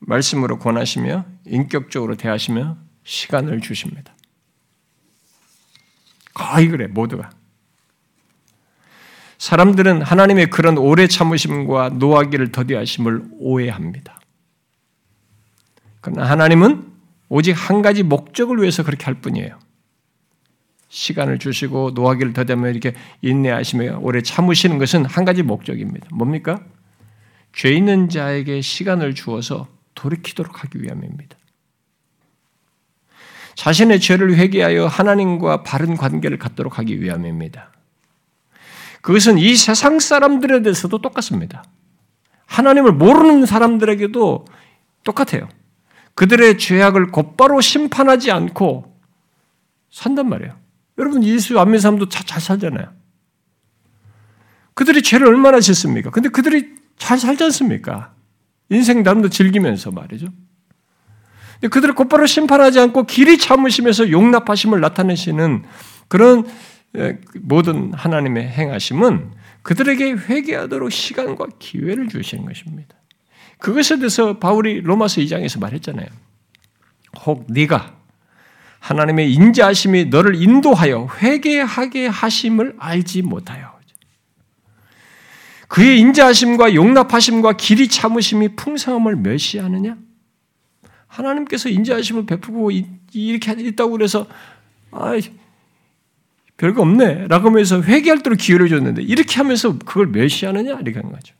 말씀으로 0.00 0.58
권하시며 0.58 1.24
인격적으로 1.46 2.16
대하시며 2.16 2.76
시간을 3.04 3.60
주십니다. 3.60 4.14
거의 6.34 6.68
그래, 6.68 6.86
모두가. 6.86 7.30
사람들은 9.38 10.02
하나님의 10.02 10.50
그런 10.50 10.76
오래 10.76 11.06
참으심과 11.06 11.90
노하기를 11.90 12.52
더디하심을 12.52 13.24
오해합니다. 13.38 14.20
그러나 16.00 16.28
하나님은 16.28 16.90
오직 17.28 17.52
한 17.52 17.82
가지 17.82 18.02
목적을 18.02 18.60
위해서 18.60 18.82
그렇게 18.82 19.04
할 19.04 19.14
뿐이에요. 19.14 19.58
시간을 20.90 21.38
주시고 21.38 21.92
노하기를 21.94 22.32
더디하며 22.32 22.68
이렇게 22.68 22.94
인내하시며 23.22 24.00
오래 24.02 24.20
참으시는 24.20 24.78
것은 24.78 25.06
한 25.06 25.24
가지 25.24 25.42
목적입니다. 25.42 26.08
뭡니까? 26.12 26.60
죄 27.52 27.70
있는 27.70 28.08
자에게 28.08 28.60
시간을 28.60 29.14
주어서 29.14 29.68
돌이키도록 29.94 30.62
하기 30.64 30.82
위함입니다. 30.82 31.36
자신의 33.54 34.00
죄를 34.00 34.36
회개하여 34.36 34.86
하나님과 34.86 35.62
바른 35.62 35.96
관계를 35.96 36.38
갖도록 36.38 36.78
하기 36.78 37.00
위함입니다. 37.00 37.72
그것은 39.00 39.38
이 39.38 39.54
세상 39.54 39.98
사람들에 40.00 40.62
대해서도 40.62 41.00
똑같습니다. 41.00 41.64
하나님을 42.46 42.92
모르는 42.92 43.46
사람들에게도 43.46 44.44
똑같아요. 45.04 45.48
그들의 46.14 46.58
죄악을 46.58 47.12
곧바로 47.12 47.60
심판하지 47.60 48.30
않고 48.32 48.98
산단 49.90 50.28
말이에요. 50.28 50.59
여러분 51.00 51.24
예수 51.24 51.58
안 51.58 51.68
믿는 51.68 51.80
사람도 51.80 52.08
잘 52.10 52.40
살잖아요. 52.40 52.92
그들이 54.74 55.02
죄를 55.02 55.26
얼마나 55.26 55.58
짓습니까? 55.58 56.10
근데 56.10 56.28
그들이 56.28 56.74
잘 56.98 57.18
살지 57.18 57.42
않습니까? 57.44 58.14
인생 58.68 59.02
나름도 59.02 59.30
즐기면서 59.30 59.90
말이죠. 59.90 60.28
그들을 61.70 61.94
곧바로 61.94 62.26
심판하지 62.26 62.80
않고 62.80 63.04
길이 63.04 63.38
참으시면서 63.38 64.10
용납하심을 64.10 64.80
나타내시는 64.80 65.64
그런 66.08 66.46
모든 67.40 67.92
하나님의 67.94 68.48
행하심은 68.48 69.32
그들에게 69.62 70.12
회개하도록 70.12 70.92
시간과 70.92 71.46
기회를 71.58 72.08
주시는 72.08 72.44
것입니다. 72.44 72.94
그것에 73.58 73.98
대해서 73.98 74.38
바울이 74.38 74.80
로마서 74.80 75.20
2장에서 75.20 75.60
말했잖아요. 75.60 76.08
혹 77.26 77.46
네가 77.48 77.99
하나님의 78.80 79.32
인자하심이 79.32 80.06
너를 80.06 80.42
인도하여 80.42 81.08
회개하게 81.20 82.08
하심을 82.08 82.74
알지 82.78 83.22
못하여 83.22 83.80
그의 85.70 86.00
인자하심과 86.00 86.74
용납하심과 86.74 87.52
길이 87.52 87.86
참으심이 87.86 88.56
풍성함을 88.56 89.14
멸시하느냐? 89.14 89.96
하나님께서 91.06 91.68
인자하심을 91.68 92.26
베푸고 92.26 92.72
이렇게 93.12 93.52
있다고 93.52 93.92
그래서 93.92 94.26
아 94.90 95.12
별거 96.56 96.82
없네 96.82 97.28
라고 97.28 97.50
하면서 97.50 97.80
회개할 97.80 98.24
대로 98.24 98.34
기회를 98.34 98.68
줬는데 98.68 99.02
이렇게 99.02 99.36
하면서 99.36 99.78
그걸 99.78 100.08
멸시하느냐 100.08 100.72
이렇게 100.80 100.98
하는 100.98 101.12
거죠. 101.12 101.36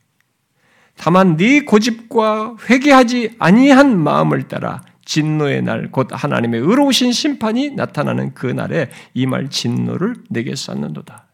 다만 0.96 1.36
네 1.36 1.62
고집과 1.64 2.56
회개하지 2.70 3.34
아니한 3.40 3.98
마음을 3.98 4.46
따라 4.46 4.80
진노의 5.10 5.62
날 5.62 5.90
곧 5.90 6.06
하나님의 6.12 6.60
의로우신 6.60 7.10
심판이 7.10 7.70
나타나는 7.70 8.32
그 8.32 8.46
날에 8.46 8.90
이말 9.12 9.50
진노를 9.50 10.14
내게 10.30 10.54
쌓는도다. 10.54 11.26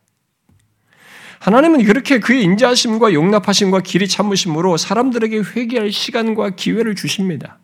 하나님은 1.40 1.84
그렇게 1.84 2.18
그의 2.18 2.42
인자하심과 2.44 3.12
용납하심과 3.12 3.80
길이 3.80 4.08
참으심으로 4.08 4.78
사람들에게 4.78 5.42
회개할 5.54 5.92
시간과 5.92 6.50
기회를 6.56 6.94
주십니다. 6.94 7.58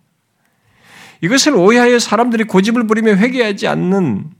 이것을 1.22 1.54
오해하여 1.54 1.98
사람들이 1.98 2.44
고집을 2.44 2.86
부리며 2.86 3.14
회개하지 3.14 3.66
않는 3.68 4.30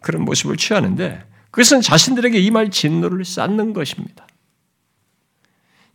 그런 0.00 0.24
모습을 0.24 0.56
취하는데 0.56 1.22
그것은 1.52 1.80
자신들에게 1.80 2.36
이 2.40 2.50
말 2.50 2.70
진노를 2.72 3.24
쌓는 3.24 3.72
것입니다. 3.72 4.26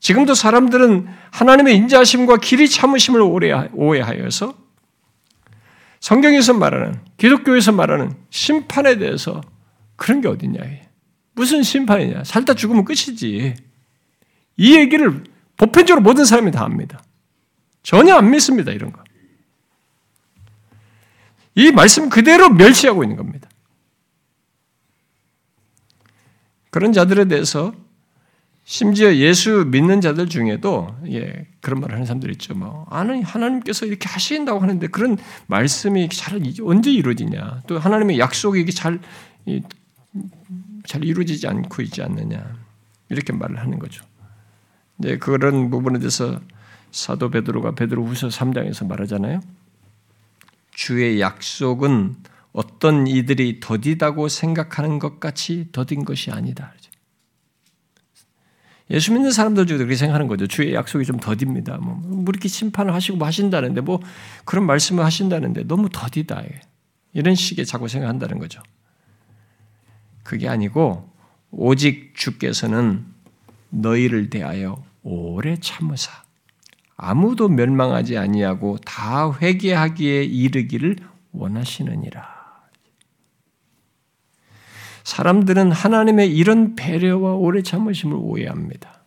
지금도 0.01 0.33
사람들은 0.33 1.07
하나님의 1.29 1.77
인자하심과 1.77 2.37
길이 2.37 2.67
참으심을 2.67 3.21
오해하여서 3.21 4.55
성경에서 5.99 6.55
말하는 6.55 6.99
기독교에서 7.17 7.71
말하는 7.71 8.11
심판에 8.31 8.97
대해서 8.97 9.41
그런 9.95 10.21
게 10.21 10.27
어딨냐? 10.27 10.59
무슨 11.33 11.61
심판이냐? 11.61 12.23
살다 12.23 12.55
죽으면 12.55 12.83
끝이지. 12.83 13.53
이 14.57 14.75
얘기를 14.75 15.23
보편적으로 15.55 16.01
모든 16.01 16.25
사람이 16.25 16.49
다 16.49 16.65
압니다. 16.65 17.03
전혀 17.83 18.15
안 18.15 18.31
믿습니다, 18.31 18.71
이런 18.71 18.91
거. 18.91 19.03
이 21.53 21.71
말씀 21.71 22.09
그대로 22.09 22.49
멸시하고 22.49 23.03
있는 23.03 23.17
겁니다. 23.17 23.47
그런 26.71 26.91
자들에 26.91 27.25
대해서 27.25 27.75
심지어 28.63 29.13
예수 29.15 29.65
믿는 29.67 30.01
자들 30.01 30.29
중에도 30.29 30.95
예, 31.09 31.47
그런 31.61 31.81
말을 31.81 31.95
하는 31.95 32.05
사람들 32.05 32.31
있죠. 32.31 32.53
뭐 32.53 32.85
아는 32.89 33.23
하나님께서 33.23 33.85
이렇게 33.85 34.07
하신다고 34.07 34.59
하는데 34.59 34.87
그런 34.87 35.17
말씀이 35.47 36.09
잘 36.09 36.39
언제 36.63 36.91
이루어지냐? 36.91 37.63
또 37.67 37.79
하나님의 37.79 38.19
약속이 38.19 38.61
이게 38.61 38.71
잘, 38.71 38.99
잘 40.85 41.03
이루어지지 41.03 41.47
않고 41.47 41.81
있지 41.81 42.01
않느냐? 42.01 42.55
이렇게 43.09 43.33
말을 43.33 43.59
하는 43.59 43.79
거죠. 43.79 44.05
네, 44.97 45.17
그런 45.17 45.69
부분에 45.69 45.99
대해서 45.99 46.39
사도 46.91 47.29
베드로가 47.29 47.73
베드로후서 47.75 48.27
3장에서 48.27 48.87
말하잖아요. 48.87 49.41
주의 50.71 51.19
약속은 51.19 52.15
어떤 52.53 53.07
이들이 53.07 53.59
더디다고 53.59 54.27
생각하는 54.27 54.99
것 54.99 55.19
같이 55.19 55.67
더딘 55.71 56.05
것이 56.05 56.31
아니다. 56.31 56.73
예수 58.91 59.13
믿는 59.13 59.31
사람들 59.31 59.65
중에 59.65 59.77
그렇게 59.77 59.95
생각하는 59.95 60.27
거죠. 60.27 60.47
주의 60.47 60.73
약속이 60.73 61.05
좀 61.05 61.17
더딥니다. 61.17 61.77
뭐, 61.77 61.95
뭐 61.95 62.25
이렇게 62.29 62.47
심판을 62.47 62.93
하시고 62.93 63.17
뭐 63.17 63.25
하신다는데 63.25 63.81
뭐 63.81 64.01
그런 64.45 64.65
말씀을 64.65 65.03
하신다는데 65.05 65.63
너무 65.63 65.89
더디다. 65.89 66.43
이런 67.13 67.35
식의 67.35 67.65
자꾸 67.65 67.87
생각한다는 67.87 68.37
거죠. 68.37 68.61
그게 70.23 70.49
아니고 70.49 71.09
오직 71.51 72.13
주께서는 72.15 73.05
너희를 73.69 74.29
대하여 74.29 74.83
오래 75.03 75.57
참으사 75.59 76.11
아무도 76.97 77.49
멸망하지 77.49 78.17
아니하고 78.17 78.77
다 78.85 79.31
회개하기에 79.41 80.23
이르기를 80.23 80.97
원하시느니라. 81.31 82.30
사람들은 85.03 85.71
하나님의 85.71 86.35
이런 86.35 86.75
배려와 86.75 87.33
오래 87.33 87.61
참으심을 87.61 88.15
오해합니다. 88.19 89.01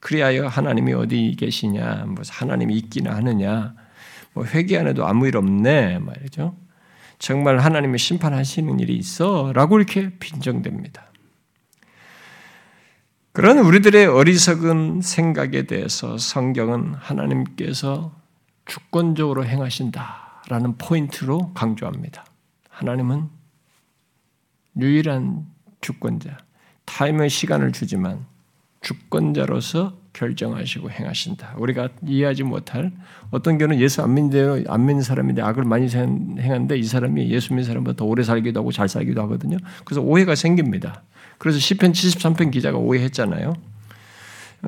그리하여 0.00 0.46
하나님이 0.46 0.92
어디 0.92 1.34
계시냐, 1.38 2.04
뭐 2.08 2.22
하나님이 2.28 2.76
있기나 2.76 3.14
하느냐, 3.16 3.74
뭐 4.34 4.44
회개 4.44 4.76
안 4.76 4.86
해도 4.86 5.06
아무 5.06 5.26
일 5.26 5.36
없네 5.36 5.98
말이죠. 6.00 6.56
정말 7.18 7.58
하나님이 7.58 7.96
심판하시는 7.98 8.80
일이 8.80 8.96
있어라고 8.96 9.78
이렇게 9.78 10.10
빈정됩니다. 10.18 11.04
그런 13.32 13.58
우리들의 13.58 14.06
어리석은 14.06 15.00
생각에 15.00 15.62
대해서 15.62 16.18
성경은 16.18 16.94
하나님께서 16.94 18.14
주권적으로 18.66 19.44
행하신다라는 19.44 20.76
포인트로 20.78 21.52
강조합니다. 21.54 22.24
하나님은 22.68 23.28
유일한 24.80 25.46
주권자, 25.80 26.36
타임의 26.84 27.30
시간을 27.30 27.72
주지만 27.72 28.26
주권자로서 28.80 29.96
결정하시고 30.12 30.90
행하신다. 30.90 31.54
우리가 31.58 31.88
이해하지 32.06 32.44
못할 32.44 32.92
어떤 33.30 33.58
경우는 33.58 33.80
예수 33.80 34.02
안 34.02 34.14
믿는 34.14 34.64
안 34.68 34.86
믿는 34.86 35.02
사람인데 35.02 35.42
악을 35.42 35.64
많이 35.64 35.88
행하는데 35.88 36.76
이 36.78 36.84
사람이 36.84 37.30
예수 37.30 37.52
믿는 37.52 37.64
사람보다 37.64 37.96
더 37.96 38.04
오래 38.04 38.22
살기도 38.22 38.60
하고 38.60 38.70
잘 38.70 38.88
살기도 38.88 39.20
하거든요. 39.22 39.56
그래서 39.84 40.00
오해가 40.02 40.34
생깁니다. 40.34 41.02
그래서 41.38 41.58
시편 41.58 41.92
73편 41.92 42.50
기자가 42.52 42.78
오해했잖아요. 42.78 43.54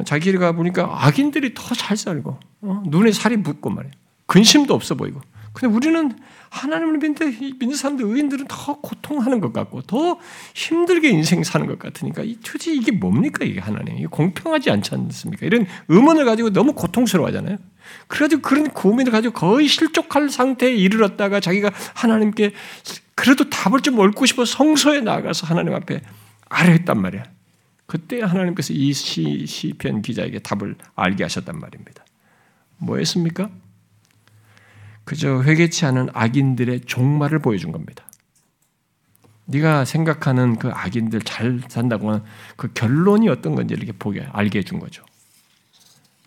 자기가 0.05 0.53
보니까 0.53 1.07
악인들이 1.07 1.55
더 1.55 1.75
잘 1.75 1.97
살고 1.97 2.39
어? 2.63 2.83
눈에 2.87 3.13
살이 3.13 3.43
붓고 3.43 3.71
말이에요. 3.71 3.93
근심도 4.27 4.75
없어 4.75 4.95
보이고. 4.95 5.21
근데 5.57 5.75
우리는 5.75 6.13
하나님을 6.51 6.99
믿는데 6.99 7.31
믿는 7.59 7.77
사람들 7.77 8.05
의인들은 8.05 8.45
더 8.47 8.79
고통하는 8.79 9.41
것 9.41 9.55
같고 9.55 9.81
더 9.83 10.19
힘들게 10.55 11.09
인생 11.09 11.43
사는 11.45 11.67
것 11.67 11.79
같으니까 11.79 12.25
이 12.25 12.37
도대체 12.45 12.75
이게 12.75 12.93
뭡니까 12.93 13.43
이게 13.43 13.59
하나님 13.59 13.97
이게 13.97 14.07
공평하지 14.07 14.71
않지 14.71 14.95
않습니까? 14.95 15.47
이런 15.47 15.67
의문을 15.89 16.27
가지고 16.27 16.51
너무 16.51 16.75
고통스러워 16.75 17.29
하잖아요. 17.29 17.57
그래가지고 18.07 18.43
그런 18.43 18.69
고민을 18.69 19.11
가지고 19.11 19.33
거의 19.33 19.67
실족할 19.67 20.29
상태에 20.29 20.75
이르렀다가 20.75 21.41
자기가 21.41 21.71
하나님께 21.95 22.53
그래도 23.15 23.49
답을 23.49 23.81
좀 23.81 23.99
얻고 23.99 24.27
싶어 24.27 24.45
성소에 24.45 25.01
나가서 25.01 25.47
하나님 25.47 25.73
앞에 25.73 26.03
아뢰했단 26.51 27.01
말이야. 27.01 27.23
그때 27.87 28.21
하나님께서 28.21 28.75
이 28.75 28.93
시, 28.93 29.47
시편 29.47 30.03
기자에게 30.03 30.41
답을 30.41 30.77
알게 30.97 31.23
하셨단 31.23 31.59
말입니다. 31.59 32.05
뭐였습니까? 32.77 33.49
그저 35.07 35.41
회개치 35.45 35.87
않은 35.87 36.09
악인들의 36.13 36.81
종말을 36.81 37.39
보여준 37.39 37.71
겁니다. 37.71 38.05
네가 39.45 39.85
생각하는 39.85 40.59
그 40.59 40.69
악인들 40.69 41.21
잘 41.23 41.61
산다고 41.69 42.11
하는 42.11 42.25
그 42.57 42.73
결론이 42.73 43.29
어떤 43.29 43.55
건지 43.55 43.75
이렇게 43.75 43.93
보게 43.93 44.27
알게 44.33 44.59
해준 44.59 44.81
거죠. 44.81 45.05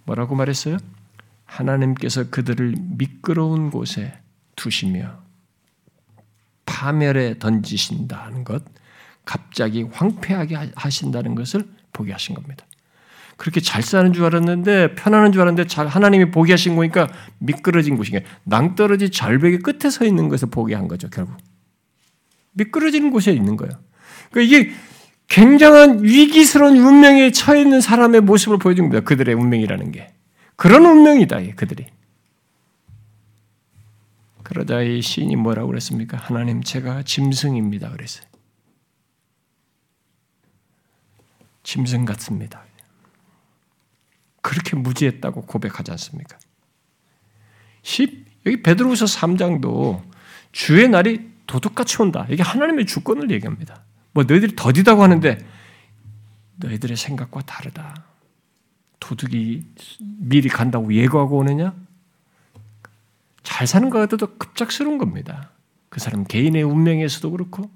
뭐라고 0.06 0.34
말했어요? 0.36 0.78
하나님께서 1.44 2.30
그들을 2.30 2.76
미끄러운 2.78 3.70
곳에 3.70 4.18
두시며 4.56 5.20
파멸에 6.66 7.38
던지신다는 7.38 8.46
것, 8.46 8.64
갑자기 9.26 9.84
황폐하게 9.84 10.72
하신다는 10.76 11.36
것을 11.36 11.68
보게 11.92 12.14
하신 12.14 12.34
겁니다. 12.34 12.66
그렇게 13.40 13.62
잘 13.62 13.82
사는 13.82 14.12
줄 14.12 14.26
알았는데 14.26 14.96
편안한 14.96 15.32
줄 15.32 15.42
알았는데 15.42 15.68
잘 15.68 15.88
하나님이 15.88 16.30
보게 16.30 16.52
하신 16.52 16.76
거니까 16.76 17.08
미끄러진 17.38 17.96
곳이게 17.96 18.26
낭떠러지 18.44 19.12
절벽의 19.12 19.60
끝에 19.60 19.90
서 19.90 20.04
있는 20.04 20.28
것을 20.28 20.50
보게 20.50 20.76
한 20.76 20.90
거죠 20.90 21.10
결국 21.10 21.38
미끄러지는 22.52 23.12
곳에 23.12 23.32
있는 23.32 23.56
거예요. 23.56 23.72
그러니까 24.30 24.58
이게 24.58 24.74
굉장한 25.30 26.04
위기스러운 26.04 26.78
운명에 26.78 27.32
처해 27.32 27.62
있는 27.62 27.80
사람의 27.80 28.22
모습을 28.22 28.58
보여줍니다. 28.58 29.02
그들의 29.02 29.34
운명이라는 29.34 29.94
게 29.94 30.12
그런 30.58 30.86
운명이다 30.86 31.40
그들이. 31.56 31.86
그러자 34.44 34.82
이 34.82 35.02
시인이 35.02 35.38
뭐라고 35.38 35.68
그랬습니까? 35.70 36.18
하나님 36.18 36.62
제가 36.62 37.04
짐승입니다 37.04 37.92
그랬어요. 37.92 38.28
짐승 41.64 42.04
같습니다. 42.04 42.66
그렇게 44.50 44.76
무지했다고 44.76 45.44
고백하지 45.44 45.92
않습니까? 45.92 46.40
10, 47.84 48.26
여기 48.48 48.64
베드로후서 48.64 49.06
3장도 49.06 50.02
주의 50.52 50.90
날이 50.90 51.30
도둑같이 51.46 52.02
온다. 52.02 52.26
이게 52.32 52.42
하나님의 52.42 52.88
주권을 52.88 53.30
얘기합니다. 53.30 53.84
뭐 54.12 54.24
너희들이 54.24 54.56
더디다고 54.56 55.04
하는데 55.04 55.38
너희들의 56.56 56.98
생각과 56.98 57.42
다르다. 57.42 58.06
도둑이 59.00 59.66
미리 60.18 60.50
간다고 60.50 60.92
예고하고 60.92 61.38
오느냐? 61.38 61.76
잘 63.44 63.68
사는 63.68 63.88
것 63.92 64.00
같아도 64.00 64.36
급작스러운 64.40 64.98
겁니다. 64.98 65.52
그 65.90 66.00
사람 66.00 66.24
개인의 66.24 66.64
운명에서도 66.64 67.30
그렇고. 67.30 67.70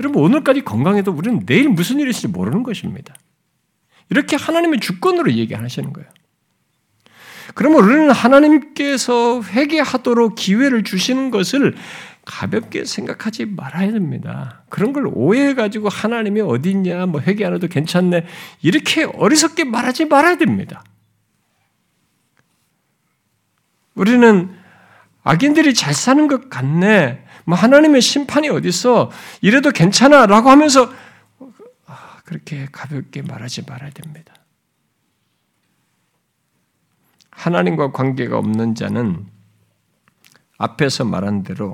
여러분, 0.00 0.20
오늘까지 0.20 0.62
건강해도 0.64 1.12
우리는 1.12 1.46
내일 1.46 1.68
무슨 1.68 2.00
일이 2.00 2.10
있을지 2.10 2.26
모르는 2.26 2.64
것입니다. 2.64 3.14
이렇게 4.10 4.36
하나님의 4.36 4.80
주권으로 4.80 5.32
얘기하시는 5.32 5.92
거예요. 5.92 6.08
그러면 7.54 7.84
우리는 7.84 8.10
하나님께서 8.10 9.42
회개하도록 9.42 10.34
기회를 10.36 10.84
주시는 10.84 11.30
것을 11.30 11.74
가볍게 12.24 12.84
생각하지 12.84 13.46
말아야 13.46 13.90
됩니다. 13.92 14.62
그런 14.68 14.92
걸 14.92 15.08
오해해가지고 15.12 15.88
하나님이 15.88 16.42
어디 16.42 16.70
있냐, 16.70 17.06
뭐 17.06 17.20
회개 17.20 17.44
안 17.44 17.54
해도 17.54 17.66
괜찮네, 17.66 18.26
이렇게 18.62 19.04
어리석게 19.04 19.64
말하지 19.64 20.04
말아야 20.04 20.36
됩니다. 20.36 20.84
우리는 23.94 24.50
악인들이 25.24 25.74
잘 25.74 25.92
사는 25.92 26.28
것 26.28 26.48
같네, 26.50 27.24
뭐 27.44 27.56
하나님의 27.56 28.00
심판이 28.00 28.48
어딨어, 28.48 29.10
이래도 29.40 29.70
괜찮아, 29.70 30.26
라고 30.26 30.50
하면서 30.50 30.92
그렇게 32.30 32.68
가볍게 32.70 33.22
말하지 33.22 33.64
말아야 33.64 33.90
됩니다. 33.90 34.32
하나님과 37.32 37.90
관계가 37.90 38.38
없는 38.38 38.76
자는 38.76 39.26
앞에서 40.56 41.04
말한 41.04 41.42
대로 41.42 41.72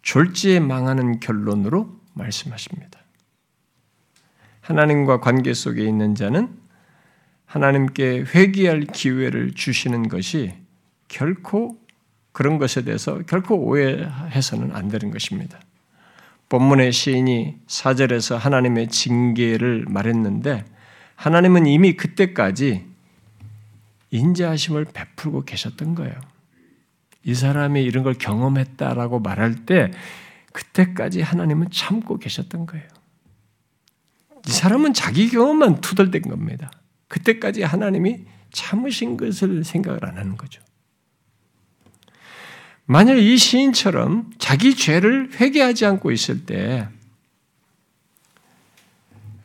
졸지에 0.00 0.60
망하는 0.60 1.20
결론으로 1.20 2.00
말씀하십니다. 2.14 2.98
하나님과 4.62 5.20
관계 5.20 5.52
속에 5.52 5.84
있는 5.84 6.14
자는 6.14 6.58
하나님께 7.44 8.24
회개할 8.34 8.86
기회를 8.86 9.52
주시는 9.52 10.08
것이 10.08 10.54
결코 11.08 11.78
그런 12.32 12.56
것에 12.56 12.82
대해서 12.82 13.18
결코 13.26 13.56
오해해서는 13.56 14.74
안 14.74 14.88
되는 14.88 15.10
것입니다. 15.10 15.60
본문의 16.48 16.92
시인이 16.92 17.56
사절에서 17.66 18.36
하나님의 18.36 18.88
징계를 18.88 19.84
말했는데 19.88 20.64
하나님은 21.14 21.66
이미 21.66 21.94
그때까지 21.94 22.86
인자하심을 24.10 24.86
베풀고 24.86 25.44
계셨던 25.44 25.94
거예요. 25.94 26.14
이 27.24 27.34
사람이 27.34 27.82
이런 27.82 28.04
걸 28.04 28.14
경험했다라고 28.14 29.20
말할 29.20 29.66
때 29.66 29.90
그때까지 30.52 31.20
하나님은 31.20 31.68
참고 31.70 32.18
계셨던 32.18 32.66
거예요. 32.66 32.86
이 34.46 34.50
사람은 34.50 34.94
자기 34.94 35.28
경험만 35.28 35.82
투덜댄 35.82 36.22
겁니다. 36.22 36.70
그때까지 37.08 37.62
하나님이 37.62 38.24
참으신 38.50 39.16
것을 39.18 39.64
생각을 39.64 40.04
안 40.06 40.16
하는 40.16 40.36
거죠. 40.36 40.62
만약 42.90 43.18
이 43.18 43.36
시인처럼 43.36 44.30
자기 44.38 44.74
죄를 44.74 45.30
회개하지 45.38 45.84
않고 45.84 46.10
있을 46.10 46.46
때 46.46 46.88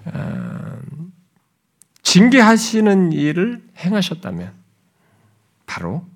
어, 0.06 0.80
징계하시는 2.04 3.12
일을 3.12 3.62
행하셨다면 3.80 4.54
바로 5.66 6.08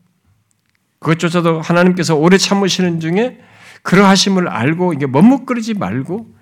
그것조차도 0.99 1.59
하나님께서 1.59 2.15
오래 2.15 2.37
참으시는 2.37 3.01
중에 3.01 3.41
그러하심을 3.81 4.47
알고 4.47 4.93
이게 4.93 5.05
머뭇거리지 5.05 5.73
말고 5.73 6.33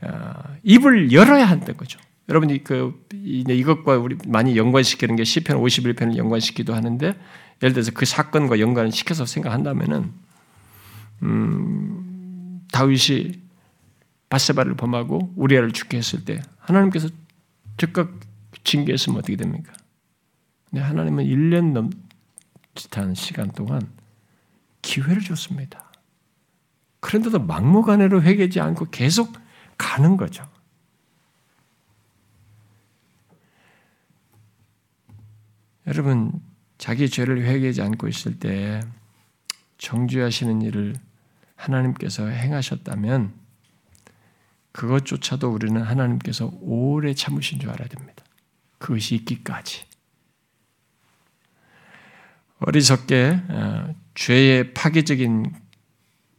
어, 0.00 0.32
입을 0.64 1.12
열어야 1.12 1.44
한다는 1.44 1.76
거죠. 1.76 2.00
여러분이 2.28 2.64
그 2.64 3.06
이것과 3.12 3.98
우리 3.98 4.16
많이 4.26 4.56
연관시키는 4.56 5.14
게 5.14 5.22
시편 5.22 5.58
51편을 5.58 6.16
연관시키기도 6.16 6.74
하는데 6.74 7.14
예를 7.62 7.72
들어서 7.72 7.90
그 7.92 8.04
사건과 8.04 8.60
연관을 8.60 8.92
시켜서 8.92 9.26
생각한다면은 9.26 10.12
음, 11.22 12.66
다윗이 12.72 13.40
바세바를 14.28 14.76
범하고 14.76 15.32
우리아를 15.36 15.72
죽게 15.72 15.98
했을 15.98 16.24
때 16.24 16.42
하나님께서 16.58 17.08
즉각 17.76 18.12
징계했으면 18.64 19.18
어떻게 19.18 19.36
됩니까? 19.36 19.72
근데 20.70 20.82
하나님은 20.82 21.24
1년 21.24 21.90
넘짓한 22.74 23.14
시간 23.14 23.50
동안 23.52 23.90
기회를 24.80 25.20
줬습니다. 25.22 25.92
그런데도 27.00 27.40
막무가내로 27.40 28.22
회개지 28.22 28.60
않고 28.60 28.86
계속 28.90 29.32
가는 29.76 30.16
거죠. 30.16 30.48
여러분 35.86 36.40
자기 36.82 37.08
죄를 37.08 37.44
회개하지 37.44 37.80
않고 37.80 38.08
있을 38.08 38.40
때 38.40 38.80
정죄하시는 39.78 40.62
일을 40.62 40.96
하나님께서 41.54 42.26
행하셨다면 42.26 43.32
그것조차도 44.72 45.48
우리는 45.48 45.80
하나님께서 45.80 46.52
오래 46.60 47.14
참으신 47.14 47.60
줄 47.60 47.70
알아야 47.70 47.86
됩니다. 47.86 48.24
그것이 48.78 49.14
있기까지. 49.14 49.84
어리석게 52.58 53.42
어, 53.48 53.94
죄의 54.16 54.74
파괴적인 54.74 55.54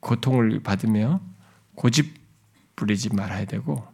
고통을 0.02 0.60
받으며 0.60 1.22
고집 1.76 2.20
부리지 2.76 3.14
말아야 3.16 3.46
되고 3.46 3.88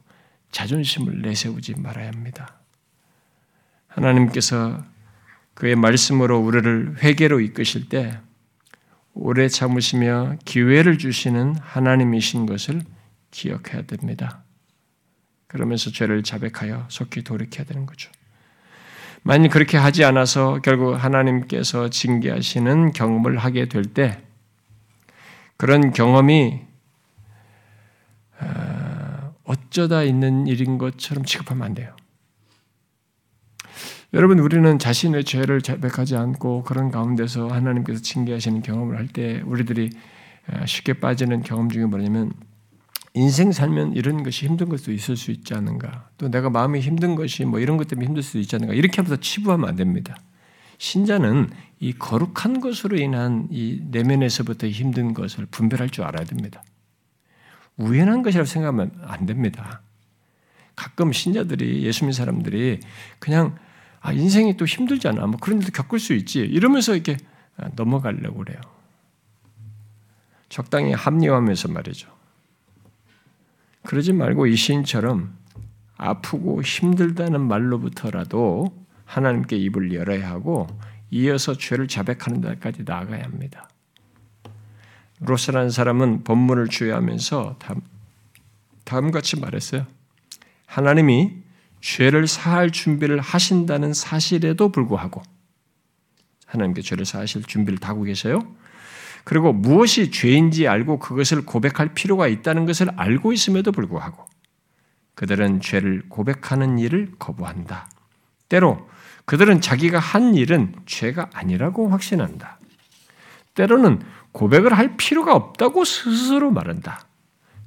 자존심을 0.51 1.21
내세우지 1.21 1.75
말아야 1.75 2.07
합니다. 2.07 2.55
하나님께서 3.85 4.83
그의 5.59 5.75
말씀으로 5.75 6.39
우리를 6.39 7.03
회개로 7.03 7.41
이끄실 7.41 7.89
때 7.89 8.17
오래 9.13 9.49
참으시며 9.49 10.37
기회를 10.45 10.97
주시는 10.97 11.55
하나님이신 11.59 12.45
것을 12.45 12.81
기억해야 13.31 13.81
됩니다. 13.81 14.45
그러면서 15.47 15.91
죄를 15.91 16.23
자백하여 16.23 16.85
속히 16.87 17.23
돌이켜야 17.23 17.65
되는 17.65 17.85
거죠. 17.85 18.09
만약 19.21 19.49
그렇게 19.49 19.77
하지 19.77 20.05
않아서 20.05 20.61
결국 20.63 20.93
하나님께서 20.93 21.89
징계하시는 21.89 22.93
경험을 22.93 23.37
하게 23.37 23.67
될 23.67 23.83
때 23.83 24.23
그런 25.57 25.91
경험이 25.91 26.61
어, 28.39 29.35
어쩌다 29.43 30.03
있는 30.03 30.47
일인 30.47 30.77
것처럼 30.77 31.25
취급하면 31.25 31.63
안 31.65 31.73
돼요. 31.73 31.98
여러분 34.13 34.39
우리는 34.39 34.79
자신의 34.79 35.23
죄를 35.23 35.61
자백하지 35.61 36.15
않고 36.15 36.63
그런 36.63 36.89
가운데서 36.89 37.47
하나님께서 37.49 38.01
징계하시는 38.01 38.61
경험을 38.63 38.97
할 38.97 39.07
때 39.07 39.41
우리들이 39.45 39.91
어, 40.47 40.65
쉽게 40.65 40.93
빠지는 40.93 41.43
경험 41.43 41.69
중에 41.69 41.85
뭐냐면 41.85 42.33
인생 43.13 43.51
살면 43.51 43.93
이런 43.93 44.23
것이 44.23 44.47
힘든 44.47 44.67
것도 44.69 44.91
있을 44.91 45.15
수 45.15 45.29
있지 45.31 45.53
않은가. 45.53 46.09
또 46.17 46.29
내가 46.29 46.49
마음이 46.49 46.79
힘든 46.79 47.15
것이 47.15 47.45
뭐 47.45 47.59
이런 47.59 47.77
것 47.77 47.87
때문에 47.87 48.07
힘들 48.07 48.23
수도 48.23 48.39
있지 48.39 48.55
않은가. 48.55 48.73
이렇게 48.73 48.97
하면서 48.97 49.15
치부하면 49.19 49.69
안 49.69 49.75
됩니다. 49.75 50.15
신자는 50.79 51.49
이 51.79 51.93
거룩한 51.93 52.61
것으로 52.61 52.97
인한 52.97 53.47
이 53.51 53.81
내면에서부터 53.91 54.67
힘든 54.67 55.13
것을 55.13 55.45
분별할 55.47 55.89
줄 55.89 56.03
알아야 56.05 56.25
됩니다. 56.25 56.63
우연한 57.77 58.23
것이라고 58.23 58.45
생각하면 58.45 58.91
안 59.03 59.25
됩니다. 59.25 59.81
가끔 60.75 61.11
신자들이 61.11 61.83
예수 61.83 62.05
믿는 62.05 62.13
사람들이 62.13 62.79
그냥 63.19 63.55
아, 64.01 64.11
인생이 64.13 64.57
또 64.57 64.65
힘들잖아. 64.65 65.25
뭐 65.27 65.37
그런 65.39 65.59
일도 65.59 65.71
겪을 65.71 65.99
수 65.99 66.13
있지. 66.13 66.39
이러면서 66.39 66.93
이렇게 66.93 67.17
넘어가려고 67.75 68.39
그래요. 68.39 68.59
적당히 70.47 70.93
합리화하면서 70.93 71.67
말이죠. 71.69 72.09
그러지 73.83 74.13
말고 74.13 74.47
이 74.47 74.55
시인처럼 74.55 75.37
아프고 75.97 76.61
힘들다는 76.61 77.41
말로부터라도 77.41 78.73
하나님께 79.05 79.57
입을 79.57 79.93
열어야 79.93 80.29
하고 80.29 80.67
이어서 81.11 81.55
죄를 81.57 81.87
자백하는 81.87 82.41
데까지 82.41 82.83
나아가야 82.85 83.23
합니다. 83.23 83.69
로스라는 85.21 85.69
사람은 85.69 86.23
본문을 86.23 86.67
주의하면서 86.67 87.57
다음, 88.85 89.11
같이 89.11 89.39
말했어요. 89.39 89.85
하나님이 90.65 91.43
죄를 91.81 92.27
사할 92.27 92.71
준비를 92.71 93.19
하신다는 93.19 93.93
사실에도 93.93 94.71
불구하고 94.71 95.21
하나님께 96.45 96.81
죄를 96.81 97.05
사하실 97.05 97.43
준비를 97.43 97.79
다 97.79 97.89
하고 97.89 98.03
계세요. 98.03 98.39
그리고 99.23 99.53
무엇이 99.53 100.11
죄인지 100.11 100.67
알고 100.67 100.99
그것을 100.99 101.45
고백할 101.45 101.93
필요가 101.93 102.27
있다는 102.27 102.65
것을 102.65 102.89
알고 102.95 103.33
있음에도 103.33 103.71
불구하고 103.71 104.25
그들은 105.15 105.61
죄를 105.61 106.03
고백하는 106.09 106.79
일을 106.79 107.11
거부한다. 107.19 107.89
때로 108.47 108.89
그들은 109.25 109.61
자기가 109.61 109.99
한 109.99 110.33
일은 110.33 110.73
죄가 110.85 111.29
아니라고 111.33 111.89
확신한다. 111.89 112.59
때로는 113.53 114.01
고백을 114.31 114.73
할 114.73 114.95
필요가 114.97 115.35
없다고 115.35 115.85
스스로 115.85 116.51
말한다. 116.51 117.05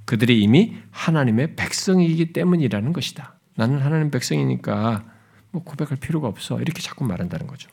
그들이 0.04 0.42
이미 0.42 0.76
하나님의 0.90 1.54
백성이기 1.54 2.32
때문이라는 2.32 2.92
것이다. 2.92 3.31
나는 3.54 3.80
하나님 3.80 4.10
백성이니까 4.10 5.04
뭐 5.50 5.62
고백할 5.62 5.96
필요가 5.98 6.28
없어. 6.28 6.60
이렇게 6.60 6.80
자꾸 6.80 7.04
말한다는 7.04 7.46
거죠. 7.46 7.68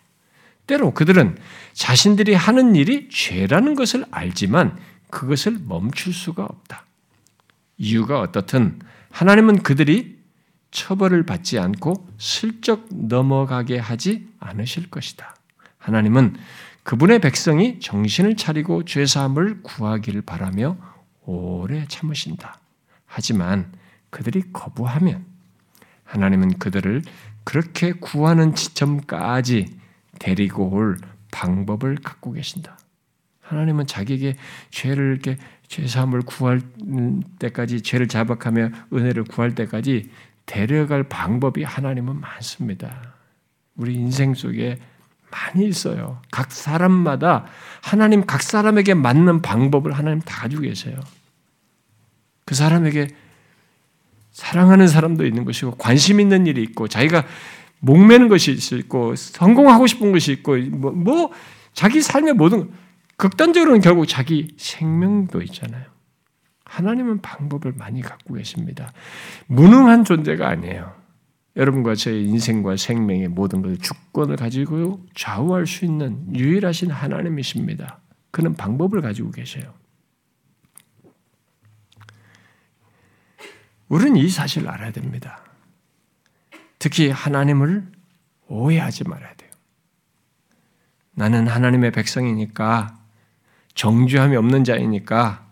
때로 0.67 0.93
그들은 0.93 1.37
자신들이 1.73 2.35
하는 2.35 2.75
일이 2.75 3.09
죄라는 3.09 3.75
것을 3.75 4.05
알지만 4.11 4.77
그것을 5.09 5.57
멈출 5.65 6.13
수가 6.13 6.43
없다. 6.43 6.85
이유가 7.77 8.19
어떻든 8.19 8.79
하나님은 9.09 9.63
그들이 9.63 10.19
처벌을 10.71 11.23
받지 11.25 11.57
않고 11.57 12.07
슬쩍 12.19 12.87
넘어가게 12.91 13.79
하지 13.79 14.27
않으실 14.39 14.91
것이다. 14.91 15.35
하나님은 15.79 16.35
그분의 16.83 17.19
백성이 17.19 17.79
정신을 17.79 18.35
차리고 18.35 18.85
죄사함을 18.85 19.63
구하기를 19.63 20.21
바라며 20.21 20.77
오래 21.21 21.85
참으신다. 21.87 22.59
하지만 23.05 23.71
그들이 24.09 24.43
거부하면 24.53 25.25
하나님은 26.09 26.57
그들을 26.57 27.03
그렇게 27.43 27.93
구하는 27.93 28.55
지점까지 28.55 29.77
데리고 30.17 30.69
올 30.69 30.97
방법을 31.31 31.97
갖고 32.03 32.31
계신다. 32.33 32.77
하나님은 33.41 33.87
자기에게 33.87 34.35
죄를 34.71 35.11
이렇게 35.11 35.37
죄사함을 35.67 36.21
구할 36.21 36.61
때까지 37.39 37.81
죄를 37.81 38.07
자박하며 38.07 38.69
은혜를 38.93 39.23
구할 39.23 39.55
때까지 39.55 40.09
데려갈 40.45 41.03
방법이 41.03 41.63
하나님은 41.63 42.19
많습니다. 42.19 43.13
우리 43.75 43.93
인생 43.93 44.33
속에 44.33 44.79
많이 45.31 45.67
있어요. 45.67 46.21
각 46.31 46.51
사람마다 46.51 47.45
하나님 47.83 48.25
각 48.25 48.41
사람에게 48.41 48.95
맞는 48.95 49.43
방법을 49.43 49.91
하나님 49.91 50.21
다 50.21 50.41
가지고 50.41 50.63
계세요. 50.63 50.99
그 52.45 52.55
사람에게 52.55 53.09
사랑하는 54.39 54.87
사람도 54.87 55.25
있는 55.25 55.43
것이고 55.43 55.71
관심 55.71 56.21
있는 56.21 56.47
일이 56.47 56.63
있고 56.63 56.87
자기가 56.87 57.25
목매는 57.81 58.29
것이 58.29 58.53
있고 58.53 59.15
성공하고 59.15 59.85
싶은 59.85 60.13
것이 60.13 60.31
있고 60.31 60.55
뭐, 60.71 60.91
뭐 60.91 61.31
자기 61.73 62.01
삶의 62.01 62.33
모든 62.35 62.71
극단적으로는 63.17 63.81
결국 63.81 64.05
자기 64.07 64.55
생명도 64.57 65.41
있잖아요. 65.41 65.83
하나님은 66.63 67.21
방법을 67.21 67.73
많이 67.75 68.01
갖고 68.01 68.33
계십니다. 68.33 68.93
무능한 69.47 70.05
존재가 70.05 70.47
아니에요. 70.47 70.93
여러분과 71.57 71.95
제 71.95 72.17
인생과 72.17 72.77
생명의 72.77 73.27
모든 73.27 73.61
것을 73.61 73.77
주권을 73.77 74.37
가지고 74.37 75.01
좌우할 75.15 75.67
수 75.67 75.83
있는 75.83 76.33
유일하신 76.33 76.91
하나님이십니다. 76.91 77.99
그는 78.31 78.53
방법을 78.53 79.01
가지고 79.01 79.31
계세요. 79.31 79.73
우리는 83.89 84.15
이 84.15 84.29
사실을 84.29 84.69
알아야 84.69 84.91
됩니다. 84.91 85.41
특히 86.77 87.09
하나님을 87.09 87.91
오해하지 88.47 89.03
말아야 89.03 89.33
돼요. 89.33 89.49
나는 91.13 91.47
하나님의 91.47 91.91
백성이니까 91.91 92.97
정죄함이 93.73 94.35
없는 94.37 94.63
자이니까 94.63 95.45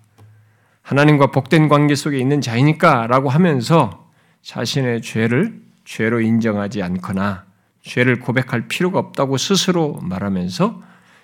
하나님과 0.82 1.32
복된 1.32 1.68
관계 1.68 1.96
속에 1.96 2.18
있는 2.18 2.40
자이니까 2.40 3.08
라고 3.08 3.30
하면서 3.30 4.10
자신의 4.42 5.02
죄를 5.02 5.62
죄로 5.84 6.22
인정하지 6.22 6.82
않거나 6.82 7.46
죄를 7.82 8.20
고백할 8.20 8.68
필요가 8.68 9.00
없다고 9.00 9.38
스스로 9.38 10.00
말하면서 10.02 10.82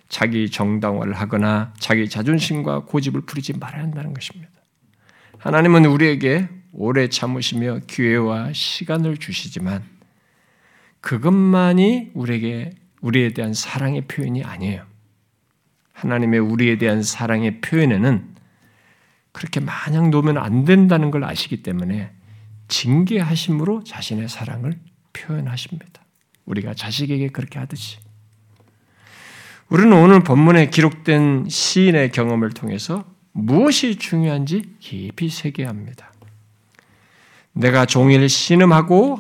자기 0.10 0.50
정당화를 0.50 1.14
하거나 1.14 1.74
자기 1.80 2.10
자존심과 2.10 2.82
고집을 2.86 3.22
부리지 3.22 3.58
말아야 3.58 3.84
한다는 3.84 4.14
것입니다. 4.14 4.52
하나님은 5.38 5.86
우리에게 5.86 6.50
오래 6.74 7.08
참으시며 7.08 7.82
기회와 7.88 8.52
시간을 8.52 9.18
주시지만 9.18 9.84
그것만이 11.02 12.12
우리에게 12.14 12.72
우리에 13.02 13.30
대한 13.30 13.54
사랑의 13.54 14.08
표현이 14.08 14.44
아니에요. 14.44 14.86
하나님의 15.94 16.40
우리에 16.40 16.78
대한 16.78 17.04
사랑의 17.04 17.62
표현에는 17.62 18.34
그렇게 19.32 19.60
마냥 19.60 20.10
놓으면 20.10 20.38
안 20.38 20.66
된다는 20.66 21.12
걸 21.12 21.24
아시기 21.24 21.62
때문에 21.62 22.12
징계하심으로 22.70 23.84
자신의 23.84 24.30
사랑을 24.30 24.80
표현하십니다. 25.14 26.02
우리가 26.46 26.74
자식에게 26.74 27.30
그렇게 27.30 27.60
하듯이. 27.60 27.98
우리는 29.70 29.92
오늘 29.94 30.22
본문에 30.22 30.70
기록된 30.70 31.48
시인의 31.50 32.12
경험을 32.12 32.50
통해서 32.52 33.06
무엇이 33.32 33.96
중요한지 33.98 34.76
깊이 34.80 35.30
새겨합니다. 35.30 36.13
내가 37.54 37.86
종일 37.86 38.28
신음하고 38.28 39.20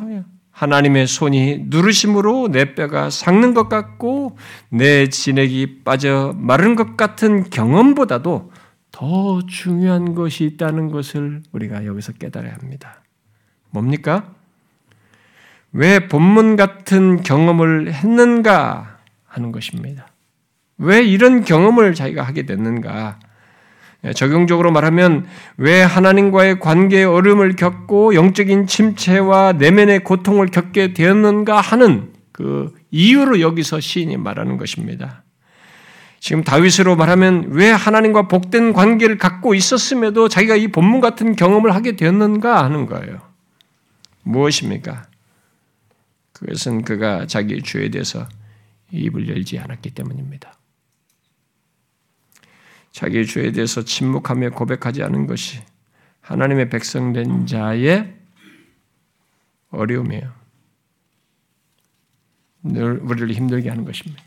하나님의 0.51 1.07
손이 1.07 1.65
누르심으로 1.67 2.49
내 2.49 2.75
뼈가 2.75 3.09
삭는 3.09 3.53
것 3.53 3.69
같고 3.69 4.38
내 4.69 5.09
진액이 5.09 5.84
빠져 5.84 6.34
마른 6.38 6.75
것 6.75 6.95
같은 6.95 7.49
경험보다도 7.49 8.51
더 8.91 9.41
중요한 9.47 10.13
것이 10.13 10.45
있다는 10.45 10.91
것을 10.91 11.41
우리가 11.51 11.86
여기서 11.86 12.13
깨달아야 12.13 12.53
합니다. 12.53 13.01
뭡니까? 13.71 14.31
왜 15.71 16.07
본문 16.07 16.55
같은 16.55 17.23
경험을 17.23 17.91
했는가 17.91 18.99
하는 19.25 19.51
것입니다. 19.51 20.07
왜 20.77 21.01
이런 21.01 21.43
경험을 21.43 21.95
자기가 21.95 22.21
하게 22.21 22.45
됐는가? 22.45 23.19
예, 24.06 24.12
적용적으로 24.12 24.72
말하면 24.72 25.26
왜 25.58 25.82
하나님과의 25.82 26.60
관계의 26.60 27.06
어려움을 27.06 27.56
겪고 27.56 28.16
영적인 28.16 28.68
침체와 28.68 29.54
내면의 29.54 30.04
고통을 30.04 30.47
겪게 30.47 30.93
되었는가 30.93 31.62
하는 31.62 32.12
그 32.32 32.74
이유로 32.91 33.39
여기서 33.39 33.80
시인이 33.80 34.18
말하는 34.18 34.58
것입니다. 34.58 35.24
지금 36.20 36.43
다윗으로 36.43 36.95
말하면 36.95 37.49
왜 37.49 37.70
하나님과 37.70 38.28
복된 38.28 38.74
관계를 38.74 39.18
갖고 39.18 39.54
있었음에도 39.54 40.30
자기가 40.30 40.56
이 40.56 40.68
본문 40.68 41.01
같은 41.01 41.36
경험을 41.36 41.76
하게 41.76 41.95
되었는가 41.95 42.64
하는 42.64 42.86
거예요. 42.86 43.20
무엇입니까? 44.24 45.08
그것은 46.32 46.84
그가 46.84 47.28
자기 47.28 47.62
죄에 47.62 47.89
대해서 47.89 48.28
입을 48.91 49.28
열지 49.28 49.60
않았기 49.60 49.91
때문입니다. 49.91 50.54
자기의 52.94 53.26
죄에 53.26 53.52
대해서 53.52 53.84
침묵하며 53.84 54.52
고백하지 54.52 55.04
않은 55.04 55.28
것이 55.28 55.60
하나님의 56.22 56.70
백성된 56.70 57.48
자의 57.48 58.14
어려움이에요. 59.72 60.32
늘 62.64 63.00
우리를 63.00 63.32
힘들게 63.34 63.70
하는 63.70 63.84
것입니다. 63.84 64.24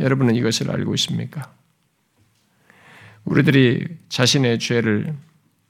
여러분은 0.00 0.36
이것을 0.36 0.70
알고 0.70 0.94
있습니까? 0.94 1.52
우리들이 3.24 3.86
자신의 4.08 4.58
죄를 4.58 5.14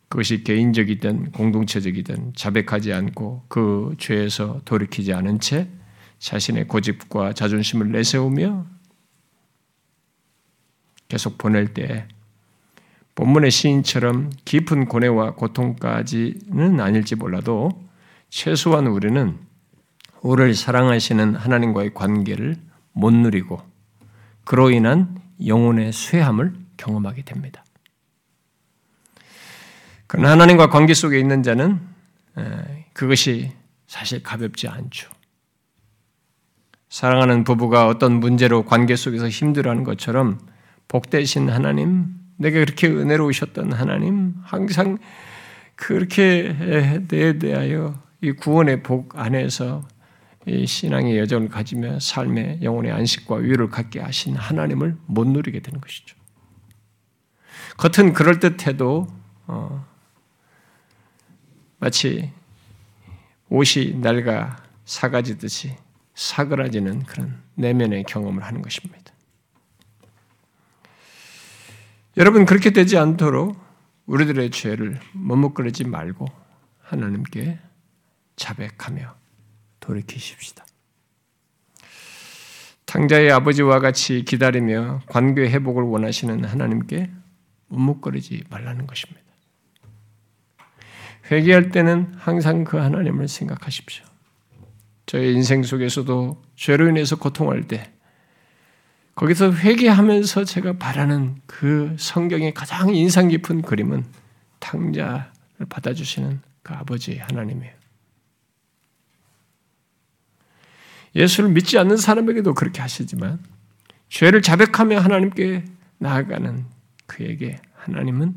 그것이 0.09 0.45
개인적이든 0.45 1.33
공동체적이든 1.33 2.35
자백하지 2.37 2.93
않고 2.93 3.47
그 3.49 3.95
죄에서 3.99 4.61
돌이키지 4.67 5.15
않은 5.15 5.41
채 5.41 5.69
자신의 6.19 6.69
고집과 6.69 7.33
자존심을 7.33 7.91
내세우며 7.91 8.67
계속 11.13 11.37
보낼 11.37 11.75
때 11.75 12.09
본문의 13.17 13.51
시인처럼 13.51 14.31
깊은 14.47 14.87
고뇌와 14.87 15.35
고통까지는 15.35 16.81
아닐지 16.81 17.17
몰라도 17.17 17.71
최소한 18.31 18.87
우리는 18.87 19.39
우리를 20.23 20.55
사랑하시는 20.55 21.35
하나님과의 21.35 21.93
관계를 21.93 22.57
못 22.93 23.13
누리고 23.13 23.61
그로 24.45 24.71
인한 24.71 25.21
영혼의 25.47 25.93
쇠함을 25.93 26.55
경험하게 26.79 27.25
됩니다. 27.25 27.63
그러나 30.07 30.31
하나님과 30.31 30.71
관계 30.71 30.95
속에 30.95 31.19
있는 31.19 31.43
자는 31.43 31.79
그것이 32.95 33.53
사실 33.87 34.23
가볍지 34.23 34.67
않죠. 34.67 35.11
사랑하는 36.89 37.45
부부가 37.45 37.87
어떤 37.87 38.19
문제로 38.19 38.65
관계 38.65 38.97
속에서 38.97 39.29
힘들어하는 39.29 39.85
것처럼 39.85 40.39
복되신 40.93 41.49
하나님, 41.49 42.15
내가 42.37 42.59
그렇게 42.59 42.87
은혜로우셨던 42.87 43.73
하나님, 43.73 44.35
항상 44.43 44.99
그렇게 45.75 46.55
내 47.09 47.39
대하여 47.39 47.99
이 48.21 48.33
구원의 48.33 48.83
복 48.83 49.19
안에서 49.19 49.89
이 50.45 50.67
신앙의 50.67 51.19
여정을 51.19 51.49
가지며 51.49 51.99
삶의 51.99 52.59
영혼의 52.63 52.93
안식과 52.93 53.37
위로를 53.37 53.71
갖게 53.71 54.01
하신 54.01 54.37
하나님을 54.37 54.99
못 55.07 55.27
누리게 55.27 55.61
되는 55.61 55.81
것이죠. 55.81 56.15
겉은 57.79 58.13
그럴듯해도 58.13 59.07
어, 59.47 59.87
마치 61.79 62.31
옷이 63.49 63.95
낡아 63.95 64.59
사가지듯이 64.85 65.75
사그라지는 66.15 67.05
그런 67.05 67.41
내면의 67.55 68.05
경험을 68.05 68.43
하는 68.43 68.61
것입니다. 68.61 69.02
여러분 72.19 72.45
그렇게 72.45 72.71
되지 72.71 72.99
않도록 72.99 73.57
우리들의 74.07 74.51
죄를 74.51 75.01
머뭇거리지 75.13 75.85
말고 75.85 76.27
하나님께 76.81 77.59
자백하며 78.37 79.15
돌이키십시다. 79.81 80.67
탕자의 82.85 83.33
아버지와 83.33 83.79
같이 83.79 84.25
기다리며 84.25 85.01
관계 85.07 85.49
회복을 85.49 85.85
원하시는 85.85 86.45
하나님께 86.45 87.11
머뭇거리지 87.69 88.45
말라는 88.51 88.87
것입니다. 88.87 89.23
회개할 91.31 91.71
때는 91.71 92.13
항상 92.19 92.65
그 92.65 92.77
하나님을 92.77 93.29
생각하십시오. 93.29 94.05
저의 95.07 95.33
인생 95.35 95.63
속에서도 95.63 96.43
죄로 96.57 96.89
인해서 96.89 97.17
고통할 97.17 97.63
때 97.63 97.92
거기서 99.15 99.53
회개하면서 99.53 100.45
제가 100.45 100.75
바라는 100.75 101.37
그 101.47 101.95
성경의 101.99 102.55
가장 102.55 102.95
인상 102.95 103.29
깊은 103.29 103.63
그림은 103.63 104.05
탕자를 104.59 105.27
받아주시는 105.69 106.41
그 106.63 106.75
아버지 106.75 107.19
하나님이에요. 107.19 107.73
예수를 111.15 111.51
믿지 111.51 111.79
않는 111.79 111.99
사람에게도 111.99 112.55
그렇게 112.55 112.81
하시지만 112.81 113.39
죄를 114.09 114.41
자백하며 114.41 114.99
하나님께 114.99 115.65
나아가는 115.99 116.65
그에게 117.07 117.61
하나님은 117.75 118.35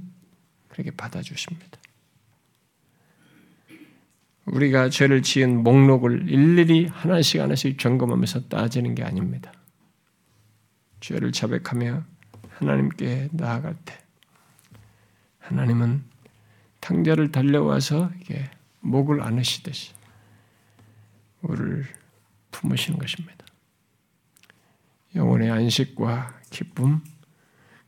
그렇게 0.67 0.91
받아주십니다. 0.91 1.65
우리가 4.45 4.89
죄를 4.89 5.21
지은 5.21 5.63
목록을 5.63 6.29
일일이 6.29 6.87
하나씩 6.87 7.41
하나씩 7.41 7.79
점검하면서 7.79 8.47
따지는 8.49 8.93
게 8.93 9.03
아닙니다. 9.03 9.51
죄를 11.05 11.31
자백하며 11.31 12.03
하나님께 12.49 13.29
나아갈 13.31 13.75
때 13.85 13.95
하나님은 15.37 16.03
탕자를 16.79 17.31
달려와서 17.31 18.09
이게 18.21 18.49
목을 18.79 19.21
안으시듯이 19.21 19.93
우리를 21.43 21.85
품으시는 22.49 22.97
것입니다. 22.97 23.45
영혼의 25.13 25.51
안식과 25.51 26.39
기쁨, 26.49 27.03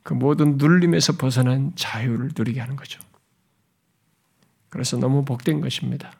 그 0.03 0.13
모든 0.13 0.57
눌림에서 0.57 1.13
벗어난 1.13 1.74
자유를 1.76 2.30
누리게 2.38 2.59
하는 2.59 2.76
거죠. 2.76 3.01
그래서 4.70 4.95
너무 4.95 5.26
복된 5.26 5.59
것입니다. 5.59 6.11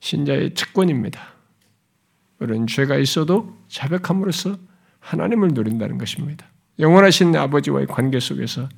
신자의 0.00 0.52
특권입니다. 0.52 1.32
그런 2.38 2.66
죄가 2.66 2.98
있어도 2.98 3.58
자백함으로써 3.68 4.67
하나님을 5.00 5.48
누린다는 5.48 5.98
것입니다. 5.98 6.46
영원하신 6.78 7.34
아버지와의 7.34 7.86
관계 7.86 8.20
속에서 8.20 8.68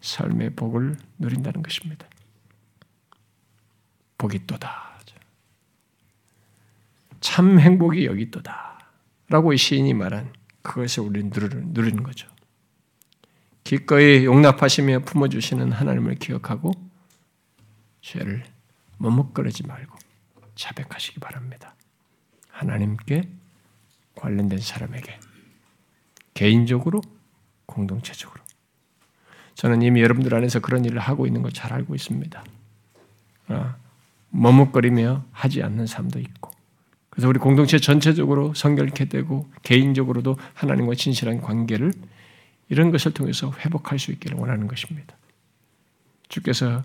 삶의 0.00 0.54
복을 0.54 0.96
누린다는 1.18 1.62
것입니다. 1.62 2.06
복이 4.18 4.46
또다. 4.46 4.88
참 7.20 7.58
행복이 7.58 8.06
여기 8.06 8.22
있도다. 8.22 8.78
라고 9.28 9.54
시인이 9.54 9.92
말한 9.94 10.32
그것을 10.62 11.04
우리는 11.04 11.30
누리는 11.34 12.02
거죠. 12.02 12.28
기꺼이 13.64 14.24
용납하시며 14.24 15.00
품어주시는 15.00 15.72
하나님을 15.72 16.14
기억하고 16.14 16.72
죄를 18.00 18.44
머뭇거리지 18.96 19.66
말고 19.66 19.98
자백하시기 20.54 21.20
바랍니다. 21.20 21.74
하나님께 22.48 23.28
관련된 24.14 24.58
사람에게 24.58 25.20
개인적으로 26.38 27.02
공동체적으로 27.66 28.40
저는 29.56 29.82
이미 29.82 30.02
여러분들 30.02 30.32
안에서 30.36 30.60
그런 30.60 30.84
일을 30.84 31.00
하고 31.00 31.26
있는 31.26 31.42
걸 31.42 31.50
잘 31.50 31.72
알고 31.72 31.96
있습니다. 31.96 32.44
아, 33.48 33.76
머뭇거리며 34.30 35.24
하지 35.32 35.64
않는 35.64 35.88
삶도 35.88 36.20
있고 36.20 36.52
그래서 37.10 37.28
우리 37.28 37.40
공동체 37.40 37.80
전체적으로 37.80 38.54
성결케 38.54 39.06
되고 39.06 39.50
개인적으로도 39.64 40.36
하나님과 40.54 40.94
진실한 40.94 41.40
관계를 41.40 41.92
이런 42.68 42.92
것을 42.92 43.12
통해서 43.12 43.52
회복할 43.58 43.98
수 43.98 44.12
있기를 44.12 44.38
원하는 44.38 44.68
것입니다. 44.68 45.16
주께서 46.28 46.84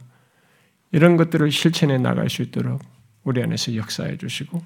이런 0.91 1.16
것들을 1.16 1.51
실천해 1.51 1.99
나갈 1.99 2.32
수 2.32 2.41
있도록 2.41 2.82
우리 3.24 3.43
안에서 3.43 3.76
역사해 3.76 4.18
주시고 4.18 4.64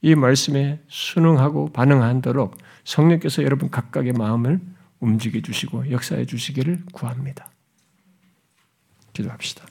이 0.00 0.14
말씀에 0.14 0.80
순응하고 0.88 1.72
반응하도록 1.72 2.56
성령께서 2.84 3.42
여러분 3.42 3.70
각각의 3.70 4.12
마음을 4.12 4.60
움직여 5.00 5.40
주시고 5.40 5.90
역사해 5.90 6.26
주시기를 6.26 6.84
구합니다. 6.92 7.50
기도합시다. 9.12 9.64